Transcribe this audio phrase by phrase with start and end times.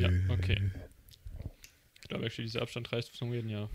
[0.00, 0.70] Ja, okay.
[2.02, 3.68] Ich glaube, actually, dieser Abstand reicht zum Reden, ja.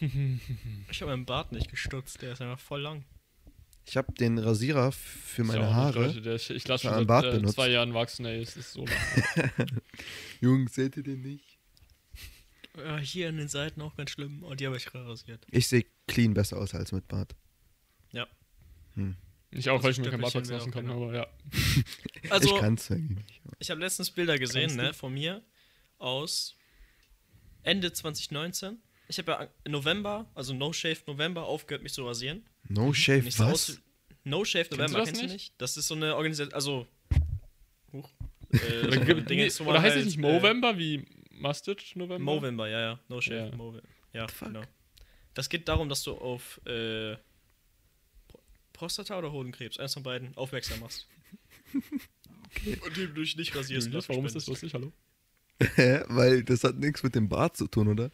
[0.90, 3.04] Ich habe meinen Bart nicht gestutzt, der ist einfach voll lang.
[3.84, 6.06] Ich habe den Rasierer für ja meine nicht, Haare.
[6.06, 8.40] Leute, der, ich ich lasse schon einen seit Bart äh, zwei Jahren wachsen, ey.
[8.40, 9.50] Es ist so lang.
[10.40, 11.58] Jungs, seht ihr den nicht?
[12.76, 14.42] Ja, hier an den Seiten auch ganz schlimm.
[14.44, 15.46] Und die habe ich rasiert.
[15.50, 17.34] Ich sehe clean besser aus als mit Bart.
[18.12, 18.26] Ja.
[18.94, 19.16] Hm.
[19.52, 21.26] Ich auch, weil ich mir kein Bart Stöpfelchen wachsen lassen kann, auch aber ja.
[22.30, 23.42] Also, ich kann's eigentlich nicht.
[23.58, 24.76] Ich habe letztens Bilder gesehen, du?
[24.76, 25.42] ne, von mir
[25.98, 26.56] aus
[27.62, 28.78] Ende 2019.
[29.08, 32.48] Ich habe ja November, also No Shave November, aufgehört, mich zu rasieren.
[32.68, 33.82] No Shave, so aus was?
[34.24, 35.54] No Shave du November, das kennst du nicht?
[35.58, 36.86] Das ist so eine Organisation, also.
[37.92, 38.10] Huch.
[38.52, 38.90] Äh, so
[39.30, 42.18] nee, man oder heißt es halt, nicht äh, Movember wie Mustard November?
[42.34, 43.00] Movember, ja, ja.
[43.08, 43.56] No Shave Ja.
[43.56, 43.88] Movember.
[44.12, 44.60] Ja, genau.
[45.32, 47.16] Das geht darum, dass du auf äh,
[48.82, 51.06] Prostata oder Hodenkrebs, eins von beiden, aufmerksam machst.
[51.72, 53.86] Und die du dich nicht rasierst.
[53.86, 54.74] Julius, warum ist das lustig?
[54.74, 54.92] Hallo?
[55.76, 56.00] Hä?
[56.08, 58.10] Weil das hat nichts mit dem Bart zu tun, oder?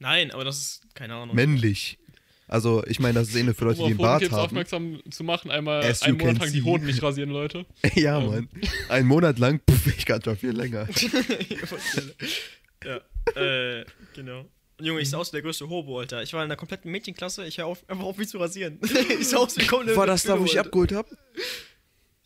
[0.00, 1.36] Nein, aber das ist, keine Ahnung.
[1.36, 2.00] Männlich.
[2.48, 4.34] Also, ich meine, das ist eh nur für Leute, Um die einen Bart haben.
[4.34, 6.64] aufmerksam zu machen, einmal As einen Monat lang die see.
[6.64, 7.64] Hoden nicht rasieren, Leute.
[7.94, 8.26] ja, Ähm.
[8.26, 8.48] Mann.
[8.88, 10.88] Ein Monat lang, puff, ich kann schon viel länger.
[12.84, 13.00] ja,
[13.40, 14.46] äh, genau.
[14.78, 16.22] Und Junge, ich sah aus wie der größte Hobo, Alter.
[16.22, 18.78] Ich war in einer kompletten Mädchenklasse, ich hör auf, einfach auf mich zu rasieren.
[19.20, 21.16] ich sah aus wie kommende War das da, wo ich abgeholt habe?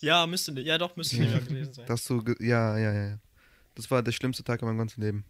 [0.00, 0.66] Ja, müsste nicht.
[0.66, 1.38] Ja, doch, müsste nicht Ja.
[1.38, 1.84] gewesen sein.
[1.88, 3.08] Das so, ge- ja, ja, ja.
[3.10, 3.18] ja.
[3.74, 5.24] Das war der schlimmste Tag in meinem ganzen Leben.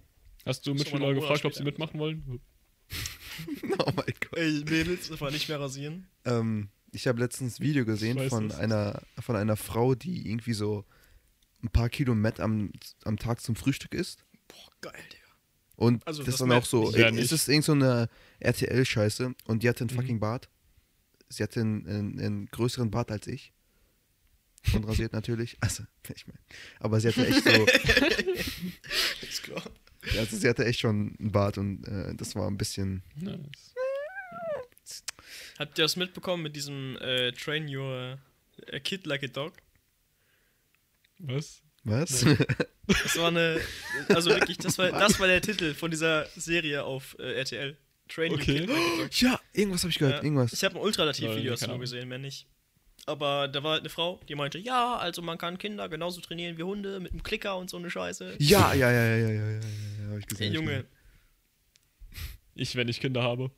[0.46, 2.40] Hast du Mitschüler gefragt, ob sie mitmachen wollen?
[3.78, 4.36] Oh mein Gott.
[4.38, 6.06] Ey, Mädels, das war nicht mehr rasieren.
[6.24, 8.58] Ähm, ich habe letztens ein Video gesehen von das.
[8.58, 10.84] einer, von einer Frau, die irgendwie so
[11.62, 12.72] ein paar Kilo Met am,
[13.04, 14.24] am Tag zum Frühstück isst.
[14.48, 15.17] Boah, geil, Digga.
[15.78, 16.90] Und Also, das das dann auch so.
[16.94, 18.08] Ja, äh, es ist irgend so eine
[18.40, 20.00] RTL-Scheiße und die hatte einen Mhm.
[20.00, 20.48] fucking Bart.
[21.28, 23.52] Sie hatte einen, einen, einen größeren Bart als ich.
[24.74, 25.56] Und rasiert natürlich.
[25.60, 25.84] Also,
[26.14, 26.40] ich meine.
[26.80, 27.50] Aber sie hatte echt so,
[29.28, 29.62] Ist klar.
[30.18, 33.02] also sie hatte echt schon einen Bart und äh, das war ein bisschen.
[33.14, 33.74] Nice.
[35.60, 38.18] Habt ihr das mitbekommen mit diesem äh, Train Your
[38.72, 39.52] a Kid Like a Dog?
[41.18, 41.62] Was?
[41.90, 42.24] Was?
[42.24, 42.36] Nee.
[42.86, 43.60] Das war eine.
[44.08, 47.76] Also wirklich, das war, das war der Titel von dieser Serie auf äh, RTL.
[48.08, 48.62] Train okay.
[48.62, 49.20] UK.
[49.20, 50.16] Ja, irgendwas habe ich gehört.
[50.16, 50.22] Ja.
[50.22, 50.52] Irgendwas.
[50.52, 52.46] Ich habe ein Ultralativ-Video dazu gesehen, mehr nicht.
[53.06, 56.58] Aber da war halt eine Frau, die meinte, ja, also man kann Kinder genauso trainieren
[56.58, 58.36] wie Hunde mit einem Klicker und so eine Scheiße.
[58.38, 60.52] Ja, ja, ja, ja, ja, ja, ja, ja habe ich gesehen.
[60.52, 60.84] Hey, Junge.
[62.60, 63.52] Ich, wenn ich Kinder habe.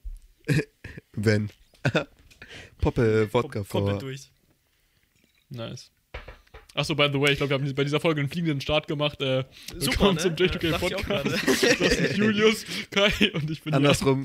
[1.13, 1.49] wenn.
[2.83, 3.87] Poppe Wodka Pop, vor.
[3.87, 4.31] Poppe durch.
[5.49, 5.91] Nice.
[6.75, 9.21] Achso, by the way, ich glaube, wir haben bei dieser Folge einen fliegenden Start gemacht.
[9.21, 9.45] Äh,
[9.77, 10.21] Super, willkommen ne?
[10.21, 11.47] zum J2K Ja, dachte ich auch Podcast.
[11.81, 14.25] Das ist Julius, Kai und ich bin Andersrum.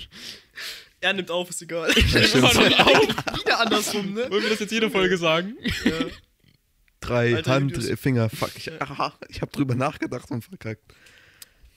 [1.02, 1.90] Er nimmt auf, ist egal.
[1.96, 2.24] Jan.
[2.24, 2.36] stimmt.
[2.36, 3.08] Immer noch auf.
[3.40, 4.30] Wieder andersrum, ne?
[4.30, 5.56] Wollen wir das jetzt jede Folge sagen?
[5.86, 5.92] Ja.
[7.00, 8.00] Drei Alter, Hand, Videos.
[8.00, 8.52] Finger, fuck.
[8.56, 10.84] Ich, aha, ich habe drüber nachgedacht und verkackt.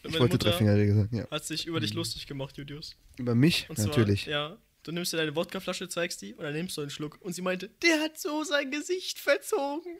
[0.02, 1.30] Ich wollte drei Mutter Finger gesagt, ja.
[1.30, 2.94] hat sich über dich lustig gemacht, Julius.
[3.16, 3.66] Über mich?
[3.68, 4.26] Und zwar, Natürlich.
[4.26, 7.18] ja, du nimmst dir deine Wodkaflasche, zeigst die und dann nimmst du einen Schluck.
[7.20, 9.96] Und sie meinte, der hat so sein Gesicht verzogen.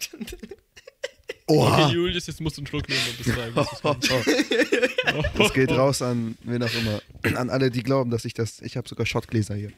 [1.46, 1.86] Oha!
[1.86, 4.26] Okay, Julius, jetzt musst du einen Schluck nehmen und was das.
[5.38, 7.02] Das geht raus an wen auch immer.
[7.38, 8.60] An alle, die glauben, dass ich das.
[8.60, 9.72] Ich habe sogar Shotgläser hier.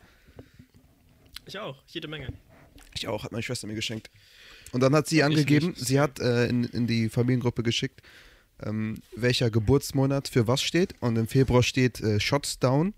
[1.47, 2.32] Ich auch, jede Menge.
[2.94, 4.11] Ich auch, hat meine Schwester mir geschenkt.
[4.72, 8.03] Und dann hat sie angegeben, sie hat äh, in, in die Familiengruppe geschickt,
[8.62, 10.94] ähm, welcher Geburtsmonat für was steht.
[11.00, 12.94] Und im Februar steht äh, Shots down.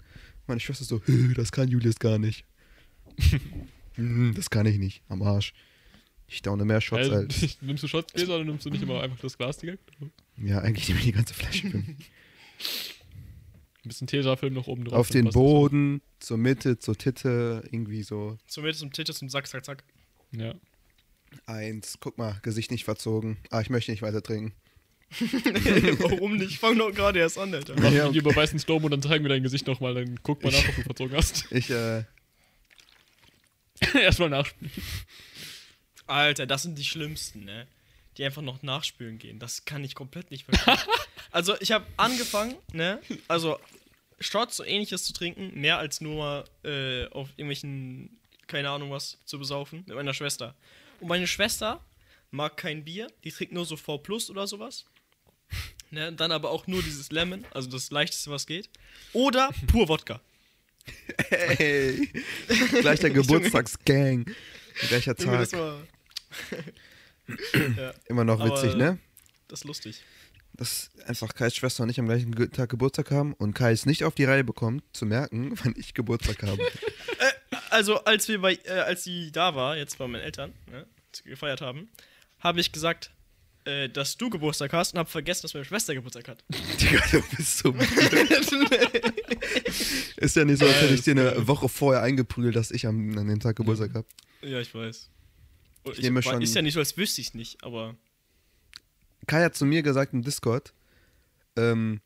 [0.53, 2.45] Meine Schwester so, "Hö, das kann Julius gar nicht.
[3.95, 5.53] Hm, das kann ich nicht, am Arsch.
[6.27, 7.59] Ich downe mehr Shots Äh, als.
[7.63, 9.91] nimmst du Shotgläser oder nimmst du nicht immer einfach das Glas direkt?
[10.01, 11.71] Ein Ja, eigentlich nehme ich die ganze Flasche.
[13.85, 14.99] bisschen Tesafilm noch oben drauf.
[14.99, 18.39] Auf den Boden, zur Mitte, zur Titte, irgendwie so.
[18.47, 19.85] Zum zum Titel, zum Sack, zack, zack.
[20.33, 20.39] so.
[20.41, 20.55] Ja.
[21.47, 23.37] Eins, guck mal, Gesicht nicht verzogen.
[23.51, 24.53] Ah, ich möchte nicht weiter trinken.
[26.01, 26.59] Warum nicht?
[26.59, 27.75] Fang doch gerade erst an, Alter.
[27.79, 28.09] Mach Ja.
[28.11, 30.75] bei weißen Slow und dann zeigen wir dein Gesicht nochmal, dann guck mal nach, ob
[30.77, 31.47] du verzogen hast.
[31.53, 32.05] Ich, äh,
[33.95, 34.73] Erstmal nachspielen.
[36.07, 37.67] Alter, das sind die schlimmsten, ne?
[38.17, 39.39] Die einfach noch nachspülen gehen.
[39.39, 40.77] Das kann ich komplett nicht verstehen.
[41.31, 43.01] also, ich habe angefangen, ne?
[43.29, 43.59] Also,
[44.21, 49.19] Shots so ähnliches zu trinken, mehr als nur mal äh, auf irgendwelchen, keine Ahnung was,
[49.25, 50.55] zu besaufen, mit meiner Schwester.
[51.01, 51.85] Und meine Schwester
[52.31, 54.85] mag kein Bier, die trinkt nur so V Plus oder sowas.
[55.93, 56.13] Ne?
[56.13, 58.69] Dann aber auch nur dieses Lemon, also das leichteste, was geht.
[59.13, 60.21] Oder pur Wodka.
[61.29, 62.09] hey,
[62.81, 64.25] gleicher Geburtstagsgang.
[64.89, 65.61] Gleicher Junge, das Tag.
[65.61, 65.83] war.
[67.77, 68.99] ja, Immer noch Aber- witzig, ne?
[69.49, 70.03] das ist lustig.
[70.55, 74.05] Dass einfach Kais Schwester und ich am gleichen Tag Geburtstag haben und Kai es nicht
[74.05, 76.63] auf die Reihe bekommt, zu merken, wann ich Geburtstag habe.
[77.71, 80.87] Also, als wir bei, äh, als sie da war, jetzt bei meinen Eltern, ne,
[81.25, 81.89] gefeiert haben,
[82.41, 83.11] habe ich gesagt,
[83.65, 86.45] äh, dass du Geburtstag hast und habe vergessen, dass meine Schwester Geburtstag hat.
[86.81, 87.73] Digga, du bist so.
[90.17, 93.17] ist ja nicht so, als hätte ich dir eine Woche vorher eingeprügelt, dass ich am,
[93.19, 94.07] an dem Tag Geburtstag habe.
[94.43, 95.09] ja, ich weiß.
[95.85, 97.97] Und Ich nehme wa- schon- Ist ja nicht so, als wüsste ich nicht, aber.
[99.27, 100.73] Kai hat zu mir gesagt im Discord,
[101.57, 102.01] ähm,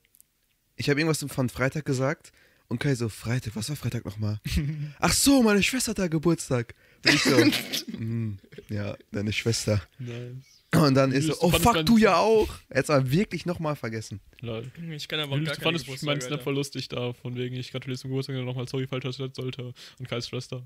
[0.76, 2.32] ich habe irgendwas von Freitag gesagt
[2.69, 4.41] und Kai so, Freitag, was war Freitag nochmal?
[4.99, 6.75] Ach so, meine Schwester hat da Geburtstag.
[7.05, 8.38] Und ich so, "Mm,
[8.69, 9.81] ja, deine Schwester.
[9.99, 10.56] Nice.
[10.74, 12.48] Und dann ist so, oh fuck, du ja auch.
[12.68, 14.20] Er hat es wirklich nochmal vergessen.
[14.40, 14.70] Lol.
[14.90, 17.98] Ich kann aber gar fandest Geburtstag, meinen Snap voll lustig da, von wegen, ich gratuliere
[17.98, 19.72] zum Geburtstag und nochmal sorry, falsch als ich sollte.
[19.98, 20.64] Und Kais Schwester.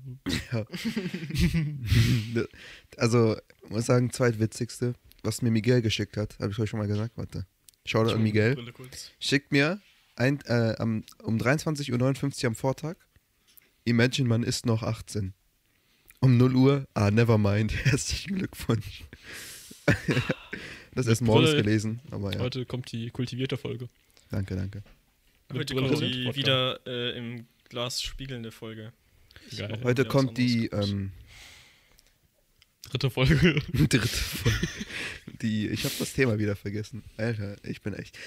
[2.97, 4.93] Also, ich muss sagen, zweitwitzigste,
[5.23, 7.45] was mir Miguel geschickt hat, habe ich euch schon mal gesagt, warte.
[7.85, 8.57] Shoutout an Miguel.
[9.19, 9.79] Schickt mir
[10.15, 12.95] ein, äh, am, um 23.59 Uhr am Vortag,
[13.83, 15.33] Imagine, man ist noch 18.
[16.19, 19.05] Um 0 Uhr, ah, never mind, herzlichen Glückwunsch.
[20.95, 23.87] das ist morgens gelesen, aber ja, Heute kommt die kultivierte Folge.
[24.29, 24.83] danke, danke.
[25.49, 28.93] Mit Heute Brille kommt die wieder äh, im Glas spiegelnde Folge.
[29.57, 29.79] Geil.
[29.83, 31.11] Heute kommt die ähm,
[32.89, 33.61] Dritte Folge.
[33.73, 34.67] dritte Folge.
[35.41, 37.03] Die, ich habe das Thema wieder vergessen.
[37.17, 38.17] Alter, ich bin echt.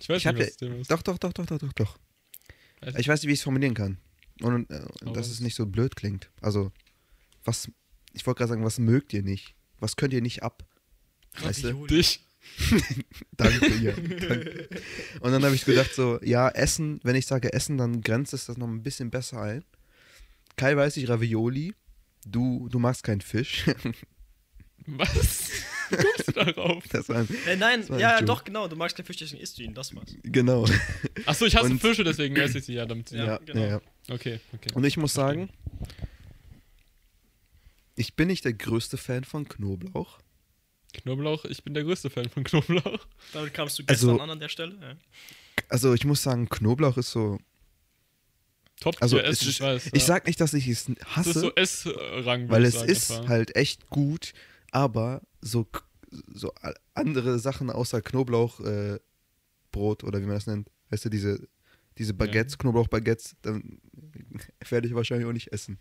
[0.00, 0.90] Ich weiß Ich hab nicht, was das Thema ist.
[0.90, 1.98] Doch, doch, doch, doch, doch, doch, doch.
[2.80, 3.98] Also- Ich weiß nicht, wie ich es formulieren kann.
[4.40, 6.30] Und, äh, dass es nicht so blöd klingt.
[6.40, 6.72] Also,
[7.44, 7.70] was,
[8.12, 9.54] ich wollte gerade sagen, was mögt ihr nicht?
[9.82, 10.64] Was könnt ihr nicht ab?
[11.40, 11.68] Weißt du?
[11.68, 11.88] Ravioli.
[11.88, 12.20] Dich.
[13.36, 13.92] Danke, ja.
[13.92, 14.68] Danke.
[15.20, 18.46] Und dann habe ich gedacht, so, ja, Essen, wenn ich sage Essen, dann grenzt es
[18.46, 19.64] das noch ein bisschen besser ein.
[20.56, 21.74] Kai weiß ich, Ravioli.
[22.26, 23.64] Du, du magst keinen Fisch.
[24.86, 25.50] Was?
[25.90, 26.84] Wie kommst du darauf?
[26.88, 28.24] Das war ein, Äh, nein, Das war ja, Joke.
[28.26, 28.68] doch, genau.
[28.68, 29.74] Du magst kein Fisch, deswegen isst du ihn.
[29.74, 30.14] Das war's.
[30.22, 30.66] genau.
[31.26, 33.10] Achso, ich hasse Und- Fische, deswegen esse ich sie ja damit.
[33.12, 33.60] Ja, Ja, genau.
[33.60, 33.80] ja, ja.
[34.10, 34.70] Okay, okay.
[34.74, 35.50] Und ich muss sagen,
[37.96, 40.18] ich bin nicht der größte Fan von Knoblauch.
[40.94, 43.06] Knoblauch, ich bin der größte Fan von Knoblauch.
[43.32, 44.76] Damit kamst du Also- gestern an an der Stelle.
[44.80, 44.96] Ja.
[45.68, 47.38] Also ich muss sagen, Knoblauch ist so.
[48.80, 49.86] Top Also Essen, ist, ich weiß.
[49.86, 50.00] ich ja.
[50.00, 53.28] sag nicht, dass ich es das ist hasse, so S-Rang, weil es ist etwa.
[53.28, 54.32] halt echt gut,
[54.72, 55.68] aber so,
[56.34, 56.52] so
[56.94, 58.98] andere Sachen außer Knoblauchbrot äh,
[59.70, 61.46] Brot oder wie man das nennt, weißt du, diese,
[61.96, 63.80] diese Baguettes, Knoblauchbaguettes, dann
[64.68, 65.78] werde ich wahrscheinlich auch nicht essen.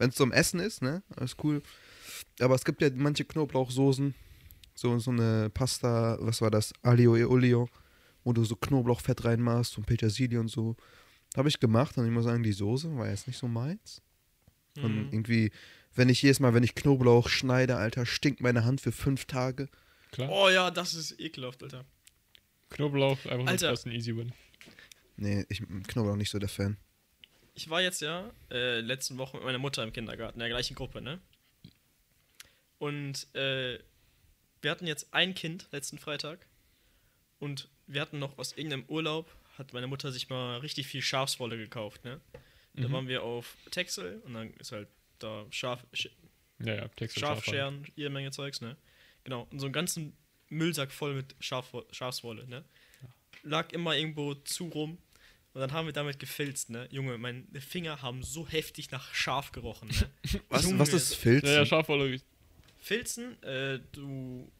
[0.00, 1.62] Wenn es zum Essen ist, ne, alles cool.
[2.40, 4.14] Aber es gibt ja manche Knoblauchsoßen,
[4.74, 7.68] so, so eine Pasta, was war das, Alio e Olio,
[8.24, 10.74] wo du so Knoblauchfett reinmachst und Petersilie und so.
[11.36, 14.00] Habe ich gemacht und ich muss sagen, die Soße war jetzt nicht so meins.
[14.78, 15.08] Und Mhm.
[15.12, 15.52] irgendwie,
[15.94, 19.68] wenn ich jedes Mal, wenn ich Knoblauch schneide, Alter, stinkt meine Hand für fünf Tage.
[20.12, 20.30] Klar.
[20.32, 21.84] Oh ja, das ist ekelhaft, Alter.
[22.70, 23.70] Knoblauch, einfach nur Alter.
[23.70, 24.32] das ist ein Easy Win.
[25.16, 26.78] Nee, ich bin Knoblauch nicht so der Fan.
[27.60, 30.74] Ich war jetzt ja äh, letzten Woche mit meiner Mutter im Kindergarten, in der gleichen
[30.74, 31.20] Gruppe, ne?
[32.78, 33.78] Und äh,
[34.62, 36.46] wir hatten jetzt ein Kind letzten Freitag
[37.38, 41.58] und wir hatten noch aus irgendeinem Urlaub, hat meine Mutter sich mal richtig viel Schafswolle
[41.58, 42.22] gekauft, ne?
[42.72, 42.92] Da Mhm.
[42.92, 46.08] waren wir auf Texel und dann ist halt da Schaf, Sch
[46.60, 48.78] Ja, ja, und Schafscheren, jede Menge Zeugs, ne?
[49.24, 50.16] Genau, und so einen ganzen
[50.48, 52.64] Müllsack voll mit Schafwo Schafswolle, ne?
[53.42, 54.96] Lag immer irgendwo zu rum
[55.52, 56.86] und dann haben wir damit gefilzt, ne?
[56.90, 60.40] Junge, meine Finger haben so heftig nach Schaf gerochen, ne?
[60.48, 60.78] Was, Junge.
[60.78, 61.44] was ist Filz?
[61.44, 62.20] Ja, ja, Schafwolle.
[62.78, 64.50] Filzen, äh, du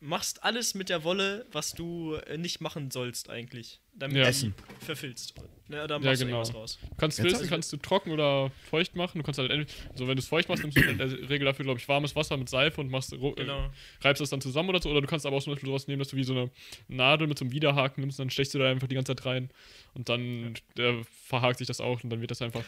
[0.00, 4.24] machst alles mit der Wolle, was du äh, nicht machen sollst eigentlich, damit Ja.
[4.24, 4.54] Essen.
[4.80, 5.34] verfilzt.
[5.68, 6.38] Ne, da Ja, machst du genau.
[6.38, 6.78] irgendwas raus.
[6.80, 9.18] Du kannst Jetzt filzen, kannst du trocken oder feucht machen.
[9.18, 11.44] Du kannst halt, entweder- also wenn du es feucht machst, nimmst du in der Regel
[11.46, 13.64] dafür, glaube ich, warmes Wasser mit Seife und machst, ro- Genau.
[13.64, 13.70] äh,
[14.02, 14.90] reibst das dann zusammen oder so.
[14.90, 16.50] Oder du kannst aber auch zum Beispiel sowas nehmen, dass du wie so eine
[16.86, 19.50] Nadel mit so einem Widerhaken nimmst, dann stechst du da einfach die ganze Zeit rein
[19.94, 22.62] und dann äh, verhakt sich das auch und dann wird das einfach.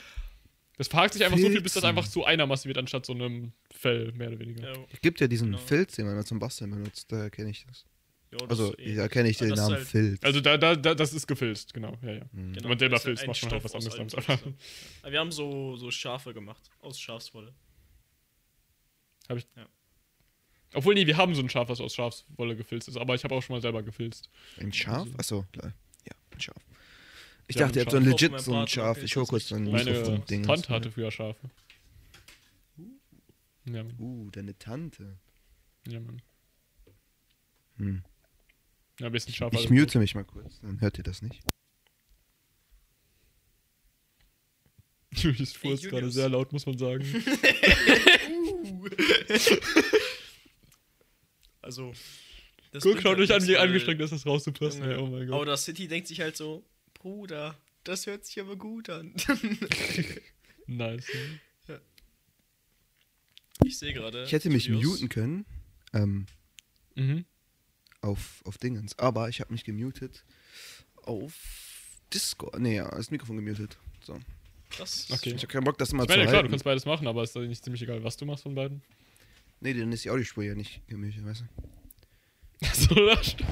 [0.78, 1.98] Das verhakt sich einfach so viel, bis das Filzen.
[1.98, 4.72] einfach zu einer Masse wird, anstatt so einem Fell, mehr oder weniger.
[4.72, 5.58] Ja, Es gibt ja diesen Genau.
[5.58, 7.84] Filz, den man immer zum Basteln benutzt, da erkenne ich das.
[8.30, 10.22] ja, das Also, eh- da erkenne ich den Namen halt- Filz.
[10.22, 11.96] Also da, da, da, das ist gefilzt, genau.
[12.02, 12.24] Ja, ja.
[12.32, 12.52] Mhm.
[12.52, 14.44] Genau, Wenn man selber filzt, macht man halt was aus anderes damit.
[15.04, 15.10] Ja.
[15.10, 17.52] Wir haben so, so Schafe gemacht, aus Schafswolle.
[20.74, 23.34] Obwohl, nee, wir haben so ein Schaf, was aus Schafswolle gefilzt ist, aber ich habe
[23.34, 24.28] auch schon mal selber gefilzt.
[24.58, 25.08] Ein Schaf?
[25.16, 25.72] Achso, klar.
[26.06, 26.62] Ja, ein Schaf.
[27.50, 28.20] Ich Ja, dachte, ihr habt so ein Schaf.
[28.20, 28.98] legit so ein Schaf.
[28.98, 30.42] Ich das hole kurz ein nicht- Meine Mikrofon-Ding.
[30.44, 31.50] Tante hatte früher Schafe.
[33.64, 33.94] Ja, Mann.
[33.98, 35.18] Uh, deine Tante.
[35.86, 36.20] Ja, Mann.
[37.78, 38.04] Hm.
[39.00, 39.52] Ja, bisschen Schaf.
[39.52, 41.42] Ich alles mute mich mal kurz, dann hört ihr das nicht.
[41.42, 41.50] gut.
[45.22, 47.04] Julius furzt Hey, gerade sehr laut, muss man sagen.
[51.62, 51.92] Also.
[52.72, 54.82] das Guck, schaut halt euch an, wie angestrengt ist, das rauszupressen.
[54.82, 55.40] Junge, Ja, oh mein Gott.
[55.40, 56.64] Outer City denkt sich halt so,
[56.98, 59.14] Bruder, das hört sich aber gut an.
[60.66, 61.06] Nice.
[63.64, 64.24] Ich sehe gerade.
[64.24, 64.84] Ich hätte mich Julius.
[64.92, 65.46] muten können.
[65.94, 66.26] Ähm,
[66.94, 67.24] Mhm.
[68.02, 68.98] auf, auf Dingens.
[68.98, 70.24] Aber ich habe mich gemutet
[70.96, 71.32] auf
[72.12, 72.58] Discord.
[72.60, 73.78] Nee, ja, das Mikrofon gemutet.
[74.02, 74.18] So.
[74.76, 75.30] Das Okay.
[75.30, 77.22] Ich habe keinen Bock, das immer Ich zu meine, klar, du kannst beides machen, aber
[77.22, 78.82] ist doch nicht ziemlich egal, was du machst von beiden.
[79.60, 81.44] Nee, dann ist die Audiospur ja nicht gemutet, weißt
[82.60, 82.66] du?
[82.74, 83.50] so, das stimmt.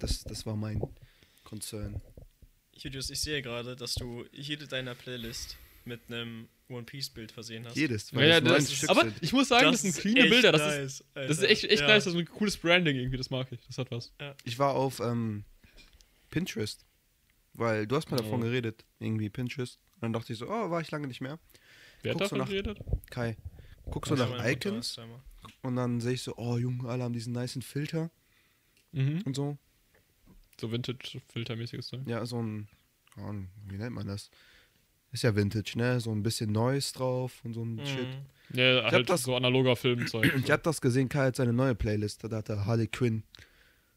[0.00, 0.80] Das, das war mein
[1.48, 2.00] Concern.
[2.74, 7.64] Julius, ich sehe gerade, dass du jede deiner Playlist mit einem One Piece Bild versehen
[7.66, 7.74] hast.
[7.76, 8.10] Jedes.
[8.10, 9.14] Ja, ja, das ist, Stück aber sind.
[9.22, 10.52] ich muss sagen, das, sind ist cleane Bilder.
[10.52, 11.88] Das, ist, nice, das ist echt, echt Ja.
[11.88, 12.04] nice.
[12.04, 13.16] Das ist ein cooles Branding irgendwie.
[13.16, 13.60] Das mag ich.
[13.66, 14.12] Das hat was.
[14.44, 15.44] Ich war auf ähm,
[16.30, 16.84] Pinterest.
[17.54, 18.44] Weil du hast mal davon Oh.
[18.44, 19.78] geredet, irgendwie Pinterest.
[19.94, 21.38] Und dann dachte ich so, oh, war ich lange nicht mehr.
[22.02, 22.78] Wer hat Guckst davon nach- geredet?
[23.10, 23.36] Kai.
[23.90, 25.00] Guckst du Ja, nach Icons ist
[25.62, 28.10] und dann sehe ich so, oh Junge, alle haben diesen niceen Filter
[28.92, 29.22] Mhm.
[29.24, 29.56] und so.
[30.60, 32.00] So Vintage-Filtermäßiges Zeug.
[32.06, 32.68] Ja, so ein,
[33.18, 33.32] oh,
[33.68, 34.30] wie nennt man das?
[35.12, 36.00] Ist ja Vintage, ne?
[36.00, 38.08] So ein bisschen Neues drauf und so ein Shit.
[38.08, 38.58] Mhm.
[38.58, 40.32] Ja, hab halt das- so analoger Filmzeug.
[40.44, 42.24] Ich hab das gesehen, Kai hat seine neue Playlist.
[42.24, 43.22] Da hat er Harley Quinn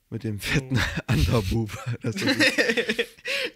[0.10, 1.14] mit dem fetten Oh.
[1.14, 1.72] Underboob.
[2.02, 2.26] Das ist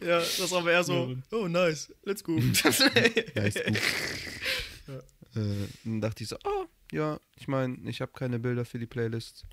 [0.02, 2.34] ja, das war aber eher so, oh nice, let's go.
[3.36, 3.78] nice Boob.
[5.36, 8.86] Äh, dann dachte ich so, oh, ja, ich meine, ich habe keine Bilder für die
[8.86, 9.46] Playlist.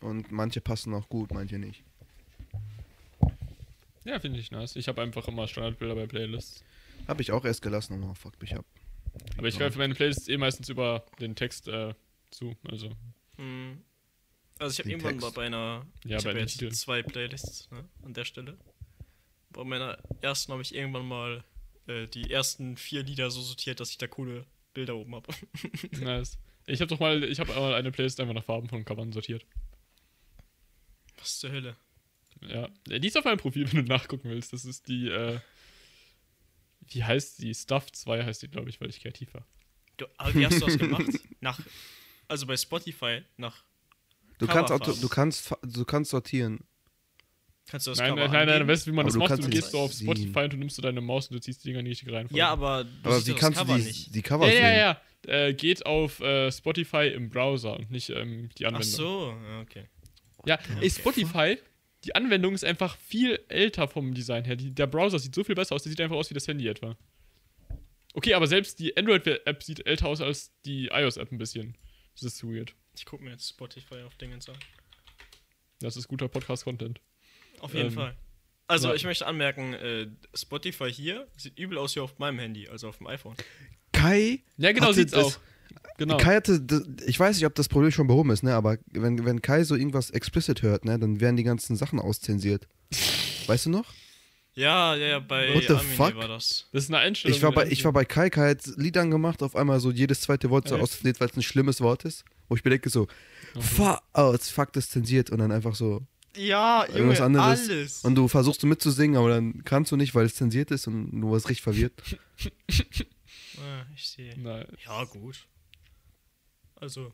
[0.00, 1.84] Und manche passen auch gut, manche nicht.
[4.04, 4.76] Ja, finde ich nice.
[4.76, 6.64] Ich habe einfach immer Standardbilder bei Playlists.
[7.08, 8.64] Habe ich auch erst gelassen, aber fuck mich ab.
[9.36, 11.94] Aber ich greife meine Playlists eh meistens über den Text äh,
[12.30, 12.56] zu.
[12.70, 12.90] Also,
[13.36, 13.82] Hm.
[14.58, 16.72] Also ich habe irgendwann mal bei einer, Ja, ich bei jetzt Titeln.
[16.72, 18.58] zwei Playlists ne, an der Stelle.
[19.50, 21.42] Bei meiner ersten habe ich irgendwann mal
[21.86, 25.32] äh, die ersten vier Lieder so sortiert, dass ich da coole Bilder oben habe.
[26.00, 26.38] nice.
[26.66, 29.46] Ich habe doch mal, ich habe einmal eine Playlist einfach nach Farben von Covern sortiert.
[31.18, 31.76] Was zur Hölle?
[32.42, 34.52] Ja, die ist auf meinem Profil, wenn du nachgucken willst.
[34.52, 35.38] Das ist die, äh,
[36.88, 37.54] wie heißt die?
[37.54, 39.46] Stuff 2 heißt die, glaube ich, weil ich kreativ war.
[39.96, 41.06] Du, aber wie hast du das gemacht?
[41.40, 41.60] Nach,
[42.28, 43.64] also bei Spotify nach.
[44.38, 46.60] Du kannst, auto, du, kannst, du kannst sortieren.
[47.68, 49.44] Kannst du das Nein, nein, nein, nein, weißt du, wie man Aber das macht?
[49.44, 50.06] Du gehst so auf sehen.
[50.06, 52.12] Spotify und du nimmst du deine Maus und du ziehst die Dinger in die richtige
[52.12, 52.38] Reihenfolge.
[52.38, 54.14] Ja, aber du Aber siehst wie ja kannst Cover du die, nicht.
[54.14, 54.62] die Cover ja, sehen?
[54.62, 55.00] ja, ja.
[55.46, 58.90] Äh, geht auf äh, Spotify im Browser und nicht ähm, die Ach Anwendung.
[58.90, 59.84] so, ja, okay.
[60.46, 61.58] Ja, ey, Spotify,
[62.04, 64.56] die Anwendung ist einfach viel älter vom Design her.
[64.56, 66.66] Die, der Browser sieht so viel besser aus, der sieht einfach aus wie das Handy
[66.66, 66.96] etwa.
[68.14, 71.76] Okay, aber selbst die Android-App sieht älter aus als die iOS-App ein bisschen.
[72.14, 72.74] Das ist weird.
[72.96, 74.56] Ich gucke mir jetzt Spotify auf Dingens an.
[75.80, 77.00] Das ist guter Podcast-Content.
[77.60, 78.16] Auf jeden Ähm, Fall.
[78.66, 78.94] Also, ja.
[78.94, 82.98] ich möchte anmerken, äh, Spotify hier sieht übel aus wie auf meinem Handy, also auf
[82.98, 83.36] dem iPhone.
[83.92, 85.38] Kai, Ja, genau, sieht's auch.
[86.00, 86.16] Genau.
[86.16, 86.62] Kai hatte,
[87.04, 88.54] ich weiß nicht, ob das Problem schon behoben ist, ne?
[88.54, 92.66] Aber wenn, wenn Kai so irgendwas explicit hört, ne, dann werden die ganzen Sachen auszensiert.
[93.46, 93.84] Weißt du noch?
[94.54, 96.16] Ja, ja, ja, bei What the Amine fuck?
[96.16, 96.68] war das.
[96.72, 97.36] Das ist eine Einstellung.
[97.36, 100.22] Ich war, bei, ich war bei Kai, Kai hat Lied angemacht, auf einmal so jedes
[100.22, 100.84] zweite Wort so Okay.
[100.84, 102.24] auszensiert, weil es ein schlimmes Wort ist.
[102.48, 103.06] Wo ich mir denke so,
[103.58, 106.00] fuck, oh, jetzt fuck das zensiert und dann einfach so.
[106.34, 107.68] Ja, Irgendwas Junge, anderes.
[107.68, 108.04] alles.
[108.04, 111.20] Und du versuchst du mitzusingen, aber dann kannst du nicht, weil es zensiert ist und
[111.20, 111.92] du warst richtig verwirrt.
[113.58, 114.32] ah, ich sehe.
[114.38, 114.66] Nein.
[114.86, 115.46] Ja, gut.
[116.80, 117.12] Also,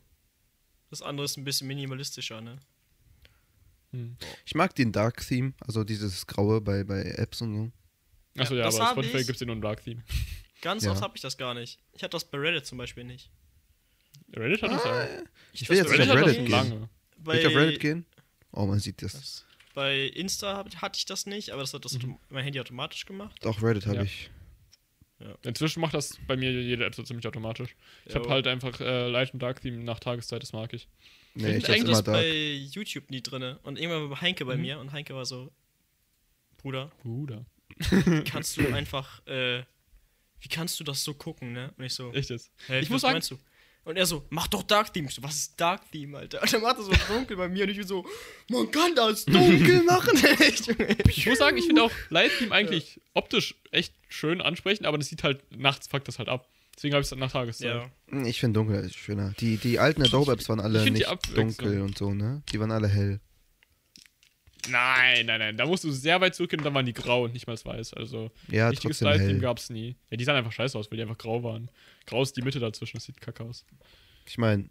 [0.89, 2.57] das andere ist ein bisschen minimalistischer, ne?
[3.91, 4.17] Hm.
[4.45, 8.41] Ich mag den Dark Theme, also dieses Graue bei, bei Apps und so.
[8.41, 9.27] Achso, Ja, ja, aber Spotify ich.
[9.27, 10.03] gibt es ja nur ein Dark Theme.
[10.61, 10.91] Ganz Ja.
[10.91, 11.79] oft habe ich das gar nicht.
[11.93, 13.29] Ich hatte das bei Reddit zum Beispiel nicht.
[14.35, 15.07] Reddit hat das auch.
[15.53, 16.51] Ich will jetzt auf Reddit Reddit schon gehen.
[16.51, 16.89] lange.
[17.19, 18.05] Bei, Will ich auf Reddit gehen?
[18.51, 19.13] Oh, man sieht das.
[19.13, 22.59] Das, bei Insta hab, hatte ich das nicht, aber das hat das autom- mein Handy
[22.59, 23.37] automatisch gemacht.
[23.41, 24.03] Doch, Reddit habe Ja.
[24.03, 24.29] ich.
[25.43, 27.75] Inzwischen macht das bei mir jede App so ziemlich automatisch.
[28.05, 30.87] Ich habe halt einfach äh, Light und Dark Theme nach Tageszeit, das mag ich.
[31.33, 32.17] Nee, Ich ich find hab's Ich immer das Dark.
[32.17, 33.59] bei YouTube nie drinne.
[33.63, 34.61] Und irgendwann war Heinke bei Mhm.
[34.61, 35.51] mir und Heinke war so,
[36.57, 37.45] Bruder, Bruder.
[38.25, 39.63] kannst du einfach, äh,
[40.39, 41.73] wie kannst du das so gucken, ne?
[41.77, 42.51] Und ich so, Echt jetzt?
[42.67, 43.37] Hä, Ich was muss sagen- meinst du?
[43.87, 45.07] Und er so, mach doch Dark Theme.
[45.07, 46.41] Ich so, was ist Dark Theme, Alter?
[46.41, 48.05] Und dann macht er so dunkel bei mir und ich bin so,
[48.49, 50.21] man kann das dunkel machen.
[50.39, 50.67] Echt.
[51.07, 55.07] Ich muss sagen, ich finde auch Light Theme eigentlich optisch echt schön ansprechend, aber das
[55.07, 56.49] sieht halt nachts fuckt das halt ab.
[56.75, 57.89] Deswegen habe ich es nach Tageszeit.
[58.11, 58.25] Ja.
[58.25, 59.33] Ich finde dunkel ist schöner.
[59.39, 62.43] Die, die alten Adobe-Apps waren alle nicht dunkel und so, ne?
[62.51, 63.21] Die waren alle hell.
[64.69, 65.57] Nein, nein, nein.
[65.57, 67.93] Da musst du sehr weit zurückgehen, dann waren die grau und nicht mal weiß.
[67.93, 69.39] Also Ja, richtiges hell.
[69.39, 69.95] gab es nie.
[70.09, 71.69] Ja, die sahen einfach scheiße aus, weil die einfach grau waren.
[72.05, 73.65] Grau ist die Mitte dazwischen, das sieht kacke aus.
[74.25, 74.69] Ich meine,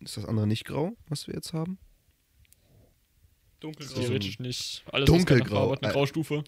[0.00, 1.78] ist das andere nicht grau, was wir jetzt haben?
[3.60, 4.00] Dunkelgrau.
[4.00, 4.84] Theoretisch nicht.
[4.92, 5.72] Alles Dunkelgrau.
[5.72, 5.92] hat, eine.
[5.92, 6.44] Graustufe.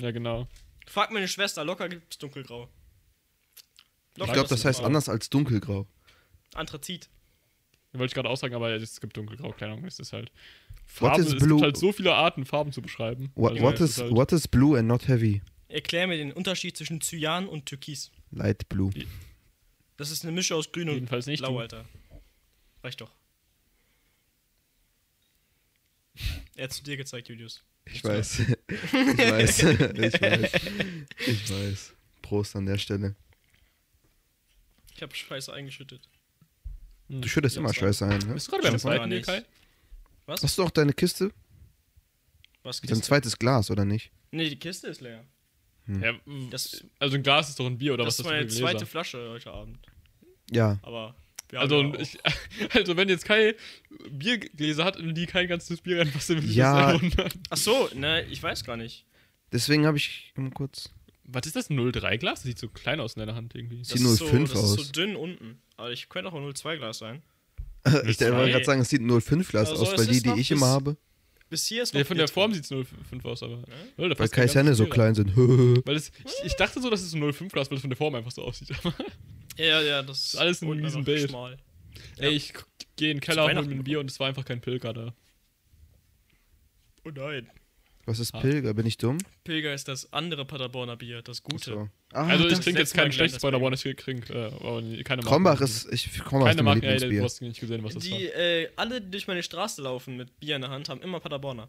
[0.00, 0.48] Ja, genau.
[0.86, 2.68] Frag meine Schwester, locker gibt's dunkelgrau.
[4.12, 4.86] Ich Locker glaube, das ist heißt grau.
[4.86, 5.86] anders als dunkelgrau.
[6.54, 7.08] Anthrazit.
[7.92, 10.30] Wollte ich gerade aussagen, aber es gibt dunkelgrau, keine Ahnung, es ist halt.
[10.98, 13.32] What Farben, is es gibt halt so viele Arten, Farben zu beschreiben.
[13.34, 15.42] What, Also, what, is, halt, what is blue and not heavy?
[15.68, 18.10] Erklär mir den Unterschied zwischen Cyan und Türkis.
[18.30, 18.92] Light blue.
[19.96, 21.58] Das ist eine Mischung aus grün und Jedenfalls nicht blau, du.
[21.58, 21.84] Alter.
[22.82, 23.10] Reicht doch.
[26.54, 27.62] Er hat zu dir gezeigt, Julius.
[27.86, 28.40] Ich weiß.
[28.68, 29.58] ich weiß.
[29.62, 30.50] ich weiß.
[31.26, 31.92] Ich weiß.
[32.22, 33.14] Prost an der Stelle.
[34.94, 36.08] Ich habe Scheiße eingeschüttet.
[37.10, 38.34] Du schüttest Ja, immer das Scheiße ein, ne?
[38.34, 39.22] Bist du gerade bei der zweiten.
[39.22, 39.42] Kai?
[40.26, 40.42] Was?
[40.42, 41.32] Hast du auch deine Kiste?
[42.62, 44.12] Was Dein zweites Glas, oder nicht?
[44.30, 45.24] Nee, die Kiste ist leer.
[45.88, 46.12] Ja,
[46.50, 48.54] Das, also ein Glas ist doch ein Bier, oder das was ist ist meine das
[48.54, 48.86] für zweite?
[48.86, 49.78] Flasche heute Abend.
[50.50, 50.78] Ja.
[50.82, 51.16] Aber
[51.48, 52.18] wir Also, ja ich,
[52.74, 53.56] also wenn jetzt Kai
[54.08, 57.00] Biergläser hat, in die kein ganzes Bier rein, was denn Ja.
[57.50, 59.04] Ach so, ne, ich weiß gar nicht.
[59.52, 60.90] Deswegen habe ich mal kurz.
[61.32, 61.70] Was ist das?
[61.70, 62.40] Ein 03-Glas?
[62.40, 63.84] Das sieht so klein aus in deiner Hand irgendwie.
[63.84, 64.86] Sieht Das ist 05 so, das ist aus.
[64.86, 65.60] so dünn unten.
[65.76, 67.22] Aber ich könnte auch ein 02 Glas sein.
[67.86, 70.26] ich wollte gerade sagen, es sieht ein 05 Glas Also aus, es weil die, ist
[70.26, 70.96] die ich bis- immer habe,
[71.48, 73.56] Bis hier ist Ja, noch von Bier der Form sieht es 05 aus, aber.
[73.56, 73.64] Ne?
[73.96, 75.36] Lol, weil passt kein Kais Hände ganzes so klein sind.
[75.86, 78.14] Weil es, ich, ich dachte so, das ist ein 05-Glas, weil es von der Form
[78.14, 78.68] einfach so aussieht.
[79.56, 81.28] Ja, ja, das ist alles in unten diesem einfach Bild.
[81.30, 81.58] Schmal.
[82.16, 82.54] Ey, ich
[82.96, 85.14] gehe in den Keller, mir ein Bier und es war einfach kein Pilger da.
[87.04, 87.50] Oh nein.
[88.10, 88.32] Was ist.
[88.32, 88.74] Pilger?
[88.74, 89.18] Bin ich dumm?
[89.44, 91.64] Pilger ist das andere Paderborner Bier, das gute.
[91.72, 91.88] So.
[92.12, 93.58] Ah, Also ich das- trinke jetzt kein schlechtes Pilger.
[93.60, 94.28] Bonnes Krink.
[94.30, 94.50] Äh,
[95.04, 95.22] keine Marke.
[95.22, 95.92] Krombach ist.
[95.92, 98.18] Ich, Krombach ist Keine mein Marke, ey, du hast nicht gesehen, was das Die, war.
[98.20, 101.68] äh, alle, die durch meine Straße laufen mit Bier in der Hand, haben immer Paderborner.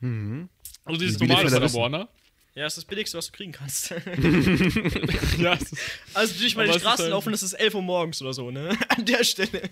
[0.00, 0.48] Mhm.
[0.84, 1.50] Also dieses die normale.
[1.50, 2.08] Paderborner.
[2.54, 3.90] Ja, ist das billigste, was du kriegen kannst.
[5.38, 5.76] ja, ist,
[6.14, 8.76] also durch meine ist Straße halt- laufen, das ist 11 Uhr morgens oder so, ne?
[8.88, 9.62] An der Stelle.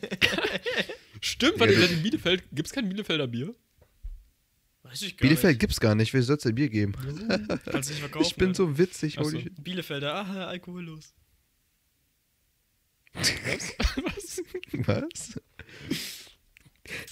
[1.20, 3.54] stimmt, weil Ja, in Bielefeld gibt es kein Bielefelder Bier.
[5.20, 5.60] Bielefeld nicht.
[5.60, 6.12] gibt's gar nicht.
[6.14, 6.92] Wer soll es denn Bier geben?
[7.66, 8.26] Kannst nicht verkaufen.
[8.26, 9.18] Ich bin so witzig.
[9.18, 9.40] Ach holy so.
[9.40, 9.64] shit.
[9.64, 11.14] Bielefelder, ah, alkohollos.
[13.14, 14.42] Was?
[14.86, 15.40] Was?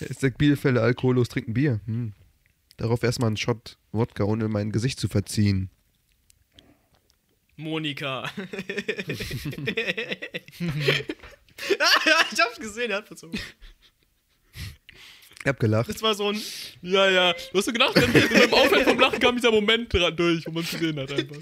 [0.00, 1.80] Es sagt Bielefelder alkohollos trinken Bier.
[1.84, 2.14] Hm.
[2.78, 5.68] Darauf erstmal einen Shot Wodka, ohne mein Gesicht zu verziehen.
[7.56, 8.30] Monika.
[8.36, 9.46] ich
[12.40, 13.38] hab's gesehen, er hat verzogen.
[15.46, 15.88] Ich hab gelacht.
[15.88, 16.42] Das war so ein.
[16.82, 17.32] Ja, ja.
[17.32, 20.50] Du hast so gedacht, dann beim Aufhören vom Lachen kam dieser Moment dran durch, wo
[20.50, 21.36] man es gesehen hat einfach.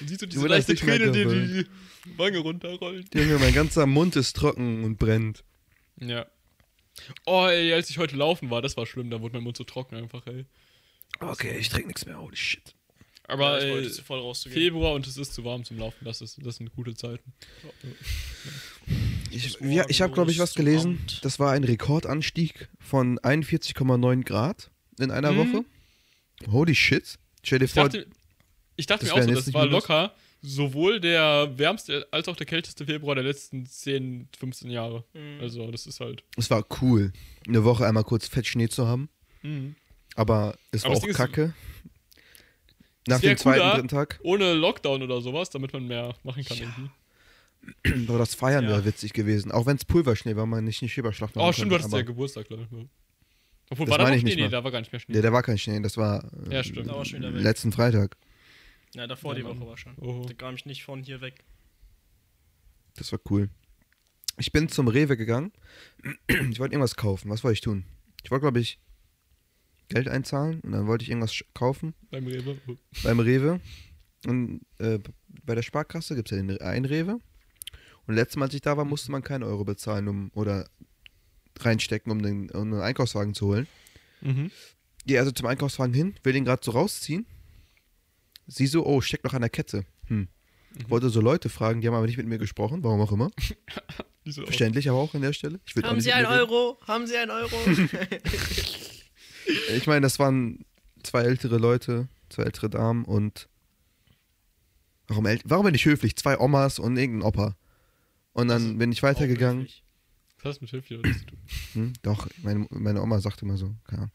[0.00, 1.66] Und siehst du diese Du leichte Träne, die die
[2.16, 3.08] Wange runterrollen.
[3.14, 5.44] Junge, mein ganzer Mund ist trocken und brennt.
[6.00, 6.26] Ja.
[7.24, 9.62] Oh, ey, als ich heute laufen war, das war schlimm, da wurde mein Mund so
[9.62, 10.46] trocken einfach, ey.
[11.20, 12.20] Okay, ich trinke nichts mehr.
[12.20, 12.74] Holy shit.
[13.28, 14.34] Aber ja, ich ey.
[14.50, 17.32] Februar und es ist zu warm zum Laufen, das, ist, das sind gute Zeiten.
[19.34, 20.98] Ich, ja, ich habe, glaube ich, was gelesen.
[21.22, 25.36] Das war ein Rekordanstieg von 41,9 Grad in einer Mhm.
[25.52, 25.64] Woche.
[26.50, 27.18] Holy shit.
[27.42, 28.06] Stell dir Ich vor, dachte,
[28.76, 30.12] ich dachte mir auch so, das war locker
[30.44, 35.04] sowohl der wärmste als auch der kälteste Februar der letzten 10, 15 Jahre.
[35.14, 35.38] Mhm.
[35.40, 36.24] Also, das ist halt.
[36.36, 37.12] es war cool,
[37.46, 39.08] eine Woche einmal kurz fett Schnee zu haben.
[40.14, 41.54] Aber es war Aber das auch Ding ist, kacke.
[43.08, 44.20] Nach dem zweiten, cooler- dritten Tag.
[44.22, 46.64] Ohne Lockdown oder sowas, damit man mehr machen kann Ja.
[46.64, 46.90] irgendwie.
[48.08, 48.70] Aber das Feiern Ja.
[48.70, 49.52] wäre witzig gewesen.
[49.52, 52.46] Auch wenn es Pulverschnee war, man nicht eine Schieberschlacht Oh, stimmt, du hattest ja Geburtstag,
[52.48, 52.76] glaube ich.
[52.76, 52.84] Ja.
[53.70, 54.24] Obwohl, Das war da noch Schnee?
[54.24, 55.14] nicht Nee, da war gar nicht mehr Schnee.
[55.14, 56.88] Nee, da war kein Schnee, das war äh, Ja, stimmt.
[56.88, 57.42] Da war schon wieder weg.
[57.42, 58.16] letzten Freitag.
[58.94, 59.58] Ja, davor Ja, die Mann.
[59.60, 59.94] Woche war schon.
[59.98, 60.24] Oh.
[60.26, 61.44] Da kam ich nicht von hier weg.
[62.96, 63.48] Das war cool.
[64.38, 65.52] Ich bin zum Rewe gegangen.
[66.28, 67.30] Ich wollte irgendwas kaufen.
[67.30, 67.84] Was wollte ich tun?
[68.24, 68.78] Ich wollte, glaube ich,
[69.88, 72.58] Geld einzahlen und dann wollte ich irgendwas kaufen Beim Rewe.
[73.02, 73.60] Beim Rewe.
[74.26, 74.98] Und äh,
[75.44, 77.20] bei der Sparkasse gibt es ja den einen Rewe.
[78.06, 80.68] Und letztes Mal, als ich da war, musste man keinen Euro bezahlen um, oder
[81.58, 83.66] reinstecken, um den, um einen Einkaufswagen zu holen.
[84.20, 84.50] Mhm.
[85.06, 87.26] Gehe also zum Einkaufswagen hin, will den gerade so rausziehen.
[88.46, 89.84] Sie so, oh, steckt noch an der Kette.
[90.06, 90.18] Hm.
[90.18, 90.28] Mhm.
[90.88, 93.30] Wollte so Leute fragen, die haben aber nicht mit mir gesprochen, warum auch immer.
[94.24, 95.58] So Verständlich aber auch an der Stelle.
[95.82, 96.26] Haben Sie einen.
[96.26, 96.78] Euro?
[96.86, 97.56] Haben Sie einen Euro?
[99.74, 100.64] Ich meine, das waren
[101.02, 103.48] zwei ältere Leute, zwei ältere Damen und.
[105.08, 106.14] Warum, warum bin ich höflich?
[106.14, 107.56] Zwei Omas und irgendein Opa.
[108.32, 109.68] Und dann bin ich weitergegangen.
[110.42, 111.38] Was hast du mit Hilfe oder was zu tun?
[111.74, 113.74] Hm, doch, meine, meine Oma sagte immer so.
[113.84, 114.12] Keine Ahnung.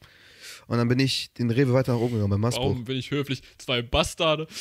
[0.68, 2.64] Und dann bin ich den Rewe weiter nach oben gegangen beim Maßbruch.
[2.64, 3.42] Warum bin ich höflich?
[3.58, 4.48] Zwei Bastarde.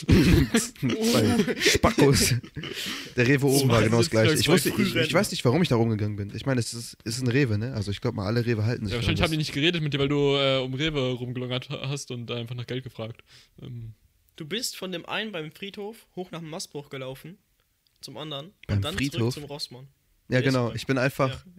[0.81, 2.35] Zwei Spackos.
[3.17, 4.35] Der Rewe oben war genau das gleiche.
[4.35, 6.33] Ich, wusste, ich, ich weiß nicht, warum ich da rumgegangen bin.
[6.35, 7.75] Ich meine, es ist, es ist ein Rewe, ne?
[7.75, 9.93] Also ich glaube mal, alle Rewe halten sich Ja, wahrscheinlich haben die nicht geredet mit
[9.93, 13.23] dir, weil du äh, um Rewe rumgelungert hast und einfach nach Geld gefragt.
[13.61, 13.95] Ähm,
[14.37, 17.39] Du bist von dem einen beim Friedhof hoch nach dem Mastbruch gelaufen,
[18.07, 19.19] zum anderen Beim und dann Friedhof?
[19.19, 19.85] zurück zum Rossmann.
[20.29, 20.73] Ja, Der genau.
[20.73, 21.53] Ich bin einfach Ja.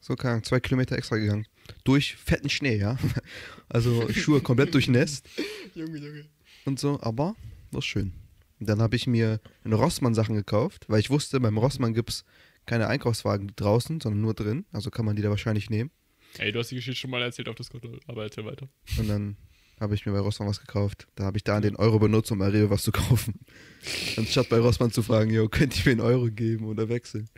[0.00, 1.46] so keine Ahnung, zwei Kilometer extra gegangen.
[1.84, 2.98] Durch fetten Schnee, ja.
[3.68, 5.26] Also Schuhe komplett durchnässt
[5.74, 6.26] Junge, Junge.
[6.64, 7.34] und so, aber
[7.70, 8.12] war schön.
[8.60, 12.24] Und dann habe ich mir eine Rossmann-Sachen gekauft, weil ich wusste, beim Rossmann gibt es
[12.66, 14.64] keine Einkaufswagen draußen, sondern nur drin.
[14.72, 15.90] Also kann man die da wahrscheinlich nehmen.
[16.38, 18.68] ey, du hast die Geschichte schon mal erzählt auf Discord, aber erzähl weiter.
[18.98, 19.36] Und dann
[19.80, 21.06] habe ich mir bei Rossmann was gekauft.
[21.16, 23.34] Da habe ich da den Euro benutzt, um bei Rewe was zu kaufen.
[24.16, 27.28] Anstatt bei Rossmann zu fragen, yo, könnt ihr mir einen Euro geben oder wechseln?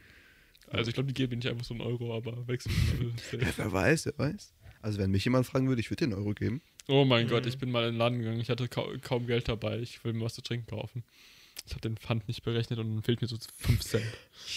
[0.68, 2.75] Also ich glaube, die geben nicht einfach so einen Euro, aber wechseln.
[3.33, 4.53] Ja, wer weiß, wer weiß.
[4.83, 6.61] Also wenn mich jemand fragen würde, ich würde den Euro geben.
[6.88, 7.49] oh mein Gott, Mhm.
[7.49, 8.40] ich bin mal in den Laden gegangen.
[8.40, 9.79] Ich hatte kau kaum Geld dabei.
[9.81, 11.03] Ich will mir was zu trinken kaufen.
[11.67, 14.05] Ich habe den Pfand nicht berechnet und dann fehlt mir so 5 Cent.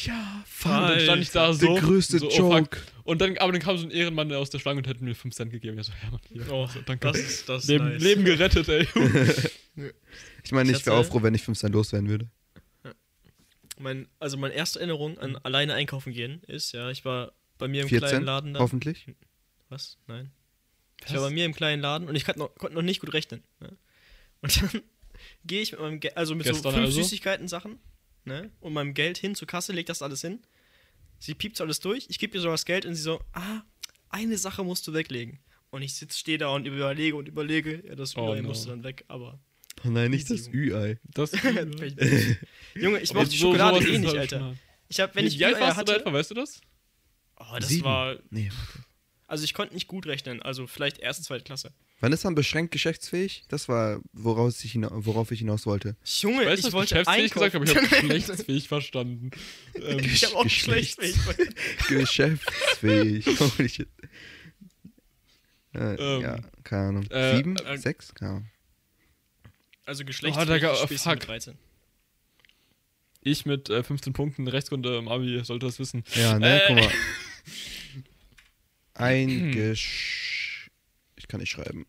[0.03, 1.75] Ja, Und dann stand ich da Der so.
[1.75, 2.37] größte so, oh.
[2.37, 2.77] Joke.
[3.03, 5.33] Und dann, aber dann kam so ein Ehrenmann aus der Schlange und hätte mir 5
[5.33, 5.77] Cent gegeben.
[5.77, 6.51] Ja, so, ja, Mann, hier.
[6.51, 7.07] Oh, so, danke.
[7.07, 8.01] das ist das Leben, nice.
[8.03, 8.87] Leben gerettet, ey.
[10.43, 12.29] ich meine, ich wäre auch froh, wenn ich 5 Cent loswerden würde.
[13.79, 17.83] Mein, also meine erste Erinnerung an alleine einkaufen gehen ist, ja, ich war bei mir
[17.83, 18.59] im 14, kleinen Laden da.
[18.59, 19.07] hoffentlich.
[19.69, 19.97] Was?
[20.05, 20.31] Nein.
[21.07, 23.13] Ich war bei mir im kleinen Laden und ich konnte noch, konnte noch nicht gut
[23.13, 23.41] rechnen.
[23.61, 23.77] Ne?
[24.41, 24.81] Und dann
[25.45, 27.01] gehe ich mit meinem Geld, also mit so Gestern fünf also?
[27.01, 27.79] Süßigkeiten-Sachen,
[28.25, 28.51] ne?
[28.59, 30.39] Und meinem Geld hin zur Kasse, leg das alles hin.
[31.19, 33.61] Sie piept so alles durch, ich gebe ihr so das Geld und sie so, ah,
[34.09, 35.39] eine Sache musst du weglegen.
[35.71, 38.47] Und ich sitz, stehe da und überlege und überlege, ja, das Oh Ü-Ei no.
[38.49, 39.39] musste dann weg, aber.
[39.85, 40.97] Oh nein, nicht das Ü-Ei.
[41.03, 41.31] Das,
[42.75, 44.55] Junge, ich mochte so- Schokolade eh nicht, halt Alter.
[44.87, 46.61] Ich hab, wenn ich Wie alt warst du da hatte, etwa, weißt du das?
[47.37, 47.83] oh, das Sieben.
[47.83, 48.85] war, Nee, warte.
[49.27, 51.71] also ich konnte nicht gut rechnen, also vielleicht erste, zweite Klasse.
[52.01, 53.43] Wann ist man beschränkt geschäftsfähig?
[53.49, 55.97] Das war, woraus ich hina worauf ich hinaus wollte.
[56.05, 57.65] Junge, Weißt du, ich was wollte geschäftsfähig gesagt habe?
[57.65, 58.09] Ich habe einkaufen.
[58.09, 59.31] geschlechtsfähig verstanden.
[59.75, 61.17] Ähm, Ich habe auch Geschlechts- schlecht.
[61.89, 63.25] Geschäftsfähig.
[63.39, 63.89] Holy shit.
[65.73, 67.03] Äh, Ähm, ja, keine Ahnung.
[67.11, 67.57] äh, Sieben?
[67.57, 68.13] äh, Sechs?
[68.15, 68.47] Keine Ahnung.
[69.85, 71.19] Also geschlechtsfähig oh, oh, mit fuck.
[71.19, 71.57] 13.
[73.21, 76.03] ich mit äh, 15 Punkten Rechtskunde im Abi sollte das wissen.
[76.15, 76.63] Ja, ne, Äh.
[76.67, 76.91] guck mal.
[78.93, 79.51] Ein
[81.29, 81.85] Ich kann nicht schreiben.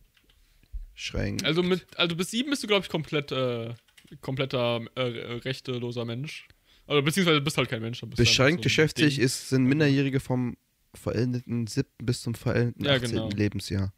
[0.94, 1.42] Schränk.
[1.44, 3.72] Also mit, also bis sieben bist du, glaube ich, komplett, äh,
[4.20, 6.46] kompletter äh, rechteloser Mensch.
[6.86, 8.02] Also beziehungsweise bist halt kein Mensch.
[8.02, 10.58] einfach Beschränkt so geschäftig ist, sind Minderjährige vom
[10.94, 13.12] vollendeten siebten bis zum vollendeten Ja, 18.
[13.12, 13.30] genau.
[13.30, 13.94] Lebensjahr.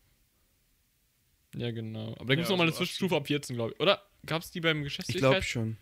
[1.57, 2.13] Ja, genau.
[2.21, 3.81] Aber da gibt es Ja, nochmal eine so Zwischenstufe ab 14, glaube ich.
[3.81, 5.31] Oder gab es die beim Ich Geschäftsfähigkeit?
[5.33, 5.77] glaube schon.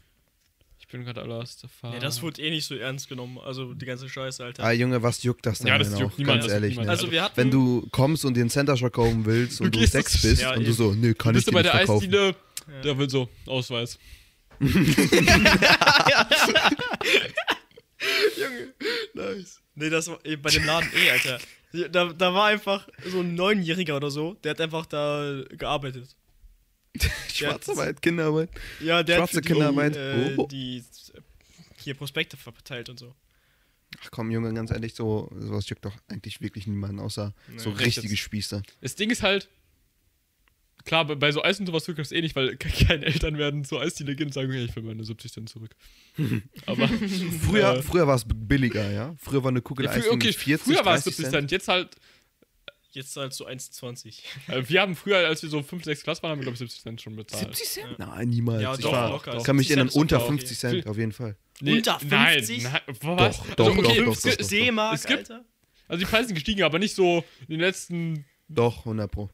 [0.81, 1.93] Ich bin gerade erfahren.
[1.93, 3.39] Ja, das wurde eh nicht so ernst genommen.
[3.39, 4.65] Also die ganze Scheiße, Alter.
[4.65, 6.19] Ah, Junge, was juckt das denn Ja, das denn juckt auch?
[6.19, 6.83] niemand, Ganz das ehrlich, juckt ne?
[6.87, 7.01] niemand.
[7.01, 7.37] also wir hatten.
[7.37, 10.43] Wenn du kommst und dir einen Center Shock kaufen willst und Du sechs so- bist
[10.43, 12.05] Ja, und du so, nö, kann du ich bist du dir bei nicht der verkaufen.
[12.07, 12.35] Eisdiele,
[12.75, 12.81] Ja.
[12.83, 13.99] der will so, Ausweis.
[18.37, 18.75] Junge,
[19.15, 19.61] nice.
[19.75, 21.39] Nee, das war bei dem Laden eh, Alter.
[21.93, 26.17] Da, da war einfach so ein Neunjähriger oder so, der hat einfach da gearbeitet.
[27.33, 28.51] Schwarzarbeit, Kinderarbeit.
[28.81, 29.97] Ja, der Schwarze hat die, Kinderarbeit.
[29.97, 30.47] äh, Oh.
[30.47, 31.21] die äh,
[31.83, 33.15] hier Prospekte verteilt und so.
[34.05, 37.59] Ach komm, Junge, ganz ehrlich, so sowas juckt doch eigentlich wirklich niemanden, außer Nee.
[37.59, 38.17] so richtige.
[38.17, 38.63] Spießer.
[38.81, 39.49] Das Ding ist halt,
[40.85, 43.37] klar, bei, bei so Eis und sowas juckt das eh nicht, weil ke- keine Eltern
[43.39, 45.75] werden zur Eisdiele gehen und sagen, hey, ich will meine 70 Cent zurück.
[46.67, 47.83] Aber Früher, Äh.
[47.83, 49.15] früher war es billiger, ja?
[49.19, 51.33] Früher war eine Kugel ja, Eis früher, okay, mit 40, früher war es 30 70
[51.33, 51.51] Cent.
[51.51, 51.97] Jetzt halt,
[52.93, 54.21] Jetzt zahlst du 1,20.
[54.49, 56.59] äh, wir haben früher, als wir so 5, 6 Klasse waren, haben wir, glaube ich,
[56.59, 57.55] 70 Cent schon bezahlt.
[57.57, 57.99] 70 Cent?
[57.99, 58.63] Nein, niemals.
[58.63, 59.43] Ja, ich doch, war, locker.
[59.43, 60.39] kann mich 70 erinnern, unter doch okay.
[60.39, 61.37] 50 Cent, auf jeden Fall.
[61.63, 62.63] Unter 50?
[62.65, 62.99] Nein, nein, was?
[62.99, 64.49] Doch, also, doch, okay, doch, doch, gibt- doch.
[64.49, 65.45] D-Mark, Es gibt- Alter.
[65.89, 69.31] Also die Preise sind gestiegen, aber nicht so in den letzten, Doch, 100 Pro.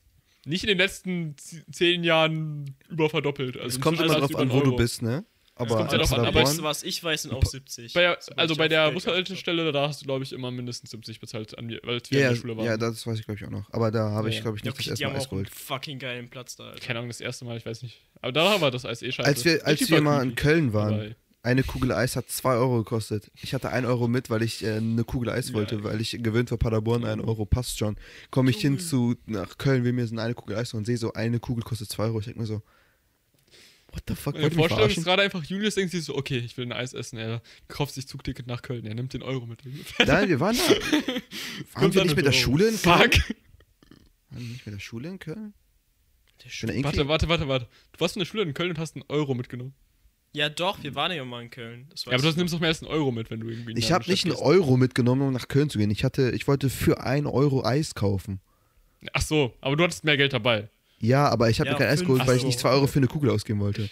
[0.47, 3.57] nicht in den letzten z- 10 Jahren über verdoppelt.
[3.57, 4.77] Also es kommt immer drauf an, wo einen du Euro.
[4.77, 5.25] bist, ne?
[5.59, 7.45] Aber kommt ja als drauf an, aber Weißt du, Paderborn, was ich weiß, sind auch
[7.45, 7.95] 70.
[7.95, 11.57] Bei, also bei der Geld Bushaltestelle, da hast du, glaube ich, immer mindestens 70 bezahlt,
[11.57, 12.67] an mir, weil wir ja, in der ja, Schule waren.
[12.67, 13.67] ja, das weiß ich, glaube ich, auch noch.
[13.73, 14.43] Aber da habe Ja, ich, ja.
[14.43, 15.59] glaube ich, Ja, nicht okay, das die erste haben Mal Eis auch einen geholt.
[15.59, 16.81] fucking geilen Platz da, Alter.
[16.81, 18.01] Keine Ahnung, das erste Mal, ich weiß nicht.
[18.21, 19.27] Aber da war das Eis eh scheiße.
[19.27, 20.35] Als wir, als wir mal in.
[20.35, 23.31] Köln waren, eine Kugel Eis hat 2 Euro gekostet.
[23.41, 25.85] Ich hatte 1 Euro mit, weil ich äh, eine Kugel Eis wollte, Geil.
[25.85, 27.97] weil ich gewöhnt war, Paderborn, 1 Euro passt schon.
[28.31, 31.13] Komme ich hin zu, nach Köln, will mir so eine Kugel Eis und sehe so,
[31.15, 32.19] eine Kugel kostet 2 Euro.
[32.19, 32.63] Ich denke mir so,
[33.97, 36.67] what the fuck, Meine Vorstellung ist gerade einfach, Julius denkt sich so, okay, ich will
[36.67, 37.19] ein Eis essen.
[37.19, 38.87] Er kauft sich Zugticket nach Köln.
[38.87, 39.61] Er nimmt den Euro mit.
[40.07, 40.63] Nein, wir waren da.
[40.73, 41.23] Waren
[41.75, 43.01] Kommt wir nicht mit der Schule in Köln?
[43.01, 43.15] Fuck.
[44.31, 45.55] Waren wir nicht mit der Schule in Köln?
[46.83, 47.69] Warte, warte, warte, warte.
[47.93, 49.75] Du warst in der Schule in Köln und hast einen Euro mitgenommen.
[50.33, 51.87] Ja, doch, wir waren ja mal in Köln.
[51.91, 53.91] Das Ja, aber du nimmst doch mehr als einen Euro mit, wenn du irgendwie ich
[53.91, 55.91] habe nicht einen Euro mitgenommen, um nach Köln zu gehen.
[55.91, 58.41] Ich hatte, ich wollte für 1 Euro Eis kaufen.
[59.15, 60.69] Ach so, aber du hattest mehr Geld dabei.
[61.01, 62.99] Ja, aber ich habe Ja, mir kein Eis geholt, weil ich nicht 2 Euro für
[62.99, 63.89] eine Kugel ausgeben wollte.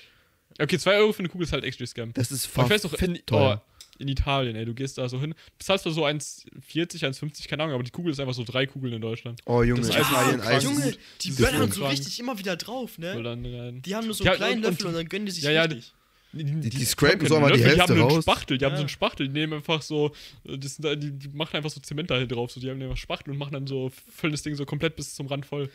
[0.61, 2.13] Okay, 2 Euro für eine Kugel ist halt extra Scam.
[2.13, 3.57] Das ist Aber ich weiß doch, in, oh,
[3.99, 7.75] in Italien, ey, du gehst da so hin, bezahlst da so 1,40, 1,50, keine Ahnung,
[7.75, 9.41] aber die Kugel ist einfach so drei Kugeln in Deutschland.
[9.47, 10.65] Oh, Junge, Das ist Italien, so Eis.
[10.65, 10.79] krank.
[10.79, 13.23] Junge, die böllern so richtig immer wieder drauf, ne?
[13.23, 13.83] dann rein.
[13.83, 15.51] Die haben nur so Ja, einen kleinen und- Löffel und- dann gönnen die sich Ja,
[15.51, 15.93] ja, richtig.
[16.33, 18.25] Die, Die- die haben scrapen so mal die Hälfte Die haben einen raus.
[18.25, 18.77] Spachtel, die haben Ja.
[18.79, 20.13] so einen Spachtel, die nehmen einfach so,
[20.49, 23.31] äh, das die, die machen einfach so Zement da drauf, so, die haben einfach Spachtel
[23.31, 25.71] und machen dann so, füllen das Ding so komplett bis zum Rand voll.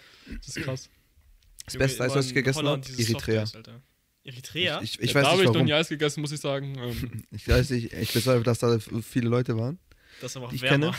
[0.45, 0.89] Das ist krass.
[1.73, 3.45] Das beste Eis, was ich gegessen habe, Eritrea.
[4.23, 4.81] Eritrea?
[4.81, 5.65] Ich, ich Ja, weiß da habe nicht ich noch warum.
[5.65, 6.75] nie Eis gegessen, muss ich sagen.
[6.77, 9.79] Ähm, Ich weiß nicht, ich bezweifle, dass da viele Leute waren.
[10.21, 10.93] das ist aber auch ich wärmer.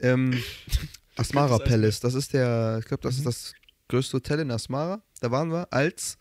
[0.00, 0.42] Ähm,
[1.16, 1.58] Asmara.
[1.58, 3.18] Palace, das ist der, ich glaube, das Mhm.
[3.20, 3.54] ist das
[3.88, 5.02] größte Hotel in Asmara.
[5.20, 6.18] Da waren wir als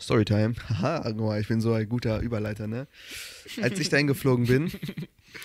[0.00, 0.54] Storytime.
[0.68, 2.86] Haha, guck mal, ich bin so ein guter Überleiter, ne?
[3.60, 4.70] Als ich dahin geflogen bin,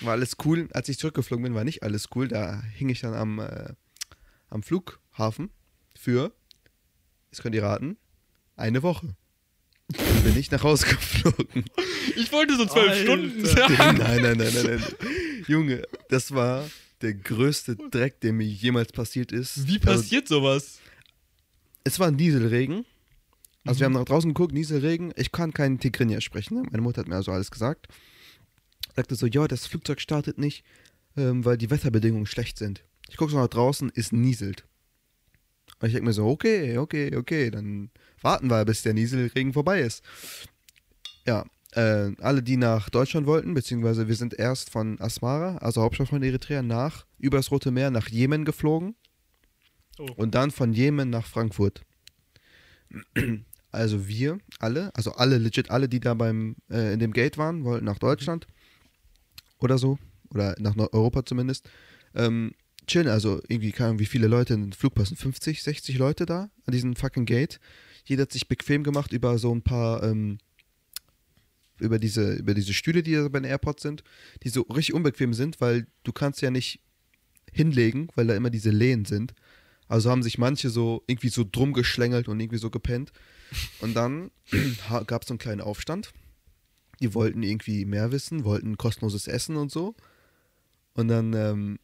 [0.00, 0.68] war alles cool.
[0.72, 2.28] Als ich zurückgeflogen bin, war nicht alles cool.
[2.28, 3.72] Da hing ich dann am, äh,
[4.48, 5.50] am Flughafen
[5.98, 6.32] für,
[7.34, 7.96] jetzt könnt ihr raten,
[8.56, 9.08] eine Woche.
[9.88, 11.64] Dann bin ich nach Hause geflogen.
[12.16, 13.02] Ich wollte so zwölf Alter.
[13.02, 13.98] Stunden nein, sagen.
[13.98, 14.82] nein, nein, nein, nein.
[15.48, 16.68] Junge, das war
[17.00, 19.66] der größte Dreck, der mir jemals passiert ist.
[19.66, 20.78] Wie Also, passiert sowas?
[21.82, 22.84] es war Nieselregen.
[23.64, 23.80] Also Mhm.
[23.80, 25.12] wir haben nach draußen geguckt, Nieselregen.
[25.16, 26.58] Ich kann kein Tigrinya sprechen.
[26.58, 26.62] Ne?
[26.70, 27.88] Meine Mutter hat mir also alles gesagt.
[28.94, 30.62] Sagte so, ja, das Flugzeug startet nicht,
[31.16, 32.84] ähm, weil die Wetterbedingungen schlecht sind.
[33.08, 34.64] Ich gucke so nach draußen, es nieselt.
[35.84, 37.90] Und ich denke mir so, okay, okay, okay, dann
[38.22, 40.02] warten wir, bis der Nieselregen vorbei ist.
[41.26, 46.08] Ja, äh, alle, die nach Deutschland wollten, beziehungsweise wir sind erst von Asmara, also Hauptstadt
[46.08, 48.94] von Eritrea, nach, über das Rote Meer nach Jemen geflogen
[49.98, 50.06] Oh.
[50.16, 51.82] und dann von Jemen nach Frankfurt.
[53.70, 57.64] Also wir alle, also alle legit alle, die da beim äh, in dem Gate waren,
[57.64, 58.46] wollten nach Deutschland
[59.58, 59.98] oder so
[60.30, 61.68] oder nach Europa zumindest.
[62.14, 62.54] Ähm,
[62.86, 66.26] chillen, also irgendwie keine Ahnung, wie viele Leute in den Flug passen, 50, 60 Leute
[66.26, 67.60] da an diesem fucking Gate.
[68.04, 70.38] Jeder hat sich bequem gemacht über so ein paar ähm,
[71.78, 74.04] über diese über diese Stühle, die da bei den Airports sind,
[74.42, 76.80] die so richtig unbequem sind, weil du kannst ja nicht
[77.52, 79.34] hinlegen, weil da immer diese Lehnen sind.
[79.86, 83.12] Also haben sich manche so irgendwie so drum geschlängelt und irgendwie so gepennt.
[83.80, 84.30] Und dann
[85.06, 86.12] gab es so einen kleinen Aufstand.
[87.00, 89.94] Die wollten irgendwie mehr wissen, wollten kostenloses Essen und so.
[90.94, 91.78] Und dann, ähm,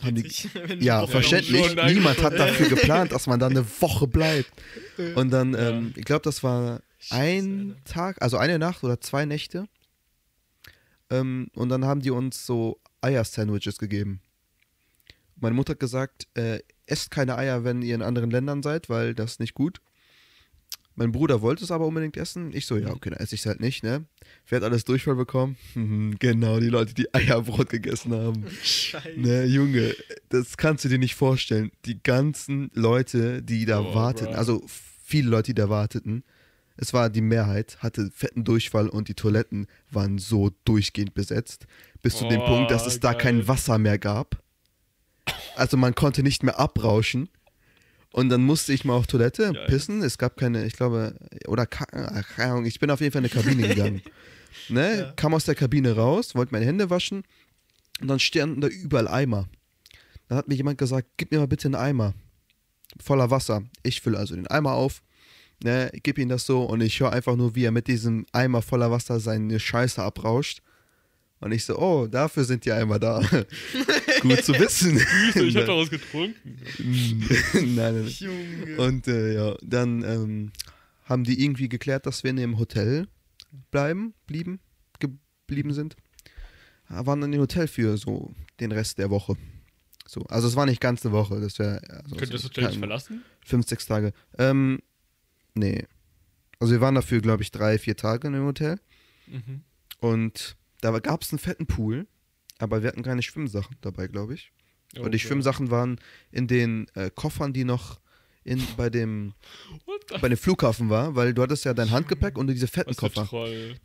[0.00, 0.48] Versteht sich,
[0.80, 4.50] ja, verständlich, niemand hat dafür geplant, dass man da eine Woche bleibt.
[5.14, 5.70] Und dann, Ja.
[5.70, 7.84] ähm, ich glaube, das war ein Alter.
[7.92, 9.66] Tag, also eine Nacht oder zwei Nächte.
[11.10, 14.20] Ähm, und dann haben die uns so Eier-Sandwiches gegeben.
[15.36, 19.14] Meine Mutter hat gesagt, äh, esst keine Eier, wenn ihr in anderen Ländern seid, weil
[19.14, 19.80] das ist nicht gut.
[20.94, 22.50] Mein Bruder wollte es aber unbedingt essen.
[22.54, 24.04] Ich so, ja, okay, dann esse ich es halt nicht, ne?
[24.48, 25.56] Wer hat alles Durchfall bekommen?
[25.74, 28.44] Mhm, genau, die Leute, die Eierbrot gegessen haben.
[28.62, 29.18] Scheiße.
[29.18, 29.94] Ne, Junge,
[30.28, 31.70] das kannst du dir nicht vorstellen.
[31.86, 36.24] Die ganzen Leute, die da Oh, warteten, also viele Leute, die da warteten,
[36.76, 41.66] es war die Mehrheit, hatte fetten Durchfall und die Toiletten waren so durchgehend besetzt,
[42.02, 43.20] bis zu dem Oh, Punkt, dass es da geil.
[43.20, 44.42] kein Wasser mehr gab.
[45.56, 47.28] Also man konnte nicht mehr abrauschen.
[48.12, 49.66] Und dann musste ich mal auf Toilette Geil.
[49.66, 50.02] pissen.
[50.02, 51.14] Es gab keine, ich glaube,
[51.48, 54.02] oder keine Ahnung, ich bin auf jeden Fall in eine Kabine gegangen.
[54.68, 54.98] Ne?
[54.98, 55.12] Ja.
[55.16, 57.24] Kam aus der Kabine raus, wollte meine Hände waschen
[58.00, 59.48] und dann standen da überall Eimer.
[60.28, 62.14] Dann hat mir jemand gesagt, gib mir mal bitte einen Eimer
[63.00, 63.64] voller Wasser.
[63.82, 65.02] Ich fülle also den Eimer auf,
[65.64, 68.62] ne, gib ihm das so und ich höre einfach nur, wie er mit diesem Eimer
[68.62, 70.62] voller Wasser seine Scheiße abrauscht.
[71.42, 73.20] Und ich so, oh, dafür sind die Eimer da.
[74.20, 74.96] Gut zu wissen.
[75.34, 76.56] Ich hab daraus getrunken.
[77.54, 78.06] nein, nein.
[78.06, 78.76] Junge.
[78.78, 80.52] Und äh, ja, dann ähm,
[81.02, 83.08] haben die irgendwie geklärt, dass wir in dem Hotel
[83.72, 84.60] bleiben, blieben,
[85.00, 85.96] geblieben sind.
[86.88, 89.36] Ja, waren dann im Hotel für so den Rest der Woche.
[90.06, 92.50] So, also es war nicht ganz eine Woche, das wäre also Könnt ihr das so
[92.50, 93.24] Hotel nicht verlassen?
[93.44, 94.12] Fünf, sechs Tage.
[94.38, 94.78] Ähm,
[95.54, 95.86] nee.
[96.60, 98.78] Also wir waren dafür, glaube ich, drei, vier Tage in dem Hotel.
[99.26, 99.62] Mhm.
[99.98, 102.06] Und da gab es einen fetten Pool,
[102.58, 104.52] aber wir hatten keine Schwimmsachen dabei, glaube ich.
[104.98, 105.98] Oh, Und die Schwimmsachen waren
[106.30, 107.98] in den äh, Koffern, die noch
[108.44, 109.32] in, bei, dem,
[110.20, 113.26] bei dem Flughafen war, weil du hattest ja dein Handgepäck und diese fetten Was Koffer.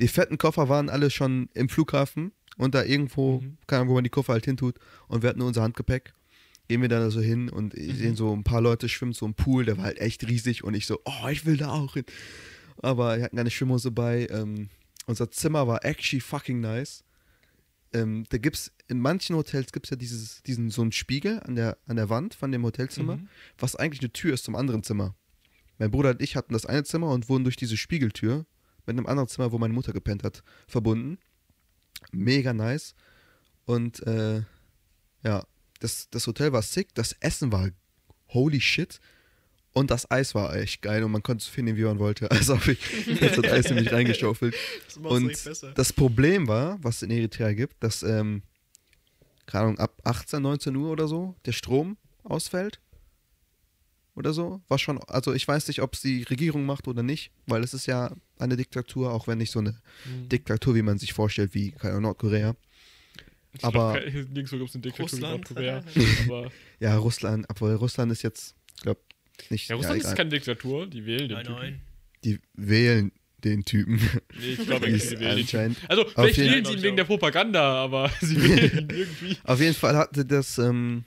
[0.01, 3.57] Die fetten Koffer waren alle schon im Flughafen und da irgendwo, Mhm.
[3.67, 4.75] keine Ahnung, wo man die Koffer halt hintut
[5.07, 6.13] und wir hatten nur unser Handgepäck.
[6.67, 7.95] Gehen wir da so hin und Mhm.
[7.95, 10.73] sehe so ein paar Leute schwimmen so im Pool, der war halt echt riesig und
[10.73, 12.03] ich so, oh, ich will da auch hin.
[12.81, 14.27] Aber wir hatten keine Schwimmhose bei.
[14.29, 14.69] Ähm,
[15.07, 17.03] unser Zimmer war actually fucking nice.
[17.93, 21.55] Ähm, da gibt's, in manchen Hotels gibt es ja dieses, diesen, so einen Spiegel an
[21.55, 23.29] der, an der Wand von dem Hotelzimmer, Mhm.
[23.57, 25.15] was eigentlich eine Tür ist zum anderen Zimmer.
[25.79, 28.45] Mein Bruder und ich hatten das eine Zimmer und wurden durch diese Spiegeltür
[28.85, 31.17] mit einem anderen Zimmer, wo meine Mutter gepennt hat, verbunden.
[32.11, 32.93] Mega nice.
[33.65, 34.43] Und äh,
[35.23, 35.45] ja,
[35.79, 37.69] das, das Hotel war sick, das Essen war
[38.29, 38.99] holy shit.
[39.77, 42.29] Und das Eis war echt geil und man konnte es finden, wie man wollte.
[42.31, 42.79] Also habe ich
[43.21, 44.55] jetzt das Eis nämlich reingeschaufelt.
[44.85, 45.71] Das Und besser.
[45.73, 48.41] das Problem war, was es in Eritrea gibt, dass, ähm,
[49.45, 52.79] keine Ahnung, ab 18, 19 Uhr oder so der Strom ausfällt.
[54.15, 54.61] Oder so.
[54.67, 57.75] War schon, also ich weiß nicht, ob es die Regierung macht oder nicht, weil es
[57.75, 60.27] ist ja eine Diktatur, auch wenn nicht so eine Mhm.
[60.29, 62.55] Diktatur, wie man sich vorstellt, wie keine Ahnung, Nordkorea.
[63.53, 65.21] Ich aber- nirgendwo gibt es eine Diktatur wie Russland.
[65.51, 65.83] Nordkorea.
[66.27, 68.99] aber Ja, Russland, obwohl Russland ist jetzt, ich glaube,
[69.50, 69.69] nicht.
[69.69, 70.12] ja, Russland egal.
[70.12, 71.60] ist keine Diktatur, die wählen den Nein, Typen.
[71.60, 71.82] nein.
[72.23, 73.12] Die wählen
[73.43, 73.95] den Typen.
[74.39, 75.76] Nee, ich glaube, sie wählen den.
[75.88, 79.38] Also, Auf vielleicht wählen sie ihn wegen der Propaganda, aber sie wählen ihn irgendwie.
[79.43, 81.04] Auf jeden Fall hatte das, ähm,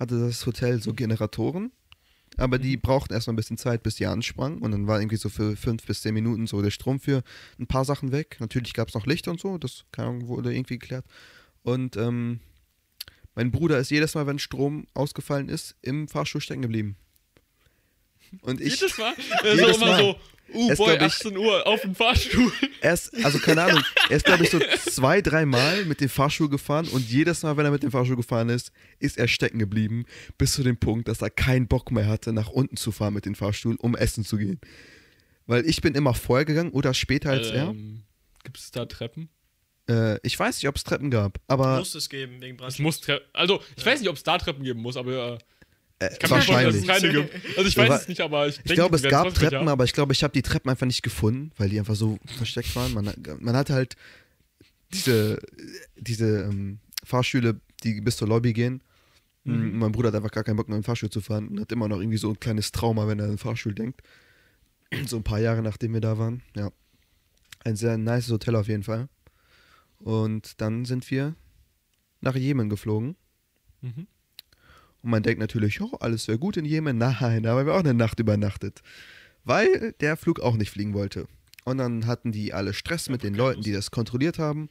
[0.00, 1.70] hatte das Hotel so Generatoren,
[2.36, 4.58] aber die brauchten erstmal ein bisschen Zeit, bis die ansprang.
[4.58, 7.22] Und dann war irgendwie so für fünf bis zehn Minuten so der Strom für
[7.60, 8.36] ein paar Sachen weg.
[8.40, 11.04] Natürlich gab es noch Licht und so, das keine Ahnung, wurde irgendwie geklärt.
[11.62, 12.40] Und ähm,
[13.36, 16.96] mein Bruder ist jedes Mal, wenn Strom ausgefallen ist, im Fahrstuhl stecken geblieben.
[18.42, 19.14] Und ich, Jedes Mal?
[19.44, 19.98] Er Jedes ist immer Mal.
[20.00, 20.16] so,
[20.54, 22.52] uh, Es boy, glaub ich- 18 Uhr auf dem Fahrstuhl.
[22.80, 26.48] er ist, also keine Ahnung, er ist, glaube ich, so zwei, dreimal mit dem Fahrstuhl
[26.48, 30.04] gefahren und jedes Mal, wenn er mit dem Fahrstuhl gefahren ist, ist er stecken geblieben,
[30.38, 33.24] bis zu dem Punkt, dass er keinen Bock mehr hatte, nach unten zu fahren mit
[33.26, 34.60] dem Fahrstuhl, um essen zu gehen.
[35.46, 38.02] Weil ich bin immer vorher gegangen oder später als Ähm,
[38.44, 39.28] Gibt es da Treppen?
[39.86, 40.14] er.
[40.14, 42.78] Äh, ich weiß nicht, ob es Treppen gab, aber Muss es geben, wegen Es Brand.
[42.80, 43.26] muss Treppen.
[43.34, 45.38] Also, ich weiß nicht, ob es da Treppen geben muss, aber äh,
[46.12, 47.14] ich kann vorstellen, dass wahrscheinlich.
[47.14, 47.58] es keine gibt.
[47.58, 49.72] Also, ich weiß es nicht, aber ich, Ich glaube, es gab Treppen, ja.
[49.72, 52.74] aber ich glaube, ich habe die Treppen einfach nicht gefunden, weil die einfach so versteckt
[52.76, 52.92] waren.
[52.94, 53.96] Man, man hatte halt
[54.92, 55.40] diese,
[55.96, 58.82] diese ähm, Fahrstühle, die bis zur Lobby gehen.
[59.44, 59.78] Mhm.
[59.78, 61.88] Mein Bruder hat einfach gar keinen Bock mehr, einen Fahrstuhl zu fahren und hat immer
[61.88, 64.02] noch irgendwie so ein kleines Trauma, wenn er an den Fahrstuhl denkt.
[65.06, 66.42] So ein paar Jahre nachdem wir da waren.
[66.56, 66.70] Ja.
[67.64, 69.08] Ein sehr nice Hotel auf jeden Fall.
[69.98, 71.34] Und dann sind wir
[72.20, 73.16] nach Jemen geflogen.
[73.80, 74.06] Mhm.
[75.04, 76.96] Und man denkt natürlich, oh, alles wäre gut in Jemen.
[76.98, 78.80] Nein, da haben wir auch eine Nacht übernachtet.
[79.44, 81.28] Weil der Flug auch nicht fliegen wollte.
[81.66, 84.70] Und dann hatten die alle Stress mit den Leuten, die das kontrolliert haben.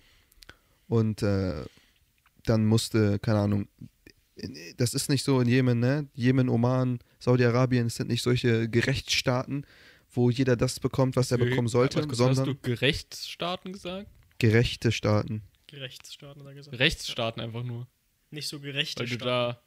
[0.87, 1.63] Und äh,
[2.45, 3.67] dann musste, keine Ahnung,
[4.77, 6.07] das ist nicht so in Jemen, ne?
[6.15, 9.65] Jemen, Oman, Saudi-Arabien, es sind nicht solche Gerechtsstaaten,
[10.11, 14.09] wo jeder das bekommt, was er bekommen sollte, Was, was hast sondern du Gerechtsstaaten gesagt?
[14.39, 15.43] gerechte Staaten.
[15.71, 16.79] Rechtsstaaten, hat er gesagt.
[16.79, 17.87] Rechtsstaaten einfach nur.
[18.31, 19.57] Nicht so gerechte Weil du Staaten.
[19.57, 19.61] da.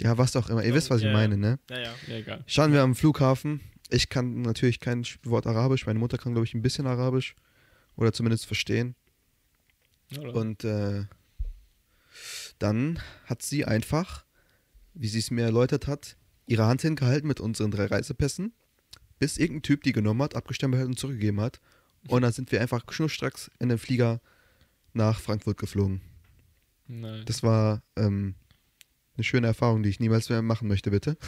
[0.00, 0.64] Ja, was auch immer.
[0.64, 1.58] Ihr wisst, was ich Ja, meine, ne?
[1.70, 1.94] Ja, ja.
[2.08, 2.44] Ja, egal.
[2.46, 3.60] Schauen wir am Flughafen.
[3.90, 5.86] Ich kann natürlich kein Wort Arabisch.
[5.86, 7.36] Meine Mutter kann, glaube ich, ein bisschen Arabisch.
[7.96, 8.96] Oder zumindest verstehen.
[10.18, 10.34] Oder?
[10.34, 11.04] Und äh,
[12.58, 14.24] dann hat sie einfach,
[14.94, 18.52] wie sie es mir erläutert hat, ihre Hand hingehalten mit unseren drei Reisepässen,
[19.18, 21.60] bis irgendein Typ die genommen hat, abgestempelt hat und zurückgegeben hat.
[22.08, 24.20] Und dann sind wir einfach schnurstracks in den Flieger
[24.92, 26.02] nach Frankfurt geflogen.
[26.86, 27.22] Nein.
[27.24, 28.34] Das war ähm,
[29.16, 31.16] eine schöne Erfahrung, die ich niemals mehr machen möchte, bitte.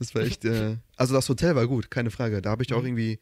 [0.00, 0.44] Das war echt.
[0.44, 2.40] Äh, also das Hotel war gut, keine Frage.
[2.40, 2.86] Da habe ich auch Mhm.
[2.86, 3.18] irgendwie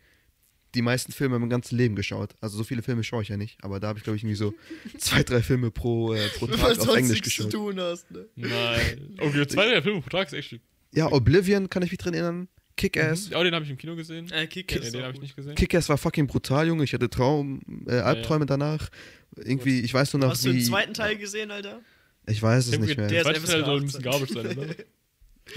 [0.74, 2.34] die meisten Filme im ganzen Leben geschaut.
[2.42, 4.36] Also so viele Filme schaue ich ja nicht, aber da habe ich, glaube ich, irgendwie
[4.36, 4.52] so
[4.98, 7.50] zwei, drei Filme pro, äh, pro Tag auf Englisch geschaut.
[7.50, 8.26] tun hast, ne?
[8.36, 9.14] Nein.
[9.18, 10.60] Okay, zwei der Filme pro Tag ist echt schick.
[10.92, 12.48] Ja, Oblivion kann ich mich drin erinnern.
[12.76, 13.30] Kick-Ass.
[13.30, 14.30] Ja, den habe ich im Kino gesehen.
[14.30, 15.54] Äh, Kick Nee, ist den habe ich nicht gesehen.
[15.54, 16.84] Kick-Ass war fucking brutal, Junge.
[16.84, 18.90] Ich hatte Traum, äh, Albträume danach.
[19.36, 20.62] Irgendwie, ich weiß nur noch, Hast du den wie.
[20.64, 21.80] zweiten Teil gesehen, Alter?
[22.26, 23.06] Ich weiß es Der nicht mehr.
[23.08, 24.10] Der ist zweite FSK Teil soll ein bisschen 18.
[24.10, 24.74] garbage sein, oder?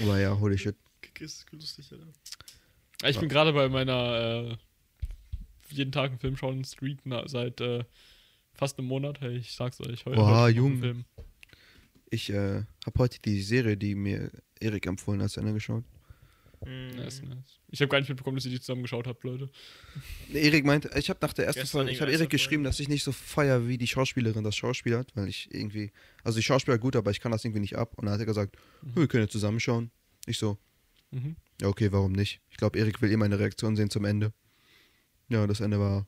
[0.00, 0.76] Aber ja, holy shit.
[1.02, 2.06] Kick ist lustig, Alter.
[3.02, 4.56] Ja, Ich bin gerade bei meiner äh,
[5.70, 7.84] jeden Tag einen Film schauen Street na, seit äh,
[8.54, 9.20] fast einem Monat.
[9.20, 10.04] Hey, ich sag's euch.
[10.04, 11.04] Heute, Boah, Jung.
[12.10, 14.30] Ich äh, habe heute die Serie, die mir
[14.60, 15.84] Erik empfohlen hat, zu Ende geschaut.
[16.64, 16.96] Mhm.
[16.96, 17.58] Nice, nice.
[17.68, 19.48] Ich habe gar nicht mitbekommen, dass ihr die zusammen geschaut habt, Leute.
[20.32, 22.68] Erik meinte, ich habe nach der ersten Gestern Folge, ich habe Erik geschrieben, Folge.
[22.70, 25.90] dass ich nicht so feier, wie die Schauspielerin das Schauspiel hat, weil ich irgendwie,
[26.22, 27.94] also die Schauspieler gut, aber ich kann das irgendwie nicht ab.
[27.96, 28.96] Und dann hat er gesagt, Mhm.
[28.96, 29.90] wir können ja zusammenschauen.
[30.26, 30.58] Ich so,
[31.12, 31.36] Mhm.
[31.62, 32.40] ja okay, warum nicht?
[32.50, 34.32] Ich glaube, Erik will eh meine Reaktion sehen zum Ende.
[35.28, 36.06] Ja, das Ende war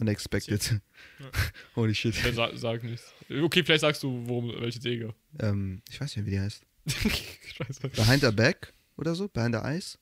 [0.00, 0.80] unexpected.
[1.20, 1.30] Ja.
[1.76, 2.14] Holy shit.
[2.24, 3.12] Ja, sag, sag nichts.
[3.28, 5.14] Okay, vielleicht sagst du, worum, welche Serie.
[5.38, 6.64] Ähm, ich weiß nicht, wie die heißt.
[6.86, 7.88] Scheiße.
[7.90, 9.28] Behind the Back oder so?
[9.28, 9.98] Behind the Eyes?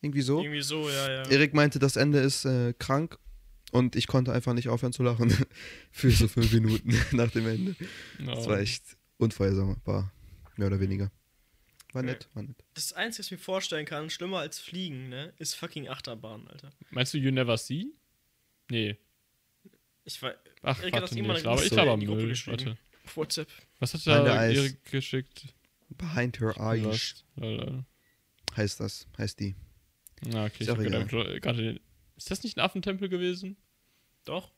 [0.00, 0.42] Irgendwie so.
[0.42, 1.22] Irgendwie so, ja, ja.
[1.30, 3.18] Erik meinte, das Ende ist äh, krank
[3.72, 5.34] und ich konnte einfach nicht aufhören zu lachen.
[5.90, 7.76] Für so fünf Minuten nach dem Ende.
[8.24, 8.82] Das war echt
[9.16, 10.12] unvorhersehbar.
[10.56, 11.10] Mehr oder weniger.
[11.92, 12.56] War nett, war nett.
[12.74, 16.72] Das Einzige, was ich mir vorstellen kann, schlimmer als Fliegen, ne, ist fucking Achterbahn, Alter.
[16.90, 17.86] Meinst du You Never See?
[18.68, 18.96] Nee.
[20.04, 22.20] Ich war Ach, Erik hat das warte, nee, ich glaube, ich glaube am die Gruppe
[22.22, 22.28] Müll.
[22.30, 22.66] geschrieben.
[22.66, 22.78] Warte.
[23.14, 23.48] WhatsApp.
[23.78, 24.58] Was hat Eyes.
[24.58, 25.54] Erik geschickt?
[25.90, 27.24] Behind her eyes.
[28.56, 29.54] Heißt das, heißt die.
[30.26, 31.06] Na, okay, Ist ich egal.
[31.40, 31.80] gerade.
[32.16, 33.56] Ist das nicht ein Affentempel gewesen?
[34.24, 34.52] Doch,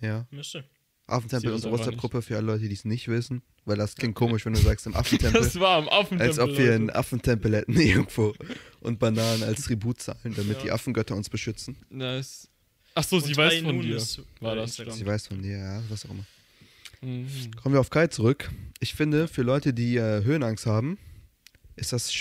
[0.00, 0.26] Ja.
[0.30, 0.64] müsste.
[1.06, 3.42] Affentempel, Sie unsere WhatsApp-Gruppe für alle Leute, die es nicht wissen.
[3.64, 5.40] Weil das klingt komisch, wenn du sagst im Affentempel.
[5.42, 6.28] Das war am Affentempel.
[6.28, 6.88] als ob wir einen.
[6.90, 8.32] Affentempel hätten irgendwo.
[8.80, 10.62] Und Bananen als Tribut zahlen, damit Ja.
[10.62, 11.76] die Affengötter uns beschützen.
[11.90, 12.48] Nice.
[12.94, 13.96] Ach so, sie Und weiß High von dir.
[13.96, 14.94] ist, war das Instagram.
[14.94, 16.24] Sie weiß von dir, ja, was auch immer.
[17.02, 17.26] Mhm.
[17.56, 18.50] Kommen wir auf Kai zurück.
[18.78, 20.96] Ich finde, für Leute, die äh, Höhenangst haben,
[21.76, 22.12] ist das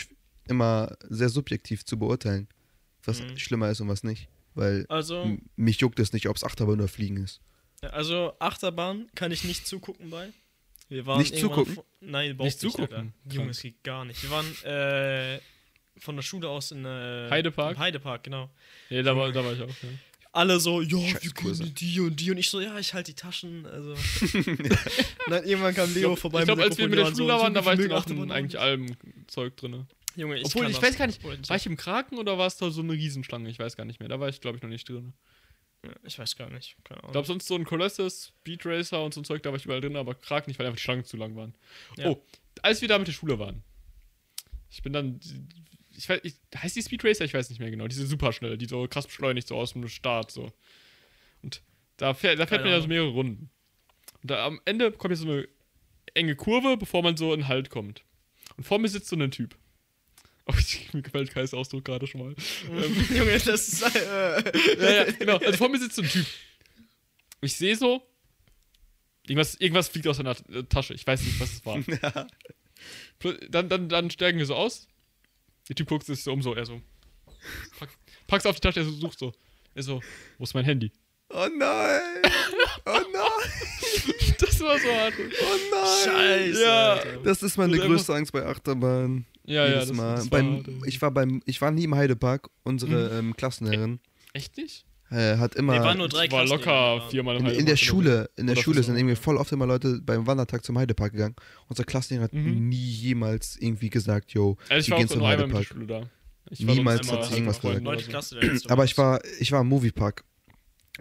[0.49, 2.47] immer sehr subjektiv zu beurteilen,
[3.03, 3.37] was Mhm.
[3.37, 4.27] schlimmer ist und was nicht.
[4.55, 7.39] Weil Also, mich juckt es nicht, ob es Achterbahn oder Fliegen ist.
[7.81, 10.29] also Achterbahn kann ich nicht zugucken bei.
[10.89, 11.75] Wir waren Nicht zugucken?
[11.75, 12.83] vor- Nein, überhaupt Nicht zugucken?
[12.95, 12.95] Alter.
[13.03, 13.13] Krank.
[13.33, 14.21] Junge, es geht gar nicht.
[14.23, 15.39] Wir waren äh,
[15.99, 17.77] von der Schule aus in äh, Heidepark?
[17.77, 18.49] Heidepark, genau.
[18.89, 19.67] Ja, da war, da war ich auch.
[19.67, 19.89] Ja.
[20.31, 23.15] Alle so, ja, wir können die und die und ich so, ja, ich halte die
[23.15, 23.65] Taschen.
[23.65, 23.95] Also.
[25.27, 26.39] Dann irgendwann kam Leo vorbei.
[26.39, 28.07] ich glaube, der als wir mit der und Schule waren da waren, da war ich
[28.07, 28.95] auch in eigentlich allem
[29.27, 29.85] Zeug drin.
[30.19, 32.57] Junge, ich Obwohl, ich das weiß gar nicht, war ich im Kraken oder war es
[32.57, 33.49] da so eine Riesenschlange?
[33.49, 34.09] Ich weiß gar nicht mehr.
[34.09, 35.13] Da war ich, glaube ich, noch nicht drin.
[35.83, 36.77] Ja, Ich weiß gar nicht.
[36.83, 39.57] Keine Ich glaube, sonst so ein Colossus, Speed Racer und so ein Zeug, da war
[39.57, 41.53] ich überall drin, aber Kraken nicht, weil einfach die Schlangen zu lang waren.
[41.97, 42.09] Ja.
[42.09, 42.21] Oh,
[42.61, 43.63] als wir da mit der Schule waren.
[44.69, 45.19] Ich bin dann.
[45.95, 47.25] Ich weiß, ich, heißt die Speed Racer?
[47.25, 47.87] Ich weiß nicht mehr genau.
[47.87, 50.51] Diese superschnelle, die so krass beschleunigt, so aus dem Start, so.
[51.41, 51.61] Und
[51.97, 53.49] da fährt, da fährt man ja so mehrere Runden.
[54.21, 55.47] Und da am Ende kommt jetzt so eine
[56.13, 58.03] enge Kurve, bevor man so in Halt kommt.
[58.57, 59.55] Und vor mir sitzt so ein Typ.
[60.49, 62.35] Oh, ich, mir gefällt Kais Ausdruck gerade schon mal.
[63.15, 63.83] Junge, das ist.
[63.95, 64.43] Äh,
[64.79, 65.37] ja, ja, genau.
[65.37, 66.25] Also vor mir sitzt so ein Typ.
[67.41, 68.01] Ich sehe so,
[69.27, 70.35] irgendwas, irgendwas fliegt aus seiner
[70.67, 70.93] Tasche.
[70.95, 71.77] Ich weiß nicht, was es war.
[73.21, 74.87] Pl- dann, dann, dann steigen wir so aus.
[75.67, 76.81] Der Typ guckt sich so um, so, er so.
[77.77, 77.89] Pack,
[78.27, 79.31] pack's auf die Tasche, er so, sucht so.
[79.75, 80.01] Er so,
[80.39, 80.91] wo ist mein Handy?
[81.29, 82.01] Oh nein!
[82.85, 84.33] Oh nein!
[84.39, 85.13] Das war so hart.
[85.19, 86.05] Oh nein!
[86.05, 86.63] Scheiße.
[86.63, 86.93] Ja.
[86.93, 87.17] Alter.
[87.23, 89.27] Das ist meine Das ist größte Angst bei Achterbahn.
[89.49, 90.15] Ja, ja, Jedes das, Mal.
[90.15, 92.49] das war beim, ich war beim, ich war nie im Heidepark.
[92.63, 93.99] Unsere ähm, Klassenlehrerin
[94.33, 94.85] Echt nicht?
[95.09, 97.79] äh, hat immer Wir waren nur drei war locker viermal im in, in der Heidepark
[97.79, 99.19] Schule, in der Oder Schule sind irgendwie ja.
[99.19, 101.35] voll oft immer Leute beim Wandertag zum Heidepark gegangen.
[101.67, 102.69] Unser Klassenlehrer hat Mhm.
[102.69, 105.65] nie jemals irgendwie gesagt, yo, Also ich wir war gehen auch zum Heidepark.
[105.65, 106.03] Schule da.
[106.51, 108.09] Ich Niemals hat sie halt irgendwas gesagt.
[108.09, 108.39] Klasse,
[108.69, 110.23] Aber ich war, ich war im Moviepark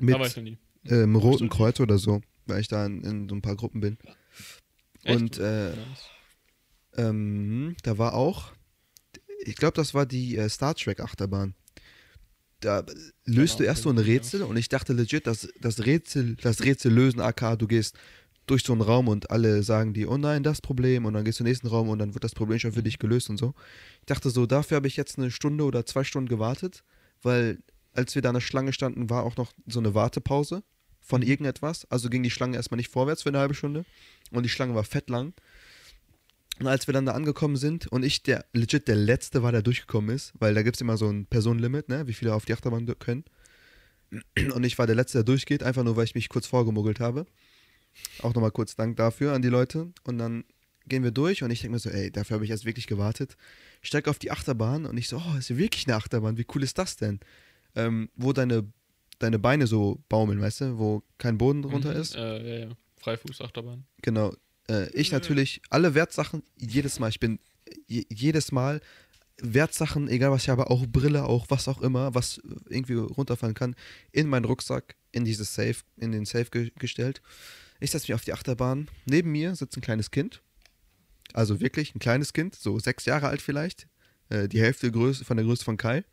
[0.01, 0.59] mit Da war ich noch nie.
[0.89, 3.99] ähm, Roten Kreuz oder so, weil ich da in, in so ein paar Gruppen bin.
[5.05, 5.21] Echt?
[5.21, 5.77] Und äh, Nice.
[6.99, 8.53] Ähm, da war auch,
[9.45, 11.55] ich glaube, das war die äh, Star Trek Achterbahn.
[12.61, 12.85] Da
[13.25, 14.03] löst du Genau, erst so ein ja.
[14.03, 17.97] Rätsel und ich dachte legit, dass das Rätsel, das Rätsel lösen, aka du gehst
[18.49, 21.39] durch so einen Raum und alle sagen dir, oh nein, das Problem und dann gehst
[21.39, 23.37] du in den nächsten Raum und dann wird das Problem schon für dich gelöst und
[23.37, 23.55] so.
[24.01, 26.83] Ich dachte so, dafür habe ich jetzt eine Stunde oder zwei Stunden gewartet,
[27.23, 27.59] weil
[27.93, 30.63] als wir da in der Schlange standen, war auch noch so eine Wartepause
[31.01, 31.87] von irgendetwas.
[31.91, 33.85] Also ging die Schlange erstmal nicht vorwärts für eine halbe Stunde
[34.31, 35.35] und die Schlange war fett lang.
[36.61, 39.63] Und als wir dann da angekommen sind und ich der legit der Letzte war, der
[39.63, 42.53] durchgekommen ist, weil da gibt es immer so ein Personenlimit, ne, wie viele auf die
[42.53, 43.25] Achterbahn können.
[44.55, 47.27] Und ich war der Letzte, der durchgeht, einfach nur, weil ich mich kurz vorgemuggelt habe.
[48.23, 49.93] Auch nochmal kurz Dank dafür an die Leute.
[50.05, 50.45] Und dann
[50.87, 53.37] gehen wir durch und ich denke mir so, ey, dafür habe ich jetzt wirklich gewartet.
[53.83, 56.47] Ich steige auf die Achterbahn und ich so, oh, ist ja wirklich eine Achterbahn, wie
[56.55, 57.21] cool ist das denn?
[57.75, 58.73] Ähm, wo deine,
[59.19, 62.01] deine Beine so baumeln, weißt du, wo kein Boden drunter Mhm.
[62.01, 62.17] ist.
[62.17, 62.75] Äh, ja, ja.
[62.97, 63.85] Freifußachterbahn.
[64.03, 64.35] Genau.
[64.69, 67.39] Äh, ich natürlich, alle Wertsachen, jedes Mal, ich bin
[67.87, 68.81] je, jedes Mal
[69.41, 73.77] Wertsachen, egal was ich habe, auch Brille, auch was auch immer, was irgendwie runterfallen kann,
[74.13, 77.23] in meinen Rucksack, in dieses Safe, in den Safe ge gestellt.
[77.81, 78.89] Ich setze mich auf die Achterbahn.
[79.07, 80.43] Neben mir sitzt ein kleines Kind.
[81.33, 83.87] Also wirklich ein kleines Kind, so sechs Jahre alt vielleicht.
[84.29, 86.05] Äh, die Hälfte Größe, von der Größe von Kai.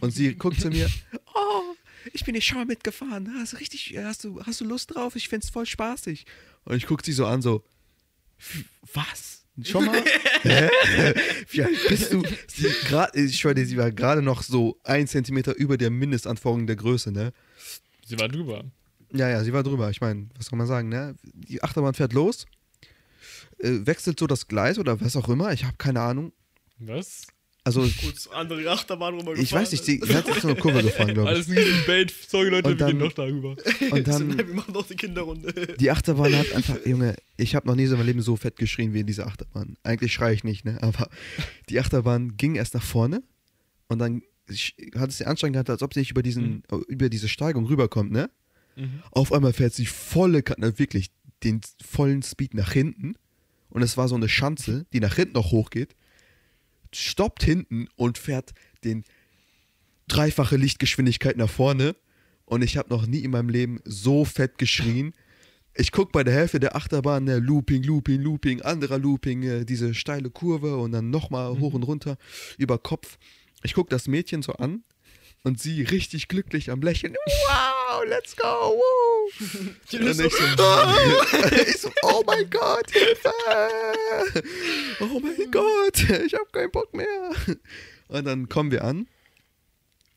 [0.00, 0.88] Und sie guckt zu mir,
[1.34, 1.74] oh,
[2.12, 3.32] ich bin hier schon mal mitgefahren.
[3.38, 5.16] Hast du richtig, hast du, hast du Lust drauf?
[5.16, 6.26] Ich find's voll spaßig.
[6.68, 7.64] Und ich guck sie so an, so,
[8.38, 9.42] "F- was?
[9.62, 10.04] Schon mal?
[10.42, 10.68] Hä?
[11.50, 12.22] Wie alt bist du?
[12.46, 16.66] Sie grad, ich schwöre dir, sie war gerade noch so ein Zentimeter über der Mindestanforderung
[16.66, 17.32] der Größe, ne?
[18.06, 18.64] Sie war drüber.
[19.12, 19.88] Ja, ja, sie war drüber.
[19.90, 21.16] Ich meine, was soll man sagen, ne?
[21.22, 22.44] Die Achterbahn fährt los,
[23.58, 25.52] äh, wechselt so das Gleis oder was auch immer.
[25.52, 26.32] Ich habe keine Ahnung.
[26.78, 27.26] Was?
[27.76, 29.42] Also, Kurz andere Achterbahn rumgefahren.
[29.42, 31.36] ich weiß nicht, sie, sie hat jetzt so eine Kurve gefahren, glaube ich.
[31.36, 32.12] Alles ein Bait.
[32.28, 33.56] Sorry, Leute, Und wir gehen noch darüber.
[33.90, 35.76] Und dann, wir machen doch die Kinderrunde.
[35.78, 38.56] die Achterbahn hat einfach, Junge, ich habe noch nie so in meinem Leben so fett
[38.56, 39.76] geschrien wie in dieser Achterbahn.
[39.82, 40.78] Eigentlich schreie ich nicht, ne?
[40.82, 41.10] Aber
[41.68, 43.22] die Achterbahn ging erst nach vorne
[43.88, 44.22] und dann
[44.96, 48.10] hat es den Anschein gehabt, als ob sie nicht über, diesen, über diese Steigung rüberkommt,
[48.10, 48.30] ne?
[48.76, 49.02] Mhm.
[49.10, 51.10] Auf einmal fährt sie volle, na, wirklich
[51.44, 53.14] den vollen Speed nach hinten.
[53.70, 55.94] Und es war so eine Schanze, die nach hinten noch hochgeht.
[56.92, 58.52] Stoppt hinten und fährt
[58.84, 59.04] den
[60.08, 61.96] dreifache Lichtgeschwindigkeit nach vorne.
[62.44, 65.12] Und ich habe noch nie in meinem Leben so fett geschrien.
[65.74, 69.94] Ich guck bei der Hälfte der Achterbahn, ne, Looping, Looping, Looping, anderer Looping, äh, diese
[69.94, 72.16] steile Kurve und dann nochmal hoch und runter
[72.56, 73.18] über Kopf.
[73.62, 74.82] Ich guck das Mädchen so an
[75.48, 77.16] und sie richtig glücklich am Lächeln.
[77.90, 78.80] Wow, let's go.
[79.90, 80.24] Die Und ich, so-
[80.62, 80.94] ah,
[81.66, 83.32] ich so, oh mein Gott, Hilfe!
[85.00, 87.32] Oh mein Gott, ich habe keinen Bock mehr.
[88.08, 89.08] Und dann kommen wir an.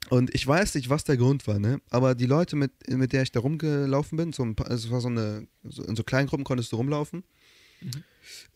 [0.10, 1.80] Und ich weiß nicht, was der Grund war, ne?
[1.90, 5.00] Aber die Leute, mit, mit der ich da rumgelaufen bin, so ein also es war
[5.00, 7.24] so eine, so, in so kleinen Gruppen konntest du rumlaufen.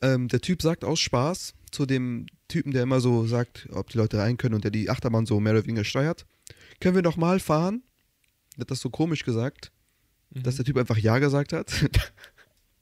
[0.02, 3.98] Ähm, der Typ sagt aus Spaß zu dem Typen, der immer so sagt, ob die
[3.98, 6.26] Leute rein können und der die Achterbahn so mehr oder weniger steuert.
[6.80, 7.84] Können wir noch mal fahren?
[8.60, 9.72] Hat das so komisch gesagt,
[10.32, 11.72] dass der Typ einfach Ja gesagt hat.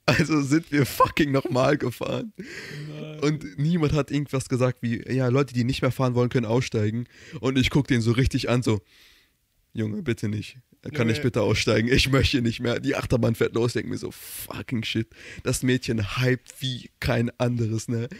[0.06, 2.34] Also sind wir fucking nochmal gefahren.
[2.36, 3.20] Nein.
[3.20, 7.06] Und niemand hat irgendwas gesagt wie, ja, Leute, die nicht mehr fahren wollen, können aussteigen.
[7.40, 8.82] Und ich guck den so richtig an, so,
[9.72, 10.58] Junge, bitte nicht.
[10.92, 11.90] Kann ich bitte aussteigen?
[11.90, 12.80] Ich möchte nicht mehr.
[12.80, 15.08] Die Achterbahn fährt los, denk mir so, fucking shit.
[15.42, 18.10] Das Mädchen hypt wie kein anderes, ne?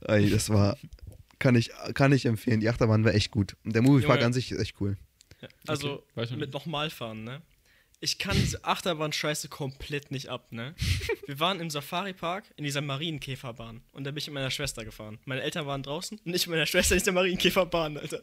[0.00, 0.78] Ey, das war,
[1.38, 2.60] Kann ich, kann ich empfehlen.
[2.60, 3.54] Die Achterbahn war echt gut.
[3.64, 4.96] Und der Moviepark an sich ist echt cool.
[5.44, 7.42] Ja, Also Okay, mit nochmal fahren, ne?
[8.00, 10.74] Ich kann diese Achterbahn-Scheiße komplett nicht ab, ne?
[11.26, 15.18] Wir waren im Safari-Park in dieser Marienkäferbahn und da bin ich mit meiner Schwester gefahren.
[15.24, 18.20] Meine Eltern waren draußen und ich mit meiner Schwester in dieser Marienkäferbahn, Alter.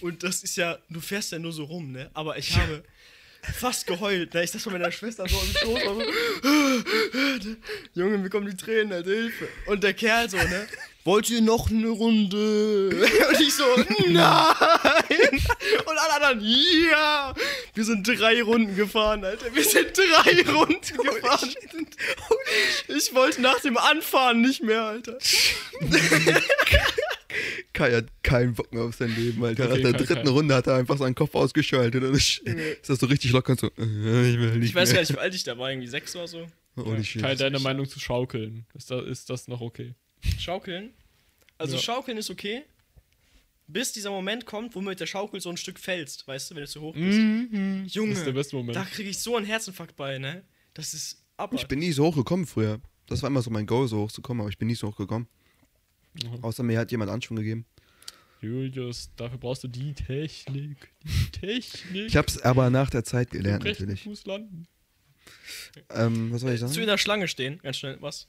[0.00, 2.10] Und das ist ja, du fährst ja nur so rum, ne?
[2.14, 2.82] Aber ich habe
[3.52, 4.42] fast geheult, ne?
[4.42, 6.02] Ich saß von meiner Schwester so im Schoß, war so,
[8.00, 9.48] Junge, mir kommen die Tränen, Alter, Hilfe.
[9.66, 10.66] Und der Kerl so, ne?
[11.04, 12.88] Wollt ihr noch eine Runde?
[13.28, 13.64] Und ich so,
[14.08, 14.54] nein!
[15.86, 16.40] Und alle anderen,
[16.90, 17.34] ja!
[17.74, 19.54] Wir sind drei Runden gefahren, Alter.
[19.54, 21.54] Wir sind drei Runden gefahren.
[22.88, 25.18] Ich wollte nach dem Anfahren nicht mehr, Alter.
[27.72, 29.64] Kai hat keinen Bock mehr auf sein Leben, Alter.
[29.64, 30.30] Okay, Nach der Kai, dritten Kai.
[30.30, 33.60] Runde hat er einfach seinen Kopf ausgeschaltet und ich, ist das so richtig locker und
[33.60, 35.88] so, äh, ich will nicht Ich weiß gar nicht, wie alt ich da war, irgendwie
[35.88, 36.46] sechs oder so.
[36.76, 37.22] Holy shit.
[37.22, 38.66] Kai, deine Meinung zu Schaukeln.
[38.74, 39.94] Ist, da, ist das noch okay?
[40.38, 40.92] Schaukeln.
[41.58, 41.82] Also Ja.
[41.82, 42.62] Schaukeln ist okay,
[43.66, 46.54] bis dieser Moment kommt, wo du mit der Schaukel so ein Stück fällst, weißt du,
[46.54, 47.18] wenn du zu hoch bist.
[47.18, 47.84] Mhm.
[47.86, 48.76] Junge, Das ist der beste Moment.
[48.76, 50.44] da kriege ich so einen Herzinfarkt bei, ne?
[50.74, 51.54] Das ist aber.
[51.56, 52.80] Ich bin nie so hoch gekommen früher.
[53.06, 54.88] Das war immer so mein Goal, so hoch zu kommen, aber ich bin nie so
[54.88, 55.28] hoch gekommen.
[56.14, 56.42] Mhm.
[56.44, 57.66] Außer mir hat jemand Anschwung gegeben.
[58.40, 60.92] Julius, dafür brauchst du die Technik.
[61.02, 62.06] Die Technik.
[62.08, 64.02] Ich hab's aber nach der Zeit gelernt, natürlich.
[64.02, 64.66] Fuß landen.
[65.90, 66.86] Ähm, was soll ich zu in sagen?
[66.86, 68.28] der Schlange stehen, ganz schnell was.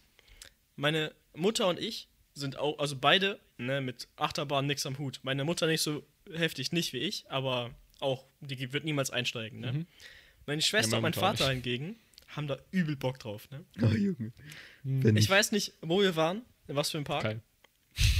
[0.78, 5.20] Meine Mutter und ich sind auch, also beide, ne, mit Achterbahn nix am Hut.
[5.24, 9.74] Meine Mutter nicht so heftig, nicht wie ich, aber auch, die wird niemals einsteigen, ne?
[9.74, 9.88] Mhm.
[10.46, 11.96] Meine Schwester Ja, und mein Mutter auch Vater hingegen
[12.28, 13.66] haben da übel Bock drauf, ne?
[13.82, 14.34] Oh, Junge.
[14.84, 15.18] Hm.
[15.18, 17.42] Ich ich, weiß nicht, wo wir waren, in was für ein Park, Kein.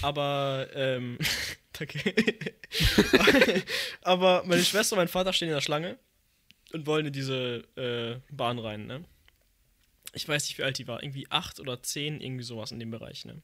[0.02, 1.18] aber, ähm,
[1.74, 2.00] danke.
[4.02, 6.00] aber meine Schwester und mein Vater stehen in der Schlange
[6.72, 9.04] und wollen in diese äh, Bahn rein, ne?
[10.14, 12.92] Ich weiß nicht, wie alt die war, irgendwie acht oder zehn, irgendwie sowas in dem
[12.92, 13.42] Bereich, ne?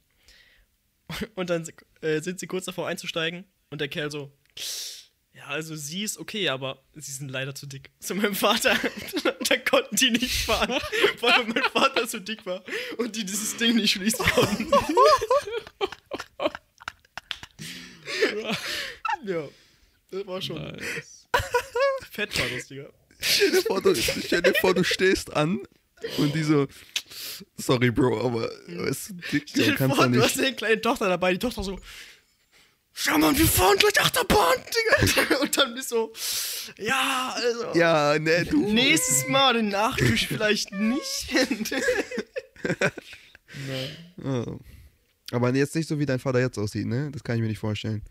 [1.35, 1.67] Und dann
[2.01, 4.31] äh, sind sie kurz davor einzusteigen und der Kerl so,
[5.33, 7.89] ja, also sie ist okay, aber sie sind leider zu dick.
[7.99, 8.75] Zu meinem Vater,
[9.47, 10.79] da konnten die nicht fahren,
[11.19, 12.63] weil mein Vater zu dick war
[12.97, 14.69] und die dieses Ding nicht schließen konnten.
[19.25, 19.47] ja,
[20.11, 21.27] das war schon Nice.
[22.11, 22.89] fett war das, Digga.
[23.19, 25.61] stell, dir vor, du, stell dir vor, du stehst an
[26.17, 26.67] und die so,
[27.57, 30.45] sorry, Bro, aber weißt du, dick, Stell kannst vor, du hast nicht.
[30.47, 31.79] eine kleine Tochter dabei, die Tochter so,
[32.93, 34.57] schau mal, wir fahren gleich Achterbahn,
[35.07, 35.35] Digga.
[35.41, 36.13] Und dann bist du so,
[36.77, 38.71] ja, also, Ja, ne, du.
[38.71, 41.27] nächstes Mal den Nachtisch vielleicht nicht.
[43.67, 43.89] Nein.
[44.23, 44.59] Oh.
[45.33, 47.09] Aber jetzt nicht so, wie dein Vater jetzt aussieht, ne?
[47.11, 48.01] Das kann ich mir nicht vorstellen.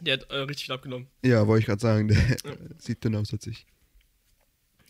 [0.00, 1.06] Der hat äh, richtig viel abgenommen.
[1.24, 2.18] Ja, wollte ich gerade sagen, der
[2.78, 3.64] sieht dünn aus als ich.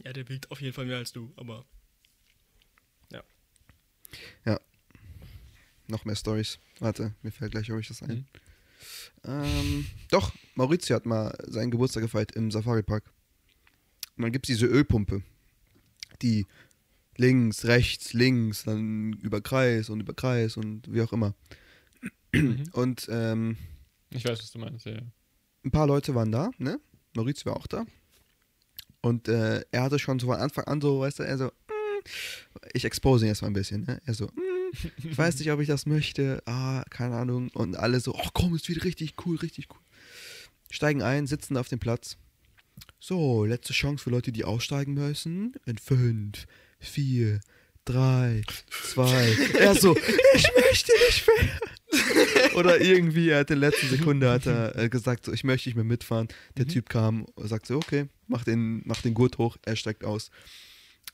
[0.04, 1.64] Ja, der wiegt auf jeden Fall mehr als du, aber
[5.88, 6.58] Noch mehr Stories.
[6.80, 8.10] Warte, mir fällt gleich euch das ein.
[8.10, 8.26] Mhm.
[9.24, 13.04] Ähm, doch, Maurizio hat mal seinen Geburtstag gefeiert im Safari-Park.
[14.16, 15.22] Und dann gibt es diese Ölpumpe,
[16.20, 16.46] die
[17.16, 21.34] links, rechts, links, dann über Kreis und über Kreis und wie auch immer.
[22.32, 22.64] Mhm.
[22.72, 23.56] Und ähm,
[24.10, 24.92] Ich weiß, was du meinst, ja.
[24.92, 25.02] ja.
[25.64, 26.78] ein paar Leute waren da, ne?
[27.16, 27.86] Maurizio war auch da.
[29.00, 32.08] Und äh, er hatte schon so von Anfang an so, weißt du, er so, mm,
[32.74, 34.00] ich expose ihn jetzt mal ein bisschen, ne?
[34.04, 34.72] Er so, mm,
[35.04, 37.48] ich weiß nicht, ob ich das möchte, ah, keine Ahnung.
[37.54, 39.80] Und alle so, oh komm, es wird richtig cool, richtig cool.
[40.70, 42.16] Steigen ein, sitzen auf dem Platz.
[43.00, 45.54] So, letzte Chance für Leute, die aussteigen müssen.
[45.66, 46.46] In fünf,
[46.78, 47.40] vier,
[47.84, 49.34] drei, zwei.
[49.58, 49.96] Er so,
[50.34, 51.60] ich möchte nicht mehr.
[52.54, 55.68] Oder irgendwie, er hat in der letzten Sekunde hat er äh, gesagt, so, ich möchte
[55.68, 56.28] nicht mehr mitfahren.
[56.56, 56.70] Der Mhm.
[56.70, 60.30] Typ kam und sagte, so, okay, mach den, mach den Gurt hoch, er steigt aus.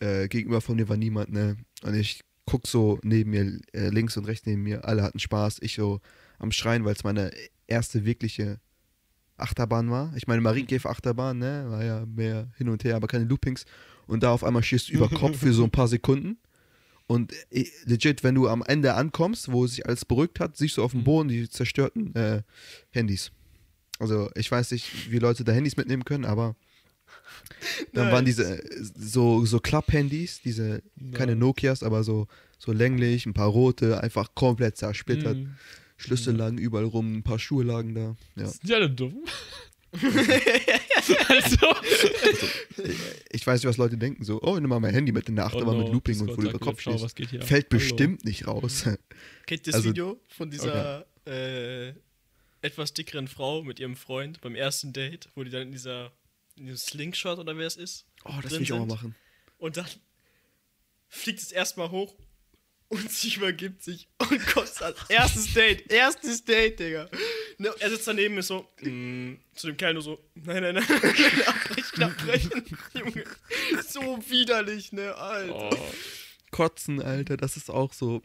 [0.00, 1.56] Äh, gegenüber von mir war niemand, ne?
[1.82, 5.58] Und ich guck so neben mir, äh, links und rechts neben mir, alle hatten Spaß.
[5.62, 6.00] Ich so
[6.38, 7.30] am Schreien, weil es meine
[7.66, 8.60] erste wirkliche
[9.36, 10.12] Achterbahn war.
[10.16, 11.66] Ich meine, Marienkäfer-Achterbahn, ne?
[11.68, 13.64] War ja mehr hin und her, aber keine Loopings.
[14.06, 16.38] Und da auf einmal schießt du über Kopf für so ein paar Sekunden.
[17.06, 20.82] Und äh, legit, wenn du am Ende ankommst, wo sich alles beruhigt hat, siehst du
[20.82, 21.04] auf dem Mhm.
[21.04, 22.42] Boden die zerstörten äh,
[22.90, 23.30] Handys.
[23.98, 26.56] Also ich weiß nicht, wie Leute da Handys mitnehmen können, aber
[27.92, 31.36] dann waren diese äh, so, so Klapp-Handys, diese, keine.
[31.36, 32.26] Nokias, aber so,
[32.58, 35.36] so länglich, ein paar rote, einfach komplett zersplittert.
[35.36, 35.54] Mhm.
[35.96, 38.16] Schlüssel lagen überall rum, ein paar Schuhe lagen da.
[38.36, 38.46] Ja.
[38.46, 39.24] Sind die alle dumm?
[41.28, 41.66] also.
[43.30, 45.46] Ich weiß nicht, was Leute denken, so, oh, nimm mal mein Handy mit in der
[45.46, 47.04] Achterbahn mit Looping und wo du über Kopf Schau, stehst.
[47.04, 47.46] was geht hier ab?
[47.46, 47.78] Fällt Hallo.
[47.78, 48.84] bestimmt nicht raus.
[49.46, 51.92] Kennt ihr das Also- Video von dieser äh,
[52.60, 56.10] etwas dickeren Frau mit ihrem Freund beim ersten Date, wo die dann in dieser
[56.76, 58.06] Slingshot oder wer es ist?
[58.24, 59.14] Oh, das will ich auch mal machen.
[59.58, 59.86] Und dann
[61.08, 62.14] fliegt es erstmal hoch
[62.88, 67.08] und sie übergibt sich und kostet als erstes Date, erstes Date, Digga.
[67.58, 70.84] Ne, er sitzt daneben ist so, mm, zu dem Kerl nur so, nein, nein, nein,
[71.46, 72.64] abbrechen, abbrechen.
[72.94, 73.24] Junge,
[73.86, 75.70] so widerlich, ne, Alter.
[75.72, 75.92] Oh.
[76.50, 78.22] Kotzen, Alter, das ist auch so.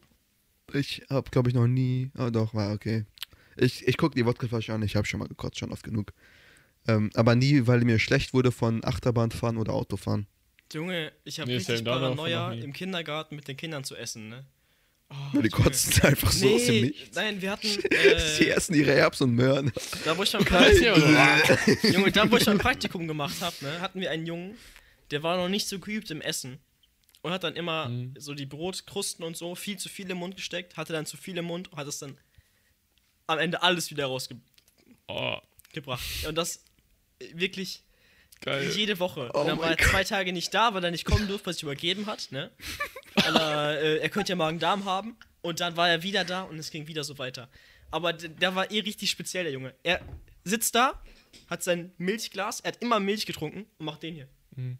[0.71, 2.11] Ich hab, glaube ich, noch nie.
[2.17, 3.05] Oh, doch, war okay.
[3.57, 6.13] Ich, ich gucke die Wodkaflasche an, ich habe schon mal gekotzt, schon oft genug.
[6.90, 10.28] Ähm, aber nie, weil mir schlecht wurde von Achterbahnfahren oder Autofahren.
[10.74, 14.46] Junge, ich habe Nee, richtig Paranoia, im Kindergarten mit den Kindern zu essen, ne?
[15.12, 15.64] Oh, Weil die Junge.
[15.64, 17.16] kotzen einfach so aus dem Nee, Nichts.
[17.16, 17.68] nein, wir hatten,
[18.38, 19.72] Sie äh, essen ihre Erbsen und Möhren.
[20.06, 21.02] da wo ich ja Praktikum,
[21.82, 21.88] so.
[21.88, 24.56] Junge, da wo ich ein Praktikum gemacht habe, ne, hatten wir einen Jungen,
[25.10, 26.60] der war noch nicht so geübt im Essen
[27.24, 28.14] und hat dann immer Mhm.
[28.20, 31.36] so die Brotkrusten und so viel zu viel im Mund gesteckt, hatte dann zu viel
[31.38, 32.16] im Mund und hat es dann
[33.26, 34.44] am Ende alles wieder rausgebracht.
[35.08, 35.38] Oh,
[36.28, 36.64] Und das
[37.34, 37.84] wirklich
[38.41, 38.70] geil.
[38.76, 39.32] jede Woche.
[39.34, 41.57] Oh und dann war er zwei Tage nicht da, weil er nicht kommen durfte, was
[41.57, 42.51] sich übergeben hat, ne?
[43.15, 45.17] Weil er, äh, er könnte ja Magen-Darm haben.
[45.41, 47.49] Und dann war er wieder da und es ging wieder so weiter.
[47.91, 49.74] Aber der war eh richtig speziell, der Junge.
[49.84, 50.01] Er
[50.43, 51.01] sitzt da,
[51.49, 54.28] hat sein Milchglas, er hat immer Milch getrunken und macht den hier.
[54.55, 54.78] Mhm.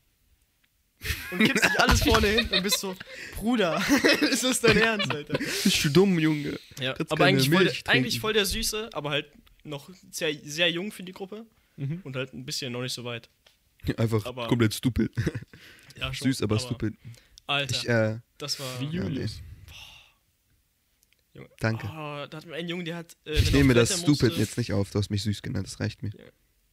[1.32, 2.94] Und kippt sich alles vorne hin und bist so,
[3.36, 3.82] Bruder,
[4.22, 5.38] ist das dein Ernst, Alter?
[5.38, 6.60] Bist du dumm, Junge?
[6.82, 9.32] Ja, aber eigentlich voll, eigentlich voll der Süße, aber halt
[9.64, 11.46] noch sehr, sehr jung für die Gruppe.
[11.80, 12.02] Mhm.
[12.04, 13.30] Und halt ein bisschen noch nicht so weit.
[13.98, 15.12] Einfach Aber- komplett stupid.
[15.98, 16.96] Ja, Süß, aber, stupid.
[17.48, 18.80] Alter, Ich, äh, das war.
[18.80, 19.42] Wie Julius.
[21.34, 21.50] Junge.
[21.60, 21.88] danke.
[21.88, 23.16] Oh, da hat mir ein Junge, der hat.
[23.26, 24.92] Äh, ich nehme das Toilette stupid musste- jetzt nicht auf.
[24.92, 26.12] Du hast mich süß genannt, das reicht mir.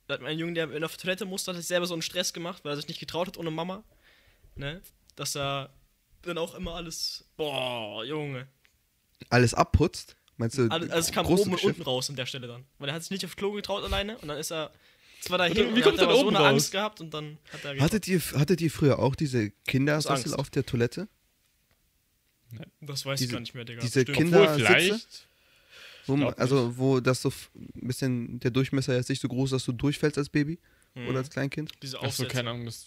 [0.06, 1.94] Da hat mir ein Junge, der wenn er auf Toilette musste, hat sich selber so
[1.94, 3.84] einen Stress gemacht, weil er sich nicht getraut hat ohne Mama.
[4.54, 4.80] Ne?
[5.16, 5.70] Dass er
[6.22, 7.24] dann auch immer alles.
[7.36, 8.46] Boah, Junge.
[9.28, 10.16] Alles abputzt?
[10.36, 10.68] Meinst du?
[10.68, 12.64] Alles, also es kam oben und unten raus an der Stelle dann.
[12.78, 14.70] Weil er hat sich nicht aufs Klo getraut alleine und dann ist er
[15.26, 16.46] zwar dahin Wie kommt hat aber so eine raus?
[16.46, 17.78] Angst gehabt und dann hat er.
[17.80, 21.08] Hattet ihr, hattet ihr früher auch diese Kindersessel auf der Toilette?
[22.80, 23.80] das weiß diese- ich gar nicht mehr, Digga.
[23.80, 24.16] diese Stimmt.
[24.18, 25.26] Kinder- Obwohl, vielleicht.
[26.06, 29.64] Wo, man- also, wo das so ein bisschen, der Durchmesser jetzt nicht so groß, dass
[29.64, 30.58] du durchfällst als Baby
[30.94, 31.08] Mhm.
[31.08, 31.72] oder als Kleinkind?
[31.82, 32.28] Diese Achso, Aufsätze.
[32.28, 32.86] keine Ahnung, das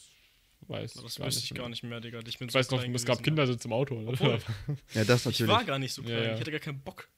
[0.61, 2.19] weiß Das gar nicht ich gar nicht mehr, Digga.
[2.25, 3.23] Ich, bin Ich so weiß noch, es gab gewesen.
[3.23, 4.01] Kindersitz im Auto.
[4.07, 4.39] Obwohl.
[4.93, 5.51] Ja, das Ich natürlich.
[5.51, 6.15] war gar nicht so klein.
[6.17, 6.33] Ja, ja.
[6.35, 7.09] Ich hatte gar keinen Bock,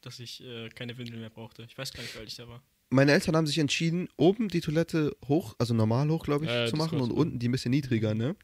[0.00, 1.62] dass ich äh, keine Windeln mehr brauchte.
[1.62, 2.60] Ich weiß gar nicht, wie alt ich da war.
[2.92, 6.64] Meine Eltern haben sich entschieden, oben die Toilette hoch, also normal hoch, glaube ich, Ja,
[6.64, 7.14] ja, zu machen und so.
[7.16, 8.36] unten die ein bisschen niedriger, ne?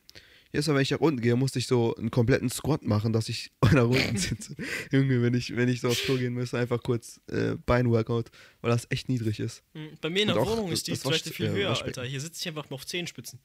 [0.50, 3.28] Jetzt aber, wenn ich nach unten gehe, musste ich so einen kompletten Squat machen, dass
[3.28, 4.56] ich nach unten sitze.
[4.90, 8.30] Junge, wenn ich, wenn ich so aufs Klo gehen müsste, einfach kurz äh, Beinworkout,
[8.62, 9.62] weil das echt niedrig ist.
[9.74, 9.90] Mhm.
[10.00, 11.82] Bei mir in Und der auch Wohnung ist die Toilette viel äh, höher.
[11.82, 12.02] Alter.
[12.04, 13.38] Hier sitze ich einfach nur auf Zehenspitzen.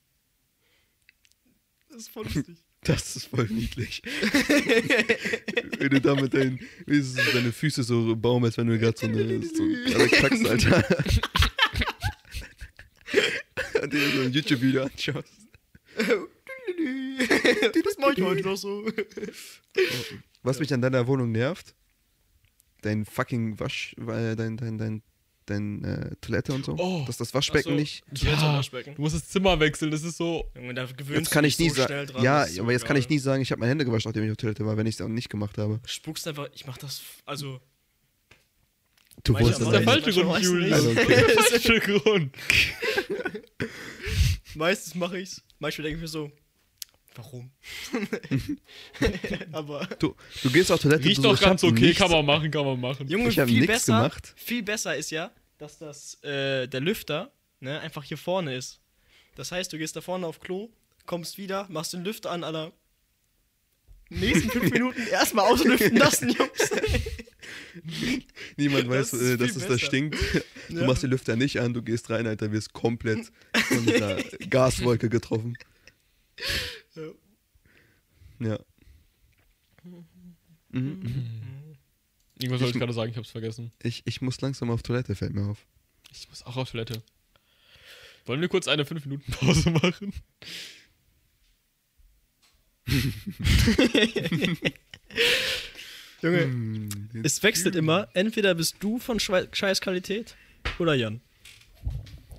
[1.90, 2.46] Das ist voll lustig.
[2.84, 4.02] Das ist voll niedlich.
[5.80, 9.64] wenn du da mit deinen, deine Füße so baumelst, wenn du gerade so eine, so
[10.12, 10.84] kackst, Alter.
[13.82, 15.28] Und dir so ein YouTube-Video anschaust.
[15.96, 18.86] das mache ich heute noch so.
[20.42, 21.74] Was mich an deiner Wohnung nervt,
[22.82, 25.04] dein fucking Wasch, äh, dein, dein, dein,
[25.46, 27.04] dein äh, Toilette und so, Oh.
[27.06, 27.76] dass das Waschbecken so.
[27.76, 28.04] nicht.
[28.16, 28.96] Ja, Waschbecken.
[28.96, 30.46] du musst das Zimmer wechseln, das ist so.
[30.56, 32.08] Junge, da Jetzt kann du ich nie so sagen.
[32.22, 34.32] Ja, das aber jetzt kann ich nie sagen, ich habe meine Hände gewaschen, nachdem ich
[34.32, 35.80] auf Toilette war, wenn ich es auch nicht gemacht habe.
[35.86, 37.60] Spuckst einfach, ich mach das, also.
[39.24, 40.84] Du Manchmal wusstest Das ist der falsche Grund, Julius.
[40.84, 40.98] nicht.
[40.98, 42.36] Das ist der falsche Grund.
[44.56, 45.42] Meistens mache ich's.
[45.60, 46.32] Manchmal denke ich mir so,
[47.16, 47.52] warum?
[49.52, 49.88] aber.
[50.00, 51.04] Du, du gehst auf Toilette.
[51.06, 53.08] Riecht doch so, ganz okay, nichts- kann man machen, kann man machen.
[53.08, 54.34] Junge, Ich viel besser, gemacht.
[54.36, 58.80] viel besser ist ja, dass das, äh, der Lüfter, ne, einfach hier vorne ist.
[59.36, 60.70] Das heißt, du gehst da vorne auf Klo,
[61.06, 62.72] kommst wieder, machst den Lüfter an, aller
[64.10, 66.70] nächsten fünf Minuten erstmal auslüften lassen, Jungs.
[68.58, 69.80] Niemand Das weiß, ist äh, dass es da besser.
[69.86, 70.18] stinkt.
[70.70, 70.86] Du Ja.
[70.88, 74.18] machst den Lüfter nicht an, du gehst rein, Alter, wirst komplett von dieser
[74.50, 75.58] Gaswolke getroffen.
[76.96, 77.10] Ja.
[78.40, 78.60] Ja.
[80.70, 81.02] Mhm.
[82.40, 83.72] Irgendwas wollte Ich- gerade sagen, ich hab's vergessen.
[83.84, 85.66] Ich, ich muss langsam auf Toilette, fällt mir auf.
[86.12, 87.02] Ich muss auch auf Toilette.
[88.26, 90.14] Wollen wir kurz eine 5-Minuten-Pause machen?
[96.22, 98.08] Junge, Hm, es wechselt immer.
[98.14, 100.36] Entweder bist du von Schwe scheiß Qualität
[100.80, 101.22] oder Jan.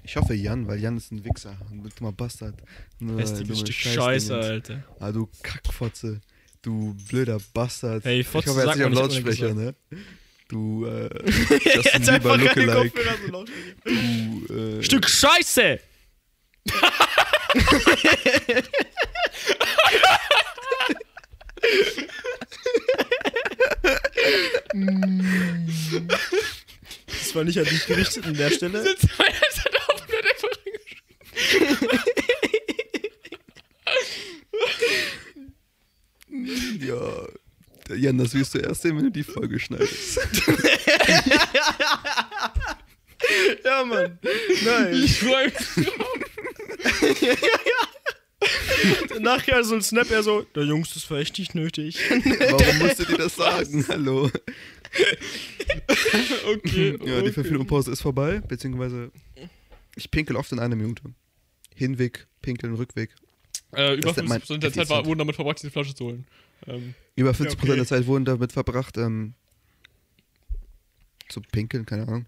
[0.05, 1.57] Ich hoffe Jan, weil Jan ist ein Wichser.
[1.71, 2.55] Ein dummer Bastard.
[3.01, 3.95] Dumme Stück Scheißdingens.
[3.95, 4.85] Scheiße, Alter.
[5.01, 6.21] Ah, du Kackfotze.
[6.61, 8.05] Du blöder Bastard.
[8.05, 9.75] Hey, ich Fotze hoffe, er sagt ist nicht am hat Lautsprecher, ne?
[10.49, 11.09] Du, äh,
[11.65, 12.91] Jetzt Justin Bieber Lookalike.
[12.91, 13.75] Kopfhörer so Lautsprecher.
[13.85, 15.81] Du, äh, Stück Scheiße!
[27.07, 28.83] Das war nicht an dich gerichtet an der Stelle.
[28.83, 31.05] Sitzt mein Headset auf und hat einfach reingeschrieben.
[36.81, 37.29] Ja.
[37.97, 40.19] Jan, das wirst du erst sehen, wenn du die Folge schneidest.
[43.65, 44.19] Ja, Mann.
[44.65, 44.95] Nein.
[44.95, 45.53] Ich freue
[49.21, 51.99] Nachher so ein Snap, er so, der Jungs, das war echt nicht nötig.
[52.11, 53.87] Warum musstet ihr das sagen?
[53.89, 54.31] Hallo.
[56.47, 56.91] Okay.
[57.05, 57.33] Ja, die okay.
[57.33, 59.11] 5 Minuten Pause ist vorbei, beziehungsweise
[59.97, 61.03] ich pinkel oft in einer Minute.
[61.75, 63.11] Hinweg, pinkeln, Rückweg.
[63.75, 66.05] Äh, über Das nennt man 50% der Zeit war, wurden damit verbracht, diese Flasche zu
[66.07, 66.27] holen.
[66.67, 67.77] Ähm, Über 50% okay.
[67.77, 69.35] der Zeit wurden damit verbracht, ähm,
[71.29, 72.27] zu pinkeln, keine Ahnung.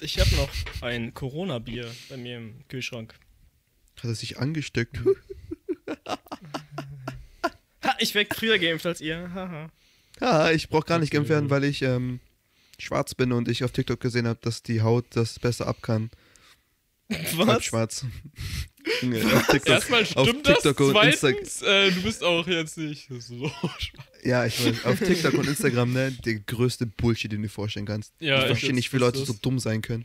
[0.00, 0.50] Ich habe noch
[0.82, 3.14] ein Corona-Bier bei mir im Kühlschrank.
[3.96, 4.98] Hat er sich angesteckt?
[7.82, 9.32] Ha, ich werd früher geimpft als ihr.
[9.32, 9.70] Haha.
[10.20, 12.20] Ja, ich brauch gar nicht geimpft werden, weil ich ähm,
[12.78, 16.10] schwarz bin und ich auf TikTok gesehen habe, dass die Haut das besser ab kann.
[17.36, 17.64] Halb Was?
[17.64, 18.04] schwarz.
[19.34, 20.62] Auf TikTok, erstmal auf stimmt das.
[20.62, 21.34] TikTok und Instagram.
[21.44, 23.50] Zweitens, äh, du bist auch jetzt nicht so.
[24.24, 24.84] Ja, ich weiß.
[24.84, 28.12] Auf TikTok und Instagram, ne, der größte Bullshit, den du dir vorstellen kannst.
[28.20, 29.40] Ja, ich verstehe nicht, wie Leute so das?
[29.40, 30.04] dumm sein können.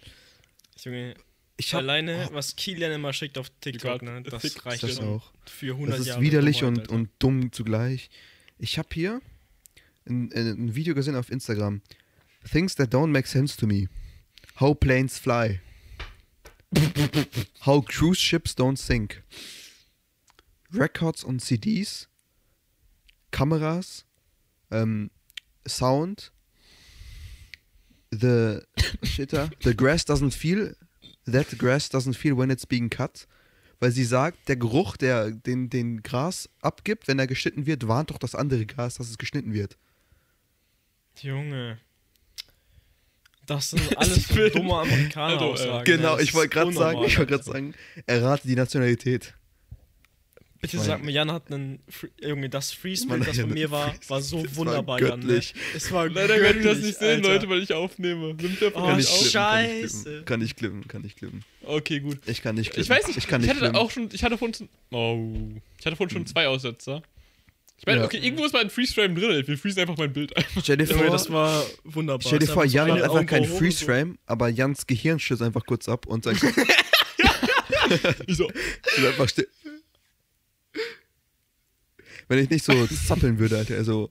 [0.84, 1.16] Junge,
[1.58, 5.32] Ich hab, alleine, was Kilian immer schickt auf TikTok, ne, das Fick reicht das auch.
[5.45, 6.22] für 100 Das ist Jahre.
[6.22, 8.10] widerlich und, und dumm zugleich.
[8.58, 9.22] Ich habe hier
[10.08, 11.82] ein, ein Video gesehen auf Instagram.
[12.49, 13.88] Things that don't make sense to me.
[14.60, 15.60] How planes fly.
[17.65, 19.23] How cruise ships don't sink.
[20.71, 22.07] Records und CDs.
[23.32, 24.05] Kameras.
[24.71, 25.11] Ähm,
[25.67, 26.32] Sound.
[28.11, 28.61] The,
[29.30, 29.49] da?
[29.63, 30.76] The grass doesn't feel.
[31.26, 33.28] That grass doesn't feel when it's being cut
[33.80, 38.09] weil sie sagt, der Geruch, der den, den Gras abgibt, wenn er geschnitten wird, warnt
[38.09, 39.78] doch das andere Gras, dass es geschnitten wird.
[41.19, 41.80] Junge.
[43.46, 45.84] Das sind alles bin- dumme Amerikaner Also, äh, Aussagen.
[45.86, 46.24] genau, ne?
[46.24, 47.74] Ich wollte gerade sagen, ich wollte gerade sagen,
[48.06, 49.34] errate die Nationalität.
[50.62, 51.80] Bitte Ich sag mir, Jan hat einen.
[52.22, 55.20] Junge, das Freeze-Bild, das von mir war, war so das war wunderbar, Jan.
[55.20, 55.26] Ne?
[55.28, 55.54] göttlich.
[55.76, 57.30] Es war Leider könnt ihr das göttlich, nicht sehen, Alter.
[57.34, 58.34] Leute, weil ich aufnehme.
[58.34, 59.16] Nimmt der von Oh, Kann euch ich auf?
[59.20, 60.24] klippen, Scheiße.
[60.24, 61.43] Kann ich klippen, kann ich klippen.
[61.64, 62.18] Okay, gut.
[62.26, 62.84] Ich kann nicht klippen.
[62.84, 63.76] Ich weiß nicht, ich kann ich nicht hatte klippen.
[63.76, 67.04] auch schon, ich hatte vorhin schon, oh, ich hatte vorhin schon zwei Aussetzer.
[67.78, 68.05] Ich meine, Ja.
[68.05, 70.45] okay, irgendwo ist mal ein Freeze-Frame drin, wir freezen einfach mein Bild ein.
[70.61, 72.26] Stell dir vor, das war wunderbar.
[72.26, 73.45] stell dir vor Jan hat einfach keinen.
[73.45, 76.57] Freeze-Frame, aber Jans Gehirn stürzt einfach kurz ab und sein Kopf
[78.28, 78.47] Ich so,
[79.07, 79.47] einfach still.
[82.28, 84.09] Wenn ich nicht so zappeln würde, Alter, also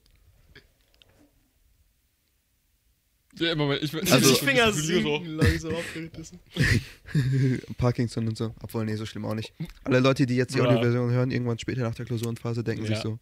[3.37, 4.81] ja, Moment, ich, Also- die Finger ich so.
[4.83, 6.39] sinken langsam aufgerissen.
[7.79, 8.55] Parkinson und so.
[8.63, 9.53] Obwohl, nee, so schlimm auch nicht.
[9.83, 10.67] Alle Leute, die jetzt die Ja.
[10.67, 12.91] Audioversion hören, irgendwann später nach der Klausurenphase, denken Ja.
[12.95, 13.19] sich so.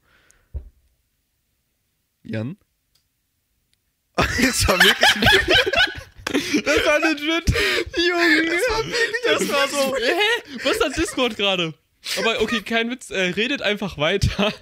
[2.25, 2.57] Jan?
[4.17, 6.65] das war wirklich.
[6.65, 7.53] Das war legit.
[7.97, 8.59] Junge.
[9.25, 9.97] Das war so.
[9.97, 10.59] Hä?
[10.65, 11.75] Was ist das Discord gerade?
[12.19, 14.53] Aber okay, kein Witz, äh, redet einfach weiter.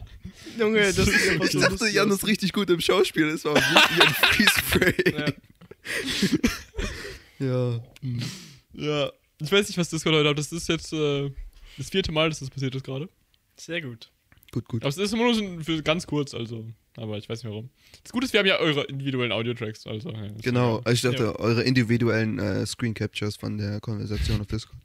[0.58, 1.94] Junge, das ist einfach Ich so dachte, lustig.
[1.94, 3.30] Jan ist richtig gut im Schauspiel.
[3.30, 5.34] Das war wirklich ein Freeze-Frame.
[7.38, 7.46] Ja.
[7.46, 7.80] Ja.
[8.74, 9.12] Ja.
[9.40, 10.38] Ich weiß nicht, was Discord heute hat.
[10.38, 11.30] Das ist jetzt äh,
[11.78, 13.08] das vierte Mal, dass das passiert ist gerade.
[13.56, 14.10] Sehr gut.
[14.52, 14.82] Gut, gut.
[14.82, 16.66] Aber es ist immer nur so für ganz kurz, also.
[16.96, 17.70] Aber ich weiß nicht warum.
[18.02, 19.86] Das Gute ist, wir haben ja eure individuellen Audio-Tracks.
[19.86, 24.48] Also, ja, Genau, also ich dachte, eure individuellen äh, Screen Captures von der Konversation auf
[24.48, 24.80] Discord.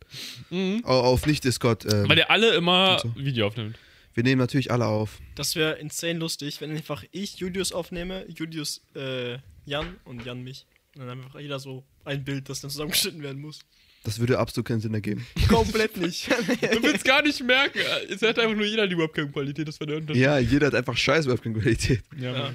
[0.51, 0.81] Mhm.
[0.85, 1.85] Au- auf nicht Discord.
[1.91, 3.11] Ähm, Weil der alle immer so.
[3.15, 3.75] Video aufnimmt.
[4.13, 5.19] wir nehmen natürlich alle auf.
[5.35, 10.67] Das wäre insane lustig, wenn einfach ich Julius aufnehme, Julius äh, Jan und Jan mich.
[10.95, 13.59] Und dann einfach jeder so ein Bild, das dann zusammengeschnitten werden muss.
[14.05, 15.25] Das würde absolut keinen Sinn ergeben.
[15.49, 16.29] Komplett nicht.
[16.61, 17.79] Du willst gar nicht merken.
[18.07, 19.67] Es hat einfach nur jeder die Webcam-Qualität.
[19.67, 20.01] Das wäre.
[20.13, 22.03] Ja, jeder hat einfach scheiß Webcam-Qualität.
[22.17, 22.53] Ja, Ja.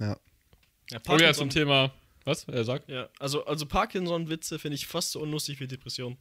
[0.00, 0.16] Ja.
[0.90, 1.92] Ja, Oh ja, zum Thema.
[2.24, 2.44] Was?
[2.44, 2.88] Er sagt?
[2.88, 6.16] ja, also, also Parkinson-Witze finde ich fast so unlustig wie Depression.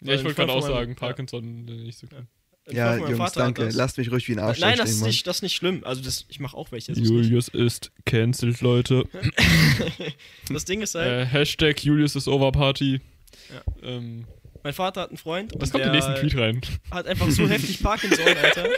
[0.00, 2.26] Ja, ich wollte gerade auch sagen, Parkinson äh, nicht so cool.
[2.70, 3.64] Ja, Jungs, Vater danke.
[3.64, 3.74] das.
[3.74, 5.82] Lasst mich ruhig wie ein Arsch Nein, das ist, nicht, das ist nicht schlimm.
[5.84, 6.92] Also das, ich mache auch welche.
[6.92, 9.04] Julius ist cancelled, Leute.
[10.50, 13.00] das Ding ist halt, Äh, Hashtag Julius ist over Party.
[13.52, 13.62] Ja.
[13.88, 14.26] Ähm,
[14.62, 16.60] mein Vater hat einen Freund das und kommt der im nächsten Tweet rein.
[16.90, 18.68] hat einfach so heftig Parkinson, Alter.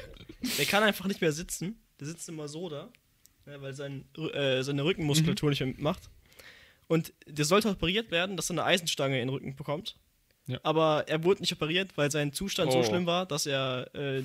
[0.59, 1.77] Der kann einfach nicht mehr sitzen.
[1.99, 2.89] Der sitzt immer so da,
[3.45, 5.51] weil sein, äh, seine Rückenmuskulatur Mhm.
[5.51, 6.11] nicht mehr mitmacht.
[6.87, 9.97] Und der sollte operiert werden, dass er eine Eisenstange in den Rücken bekommt.
[10.51, 10.59] Ja.
[10.63, 12.83] Aber er wurde nicht operiert, weil sein Zustand Oh.
[12.83, 14.23] so schlimm war, dass er äh,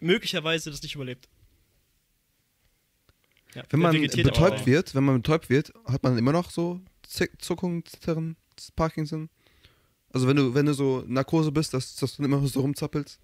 [0.00, 1.28] möglicherweise das nicht überlebt.
[3.54, 6.80] Ja, Wenn man betäubt wird, wenn man betäubt wird, hat man immer noch so
[7.38, 8.36] Zuckungen, Zittern,
[8.76, 9.30] Parkinson.
[10.12, 13.18] Also wenn du, wenn du so Narkose bist, dass, dass du immer so rumzappelst?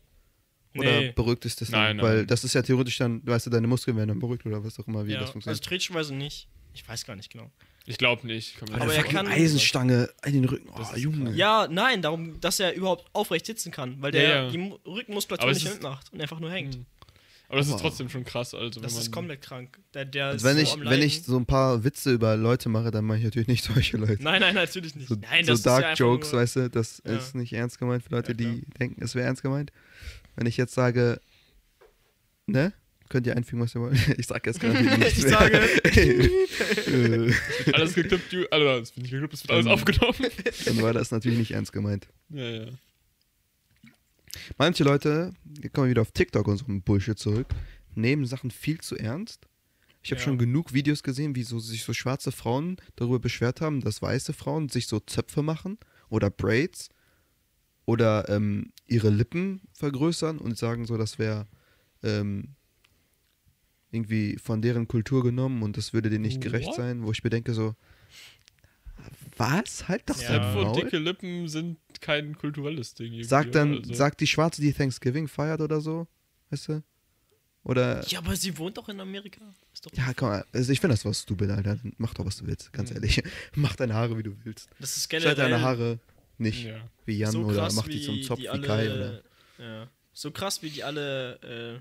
[0.77, 1.13] Oder Nee.
[1.13, 1.81] beruhigt ist das dann?
[1.81, 2.05] Nein, nein.
[2.07, 4.79] Weil das ist ja theoretisch dann, weißt du, deine Muskeln werden dann beruhigt oder was
[4.81, 5.65] auch immer, wie Ja, das also funktioniert.
[5.65, 6.49] tretchenweise nicht.
[6.73, 7.51] Ich weiß gar nicht genau.
[7.87, 8.57] Ich glaube nicht.
[8.59, 10.69] Komm, aber das- er kann- Eisenstange in den Rücken.
[10.75, 11.33] Oh, Junge.
[11.33, 14.51] Ja, nein, darum, dass er überhaupt aufrecht sitzen kann, weil der Ja, ja.
[14.51, 16.79] die Mu- Rückenmuskulatur Aber nicht mitmacht und einfach nur hängt.
[16.79, 16.87] Mhm.
[17.49, 18.55] Aber das ist trotzdem schon krass.
[18.55, 19.79] Also, Das wenn ist komplett krank.
[19.93, 22.37] Der, der Also ist wenn, so ich, am wenn ich so ein paar Witze über
[22.37, 24.23] Leute mache, dann mache ich natürlich nicht solche Leute.
[24.23, 25.09] Nein, nein, natürlich nicht.
[25.09, 27.13] So, nein, so Dark ja Jokes, nur, weißt du, das Ja.
[27.13, 29.73] ist nicht ernst gemeint für Leute, Ja, die denken, es wäre ernst gemeint.
[30.37, 31.21] Wenn ich jetzt sage,
[32.47, 32.73] ne?
[33.15, 33.97] Könnt ihr einfügen, was ihr wollt?
[34.19, 35.19] Ich sag jetzt gerade nicht.
[35.19, 35.61] Ich sage-
[37.73, 40.17] alles geklippt, du- also, das wird nicht geklippt, das wird alles aufgenommen.
[40.65, 42.09] Dann war das natürlich nicht ernst gemeint.
[42.31, 42.67] ja, ja.
[44.59, 47.47] Manche Leute, hier kommen wir wieder auf TikTok und so einen Bullshit zurück,
[47.95, 49.47] nehmen Sachen viel zu ernst.
[50.03, 50.25] Ich habe Ja.
[50.25, 54.33] schon genug Videos gesehen, wie so, sich so schwarze Frauen darüber beschwert haben, dass weiße
[54.33, 56.89] Frauen sich so Zöpfe machen oder Braids
[57.87, 61.47] oder ähm, ihre Lippen vergrößern und sagen so, das wäre
[62.03, 62.57] ähm,
[63.95, 66.77] irgendwie von deren Kultur genommen und das würde denen nicht gerecht What?
[66.77, 67.75] sein, wo ich mir denke so,
[69.37, 69.89] was?
[69.89, 70.39] Halt doch Ja.
[70.39, 70.75] dein Maul.
[70.81, 73.23] dicke Lippen sind kein kulturelles Ding.
[73.25, 73.93] Sagt dann, also.
[73.95, 76.07] sagt die Schwarze, die Thanksgiving feiert oder so,
[76.51, 76.83] weißt du?
[77.65, 79.41] Oder, Ja, aber sie wohnt doch in Amerika.
[79.73, 81.79] Ist doch ja, komm mal, also ich finde das was stupid, Alter.
[81.97, 82.97] Mach doch, was du willst, ganz Mhm.
[82.97, 83.23] ehrlich.
[83.55, 84.69] Mach deine Haare, wie du willst.
[84.79, 85.99] das ist Schneid generell deine Haare
[86.37, 86.77] nicht, Ja.
[87.07, 89.23] wie Jan, so oder krass, mach wie die zum Zopf die wie alle, Kai, oder?
[89.59, 89.89] Ja.
[90.13, 91.81] So krass, wie die alle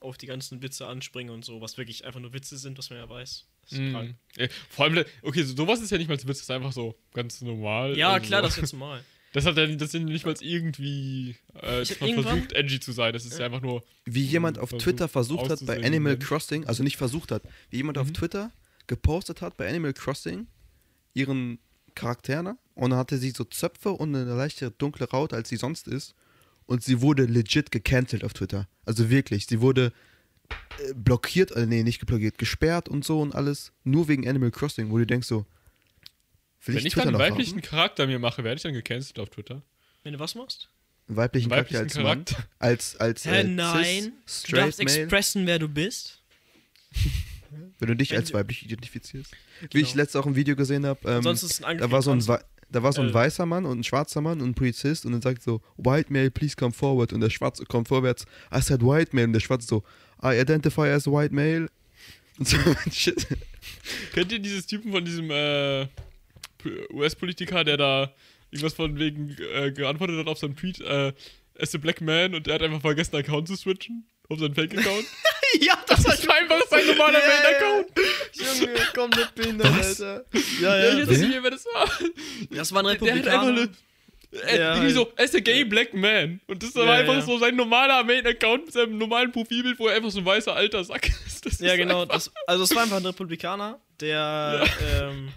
[0.00, 2.98] auf die ganzen Witze anspringen und so, was wirklich einfach nur Witze sind, was man
[3.00, 3.46] ja weiß.
[3.62, 3.92] Das ist Mhm.
[3.92, 4.14] krank.
[4.36, 6.72] Äh, Vor allem, okay, so- sowas ist ja nicht mal ein Witz, das ist einfach
[6.72, 7.96] so ganz normal.
[7.98, 8.46] Ja, also klar, so.
[8.46, 9.02] das ist jetzt normal.
[9.34, 13.12] Das hat ja das sind nicht mal irgendwie, äh, versucht, edgy zu sein.
[13.12, 13.84] Das ist ja einfach nur.
[14.06, 16.24] Wie jemand auf versucht Twitter versucht hat, bei Animal Mensch.
[16.26, 18.14] Crossing, also nicht versucht hat, wie jemand auf Mhm.
[18.14, 18.52] Twitter
[18.86, 20.46] gepostet hat bei Animal Crossing
[21.12, 21.58] ihren
[21.94, 25.88] Charakteren und dann hatte sie so Zöpfe und eine leichte dunkle Haut, als sie sonst
[25.88, 26.14] ist.
[26.68, 28.68] Und sie wurde legit gecancelt auf Twitter.
[28.84, 29.90] Also wirklich, sie wurde
[30.50, 34.90] äh, blockiert, äh, nee, nicht geblockiert, gesperrt und so und alles, nur wegen Animal Crossing,
[34.90, 35.46] wo du denkst so,
[36.66, 37.62] will Wenn ich Twitter dann einen weiblichen haben?
[37.62, 39.62] Charakter mir mache, werde ich dann gecancelt auf Twitter.
[40.04, 40.68] Wenn du was machst?
[41.08, 42.48] Einen weiblichen Einen Charakter als weiblichen Mann, Charakter.
[42.58, 44.12] als, als äh, nein.
[44.26, 46.22] cis, Du darfst male, expressen, wer du bist.
[47.78, 49.32] wenn du dich wenn als weiblich identifizierst.
[49.72, 50.02] Wie ich Genau.
[50.02, 51.86] letztens auch ein Video gesehen habe, ähm, Sonst ist es ein Angriff.
[51.88, 52.20] da war so ein,
[52.70, 53.14] da war so ein Äh.
[53.14, 56.30] weißer Mann und ein schwarzer Mann und ein Polizist und dann sagt so, White male,
[56.30, 59.66] please come forward und der Schwarze kommt vorwärts, I said white male und der Schwarze
[59.66, 59.82] so,
[60.22, 61.68] I identify as white male
[62.38, 62.56] und so
[62.92, 63.26] shit.
[64.12, 65.86] Kennt ihr dieses Typen von diesem äh,
[66.92, 68.12] US-Politiker, der da
[68.50, 71.12] irgendwas von wegen äh, geantwortet hat auf seinen Tweet, äh,
[71.58, 74.06] as a black man und der hat einfach vergessen, Account zu switchen?
[74.28, 75.04] Auf seinen Fake-Account?
[75.60, 77.26] ja, das das war einfach sein normaler ja.
[77.28, 77.88] Main-Account.
[78.60, 80.00] Junge, komplett behindert, Was?
[80.00, 80.24] Alter.
[80.60, 80.98] Ja, Ja, ja.
[80.98, 81.90] ich weiß nicht mehr, wer das war.
[82.50, 83.48] Das war ein Der hat einfach Republikaner.
[83.62, 83.70] eine.
[84.30, 86.40] Äh, Ja, irgendwie so, as a gay black man.
[86.48, 87.22] Und das war Ja, einfach ja.
[87.22, 90.84] so sein normaler Main-Account mit seinem normalen Profilbild, wo er einfach so ein weißer alter
[90.84, 91.46] Sack ist.
[91.46, 92.04] Das Ja, ist genau.
[92.04, 94.66] Das, also es war einfach ein Republikaner, der
[95.00, 95.32] ähm,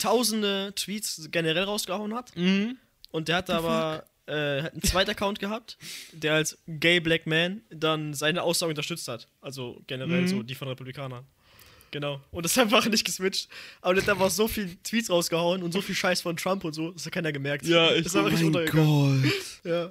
[0.00, 2.36] tausende Tweets generell rausgehauen hat.
[2.36, 2.78] Mhm.
[3.10, 5.76] Und der hatte aber äh, hat einen zweiten Account gehabt,
[6.12, 9.28] der als Gay Black Man dann seine Aussage unterstützt hat.
[9.40, 10.28] Also generell Mhm.
[10.28, 11.24] so die von Republikanern.
[11.90, 12.20] Genau.
[12.32, 13.48] Und das ist einfach nicht geswitcht.
[13.80, 16.72] Aber der hat einfach so viele Tweets rausgehauen und so viel Scheiß von Trump und
[16.72, 17.66] so, das hat keiner gemerkt.
[17.66, 18.66] Ja, ich- das ist einfach Oh mein.
[19.22, 19.32] Gott.
[19.64, 19.88] Ja.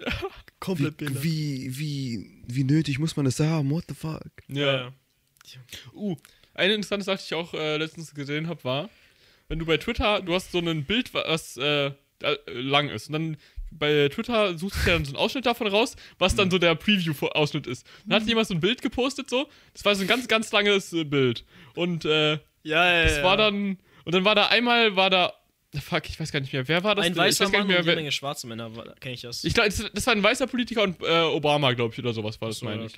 [0.59, 1.23] Komplett Wie, behindert.
[1.23, 3.69] wie, wie, wie nötig muss man das haben?
[3.71, 4.21] What the fuck?
[4.47, 4.93] Ja.
[5.93, 6.15] Uh,
[6.53, 8.89] eine interessante Sache, die ich auch äh, letztens gesehen habe, war,
[9.47, 11.93] wenn du bei Twitter, du hast so ein Bild, was äh, äh,
[12.47, 13.07] lang ist.
[13.07, 13.37] Und dann
[13.77, 16.75] bei Twitter suchst du dir dann so einen Ausschnitt davon raus, was dann so der
[16.75, 17.85] Preview-Ausschnitt ist.
[18.05, 19.47] Dann hat jemand so ein Bild gepostet, so.
[19.73, 21.43] Das war so ein ganz, ganz langes äh, Bild.
[21.75, 23.23] Und äh, Ja, ja, das ja.
[23.23, 23.77] war dann.
[24.05, 25.33] Und dann war da einmal, war da.
[25.81, 26.67] Fuck, ich weiß gar nicht mehr.
[26.67, 27.05] Wer war das?
[27.05, 28.69] ein Ich weißer weiß gar Mann nicht und mehr, eine wer, Menge schwarze Männer,
[28.99, 29.43] kenne ich das.
[29.43, 32.39] ich glaube, das, das war ein weißer Politiker und äh, Obama, glaube ich, oder sowas
[32.39, 32.95] war das, So, meine ich.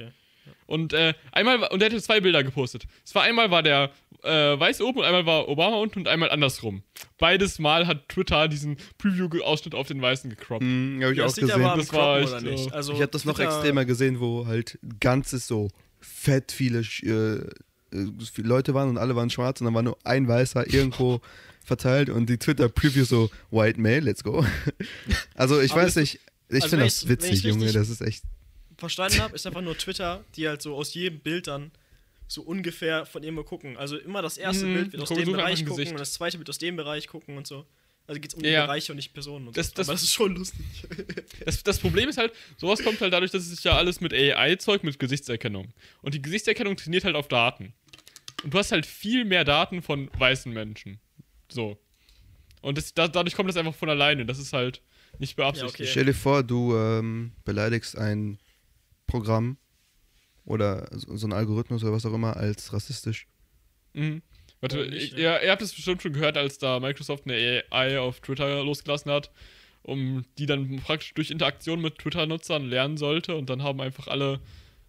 [0.68, 2.86] Und äh, einmal, und er hatte zwei Bilder gepostet.
[3.04, 3.92] Es war einmal war der
[4.24, 6.84] äh, weiß oben und einmal war Obama unten und einmal andersrum.
[7.20, 10.64] Beides Mal hat Twitter diesen Preview-Ausschnitt auf den Weißen gecroppt.
[10.64, 11.78] Hm, hab ich Ja, auch das liegt gesehen.
[11.78, 12.74] Das war echt nicht?
[12.74, 15.70] Also, ich habe das noch Twitter- extremer gesehen, wo halt ganzes so
[16.00, 17.48] fett viele äh,
[17.96, 21.22] äh, viele Leute waren und alle waren schwarz und dann war nur ein Weißer irgendwo
[21.64, 24.46] verteilt und die Twitter-Preview so White Male, let's go.
[25.36, 26.20] also ich Aber weiß nicht,
[26.50, 28.24] ich also finde das witzig, Junge, das ist echt.
[28.78, 31.72] Verstanden habe, ist einfach nur Twitter, die halt so aus jedem Bild dann
[32.28, 33.78] so ungefähr von irgendwo gucken.
[33.78, 35.92] Also immer das erste Mhm, Bild wird aus dem Bereich gucken Gesicht.
[35.92, 37.66] und das zweite wird aus dem Bereich gucken und so.
[38.08, 38.66] Also geht es um Ja, die ja.
[38.66, 39.74] Bereiche und nicht Personen und Das- so.
[39.76, 40.66] das- Aber das ist schon lustig.
[41.46, 44.84] Das, das Problem ist halt, sowas kommt halt dadurch, dass es ja alles mit AI-Zeug,
[44.84, 45.74] mit Gesichtserkennung.
[46.02, 47.74] Und die Gesichtserkennung trainiert halt auf Daten.
[48.44, 51.00] Und du hast halt viel mehr Daten von weißen Menschen.
[51.50, 51.78] So.
[52.62, 54.26] Und das, da, dadurch kommt das einfach von alleine.
[54.26, 54.82] Das ist halt
[55.20, 55.76] nicht beabsichtigt.
[55.82, 55.88] okay.
[55.90, 58.40] Stell dir vor, du ähm, beleidigst ein
[59.08, 59.58] Programm
[60.46, 63.28] oder so, ein Algorithmus oder was auch immer als rassistisch.
[63.94, 64.22] Mhm.
[64.62, 65.40] Warte, ihr, ja?
[65.42, 69.32] ihr habt es bestimmt schon gehört, als da Microsoft eine AI auf Twitter losgelassen hat,
[69.84, 74.40] um die dann praktisch durch Interaktion mit Twitter-Nutzern lernen sollte und dann haben einfach alle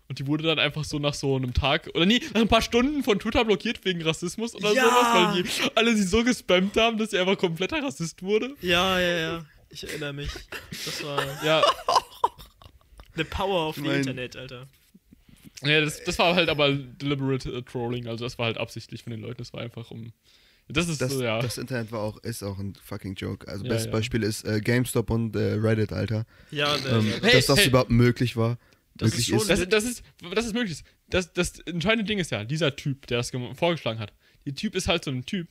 [0.09, 2.62] Und die wurde dann einfach so nach so einem Tag, oder nee, nach ein paar
[2.62, 4.85] Stunden von Twitter blockiert wegen Rassismus oder Ja.
[4.85, 8.55] sowas, weil die alle sie so gespammt haben, dass sie einfach kompletter Rassist wurde.
[8.61, 9.45] Ja, ja, ja.
[9.69, 10.31] Ich erinnere mich.
[10.85, 11.61] Das war Ja,
[13.17, 14.67] the power of the Mein- Internet, Alter.
[15.62, 19.11] ja das, das war halt aber deliberate äh, Trolling, also das war halt absichtlich von
[19.12, 20.12] den Leuten, das war einfach um.
[20.69, 21.41] Das ist Das, so, ja.
[21.41, 23.47] das Internet war auch, ist auch ein fucking Joke.
[23.47, 23.93] Also Ja, bestes ja.
[23.93, 26.27] Beispiel ist äh, GameStop und äh, Reddit, Alter.
[26.51, 27.69] Ja, Ähm, Hey, dass das hey.
[27.69, 28.59] überhaupt möglich war.
[28.97, 29.49] Das möglich ist.
[29.49, 30.03] Das, das, ist,
[30.35, 30.83] das ist möglich.
[31.09, 34.12] Das, das entscheidende Ding ist ja, dieser Typ, der das vorgeschlagen hat,
[34.45, 35.47] der Typ ist halt so ein Typ,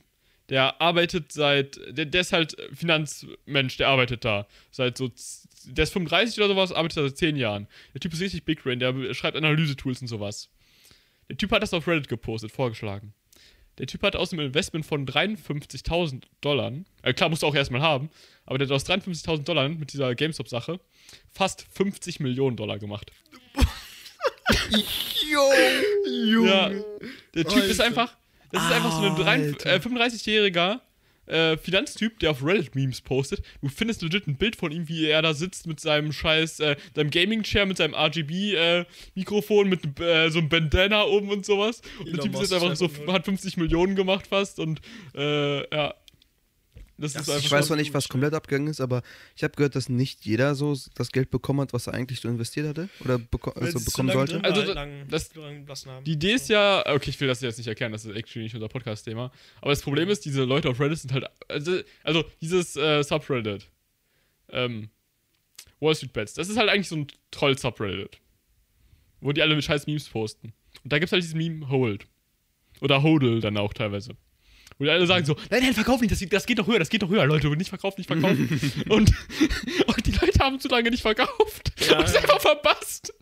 [0.48, 4.46] der arbeitet seit, der, der ist halt Finanzmensch, der arbeitet da.
[4.70, 5.10] Seit so,
[5.64, 7.66] der ist 35 oder sowas, arbeitet da seit 10 Jahren.
[7.94, 10.48] Der Typ ist richtig Big Brain, der schreibt Analyse-Tools und sowas.
[11.28, 13.12] Der Typ hat das auf Reddit gepostet, vorgeschlagen.
[13.78, 16.72] Der Typ hat aus einem Investment von 53.000 Dollar,
[17.02, 18.08] äh, klar, musst du auch erstmal haben,
[18.46, 20.80] aber der hat aus 53.000 Dollar mit dieser GameStop-Sache
[21.30, 23.10] fast 50 Millionen Dollar gemacht.
[26.46, 26.70] Ja,
[27.34, 27.84] der Typ ist Alter.
[27.84, 28.16] einfach,
[28.52, 30.80] das ist einfach so ein äh, 35-jähriger
[31.26, 33.42] äh, Finanztyp, der auf Reddit Memes postet.
[33.60, 36.76] Du findest legit ein Bild von ihm, wie er da sitzt mit seinem scheiß, äh,
[36.94, 41.82] seinem Gaming-Chair, mit seinem RGB-Mikrofon, mit äh, so einem Bandana oben und sowas.
[41.98, 43.12] Und der Elon Typ ist jetzt einfach so, 2.0.
[43.12, 44.80] hat 50 Millionen gemacht fast und
[45.14, 45.94] äh, ja.
[46.98, 49.02] Das, Das Ich weiß zwar nicht, was komplett abgegangen ist, aber
[49.34, 52.28] ich habe gehört, dass nicht jeder so das Geld bekommen hat, was er eigentlich so
[52.28, 54.42] investiert hatte oder beko also bekommen sollte.
[54.42, 54.74] Also
[55.08, 55.30] das-
[55.86, 56.04] haben.
[56.04, 58.54] Die Idee ist ja, okay, ich will das jetzt nicht erklären, das ist actually nicht
[58.54, 59.30] unser Podcast-Thema.
[59.60, 63.68] Aber das Problem ist, diese Leute auf Reddit sind halt, also, also dieses äh, Subreddit,
[64.48, 64.88] ähm,
[65.80, 68.18] Wall Street Bets, das ist halt eigentlich so ein Troll-Subreddit,
[69.20, 70.54] wo die alle mit scheiß Memes posten.
[70.82, 72.06] Und da gibt's halt dieses Meme Hold.
[72.80, 74.16] Oder Hodl dann auch teilweise.
[74.78, 76.90] Wo die alle sagen so, nein, nein, verkauf nicht, das, das geht doch höher, das
[76.90, 78.48] geht doch höher, Leute, nicht verkaufen, nicht verkaufen.
[78.88, 79.10] und,
[79.86, 81.72] und die Leute haben zu lange nicht verkauft.
[81.88, 82.20] Ja, und es ja.
[82.20, 83.12] einfach verpasst.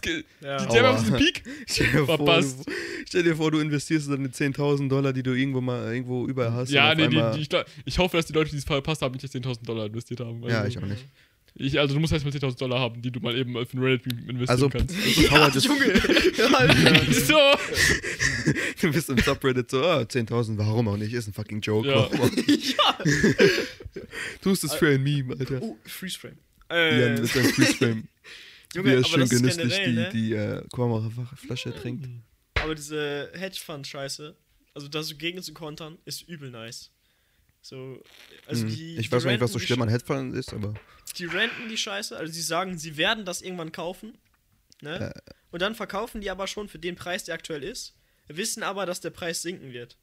[0.00, 0.56] Geht, Ja.
[0.64, 2.66] die, die haben einfach diesen Peak Stell dir, vor, verpasst.
[2.66, 2.72] du,
[3.06, 6.52] stell dir vor, du investierst dann die 10.000 Dollar, die du irgendwo mal irgendwo überall
[6.52, 6.70] hast.
[6.70, 8.64] Ja, und auf nee, einmal- die, ich, glaub- ich hoffe, dass die Leute, die es
[8.64, 10.42] verpasst haben, nicht jetzt 10.000 Dollar investiert haben.
[10.48, 11.04] Ja, Also, ich auch nicht.
[11.54, 14.12] Ich, also du musst erstmal 10.000 Dollar haben, die du mal eben auf ein Reddit
[14.12, 14.96] investieren Also, kannst.
[15.28, 15.92] Power des, Junge!
[17.12, 17.38] So!
[18.80, 21.12] du bist im Subreddit so, ah, 10.000, warum auch nicht?
[21.12, 21.88] Ist ein fucking Joke.
[21.88, 22.08] Ja.
[22.46, 22.76] Nicht?
[24.42, 25.60] Tust es für ein Meme, Alter.
[25.60, 26.38] Oh, Freeze Frame.
[26.72, 28.08] Äh, mit seinem Freestream,
[28.72, 30.30] wie Junge, er aber schön das ist genüsslich generell, die, ne?
[30.30, 32.08] die äh, Kornflasche trinkt.
[32.54, 34.34] Aber diese Hedgefund-Scheiße,
[34.72, 36.90] also da so gegen zu kontern, ist übel nice.
[37.62, 38.02] So,
[38.46, 38.68] also Hm.
[38.74, 38.96] die.
[38.96, 40.74] ich die weiß nicht, was so schlimm an die, Headphone ist, aber
[41.16, 44.18] Die renten die Scheiße, also sie sagen, sie werden das irgendwann kaufen.
[44.80, 45.12] Ne?
[45.14, 45.32] Äh.
[45.52, 47.94] Und dann verkaufen die aber schon für den Preis, der aktuell ist,
[48.26, 49.96] wissen aber, dass der Preis sinken wird.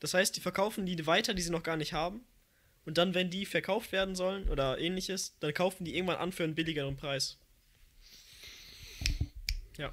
[0.00, 2.24] Das heißt, die verkaufen die weiter, die sie noch gar nicht haben.
[2.86, 6.44] Und dann, wenn die verkauft werden sollen oder ähnliches, dann kaufen die irgendwann an für
[6.44, 7.36] einen billigeren Preis.
[9.76, 9.92] Ja.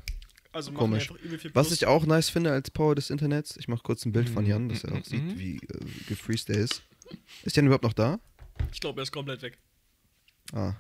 [0.56, 1.12] Also machen Komisch.
[1.54, 4.44] Was ich auch nice finde als Power des Internets, ich mache kurz ein Bild von
[4.46, 5.38] Mhm, Jan, dass er mhm, auch sieht, mhm.
[5.40, 5.60] wie äh,
[6.08, 6.82] gefreezed er ist.
[7.44, 8.20] Ist Jan überhaupt noch da?
[8.72, 9.58] Ich glaube, er ist komplett weg.
[10.54, 10.74] Ah,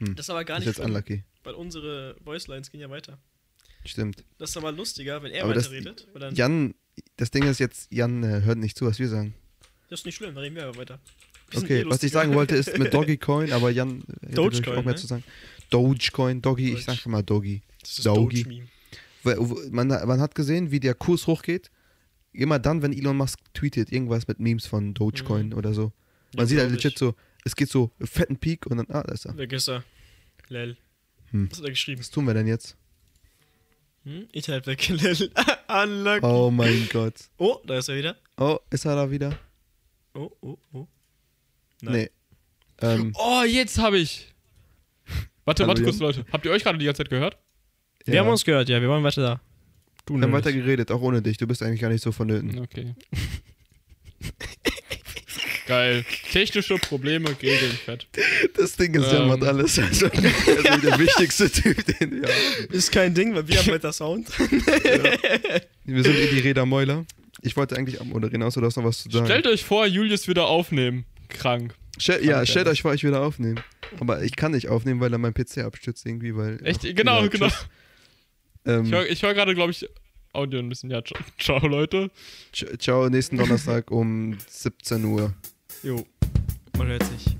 [0.00, 1.22] Das ist aber gar ist nicht jetzt schlimm, unlucky.
[1.44, 3.18] weil unsere Voicelines gehen ja weiter.
[3.84, 4.24] Stimmt.
[4.38, 6.08] Das ist aber lustiger, wenn er Aber das- weiterredet.
[6.18, 6.74] dann, Jan,
[7.16, 9.34] das Ding ist jetzt, Jan äh, hört nicht zu, was wir sagen.
[9.90, 10.98] das ist nicht schlimm, dann reden wir aber weiter.
[11.50, 14.84] Wir Okay, eh was ich sagen wollte ist mit Dogecoin, aber Jan hätte Dogecoin, auch
[14.84, 15.00] mehr ne?
[15.00, 15.22] zu sagen.
[15.70, 16.96] Dogecoin, Doggy, ich Doge.
[16.98, 17.62] sag mal Doggy.
[17.80, 18.64] Das ist Dogi.
[19.24, 21.70] Man, man hat gesehen, wie der Kurs hochgeht.
[22.32, 25.52] Immer dann, wenn Elon Musk tweetet, irgendwas mit Memes von Dogecoin Mhm.
[25.54, 25.92] oder so.
[26.34, 26.98] Man Ja, sieht halt legit ich.
[26.98, 27.14] so,
[27.44, 29.36] es geht so fetten Peak und dann, ah, da ist er.
[29.36, 29.84] Weg ist er.
[30.48, 30.76] Lel.
[31.30, 31.48] Hm.
[31.50, 32.00] Was hat er geschrieben?
[32.00, 32.76] Was tun wir denn jetzt?
[34.04, 34.26] Hm?
[34.32, 34.88] Internet weg.
[34.88, 35.30] Lel.
[35.68, 36.24] Unlucky.
[36.26, 37.14] Oh mein Gott.
[37.38, 38.16] Oh, da ist er wieder.
[38.38, 39.38] Oh, ist er da wieder?
[40.14, 40.86] Oh, oh, oh.
[41.82, 42.10] Nee.
[42.80, 44.32] Ähm, Oh, jetzt habe ich.
[45.44, 45.98] Warte, Hallo, warte kurz.
[45.98, 46.24] Leute.
[46.32, 47.36] Habt ihr euch gerade die ganze Zeit gehört?
[48.04, 48.20] Wir ja.
[48.22, 49.40] haben uns gehört, ja, wir waren weiter da.
[50.06, 51.36] Du Wir haben weiter geredet, auch ohne dich.
[51.36, 52.58] Du bist eigentlich gar nicht so vonnöten.
[52.58, 52.94] Okay.
[55.66, 56.04] Geil.
[56.32, 58.06] Technische Probleme regeln fett.
[58.56, 59.28] Das Ding ist, Ähm.
[59.28, 59.78] macht alles.
[59.82, 62.68] Also, wirklich der wichtigste Typ, den wir haben.
[62.72, 64.28] Ist kein Ding, weil wir haben weiter Sound.
[65.84, 67.04] Wir sind eh die Rädermäuler.
[67.42, 69.26] Ich wollte eigentlich abmoderieren, außer du hast noch was zu sagen.
[69.26, 71.04] Stellt euch vor, Julius wieder aufnehmen.
[71.28, 71.74] Krank.
[71.98, 73.60] Stell, ja, ich stellt ja euch vor, ich will aufnehmen.
[73.98, 76.64] Aber ich kann nicht aufnehmen, weil er mein PC abstürzt irgendwie, weil.
[76.64, 76.82] Echt?
[76.82, 77.48] Genau, ja, genau.
[77.48, 77.66] tschüss.
[78.66, 79.88] Ähm, Ich höre ich hör gerade, glaube ich,
[80.32, 80.90] Audio ein bisschen.
[80.90, 82.10] Ja, ciao, ciao Leute.
[82.78, 85.32] ciao, nächsten Donnerstag um 17 Uhr.
[85.82, 86.06] Jo,
[86.78, 87.36] man hört sich.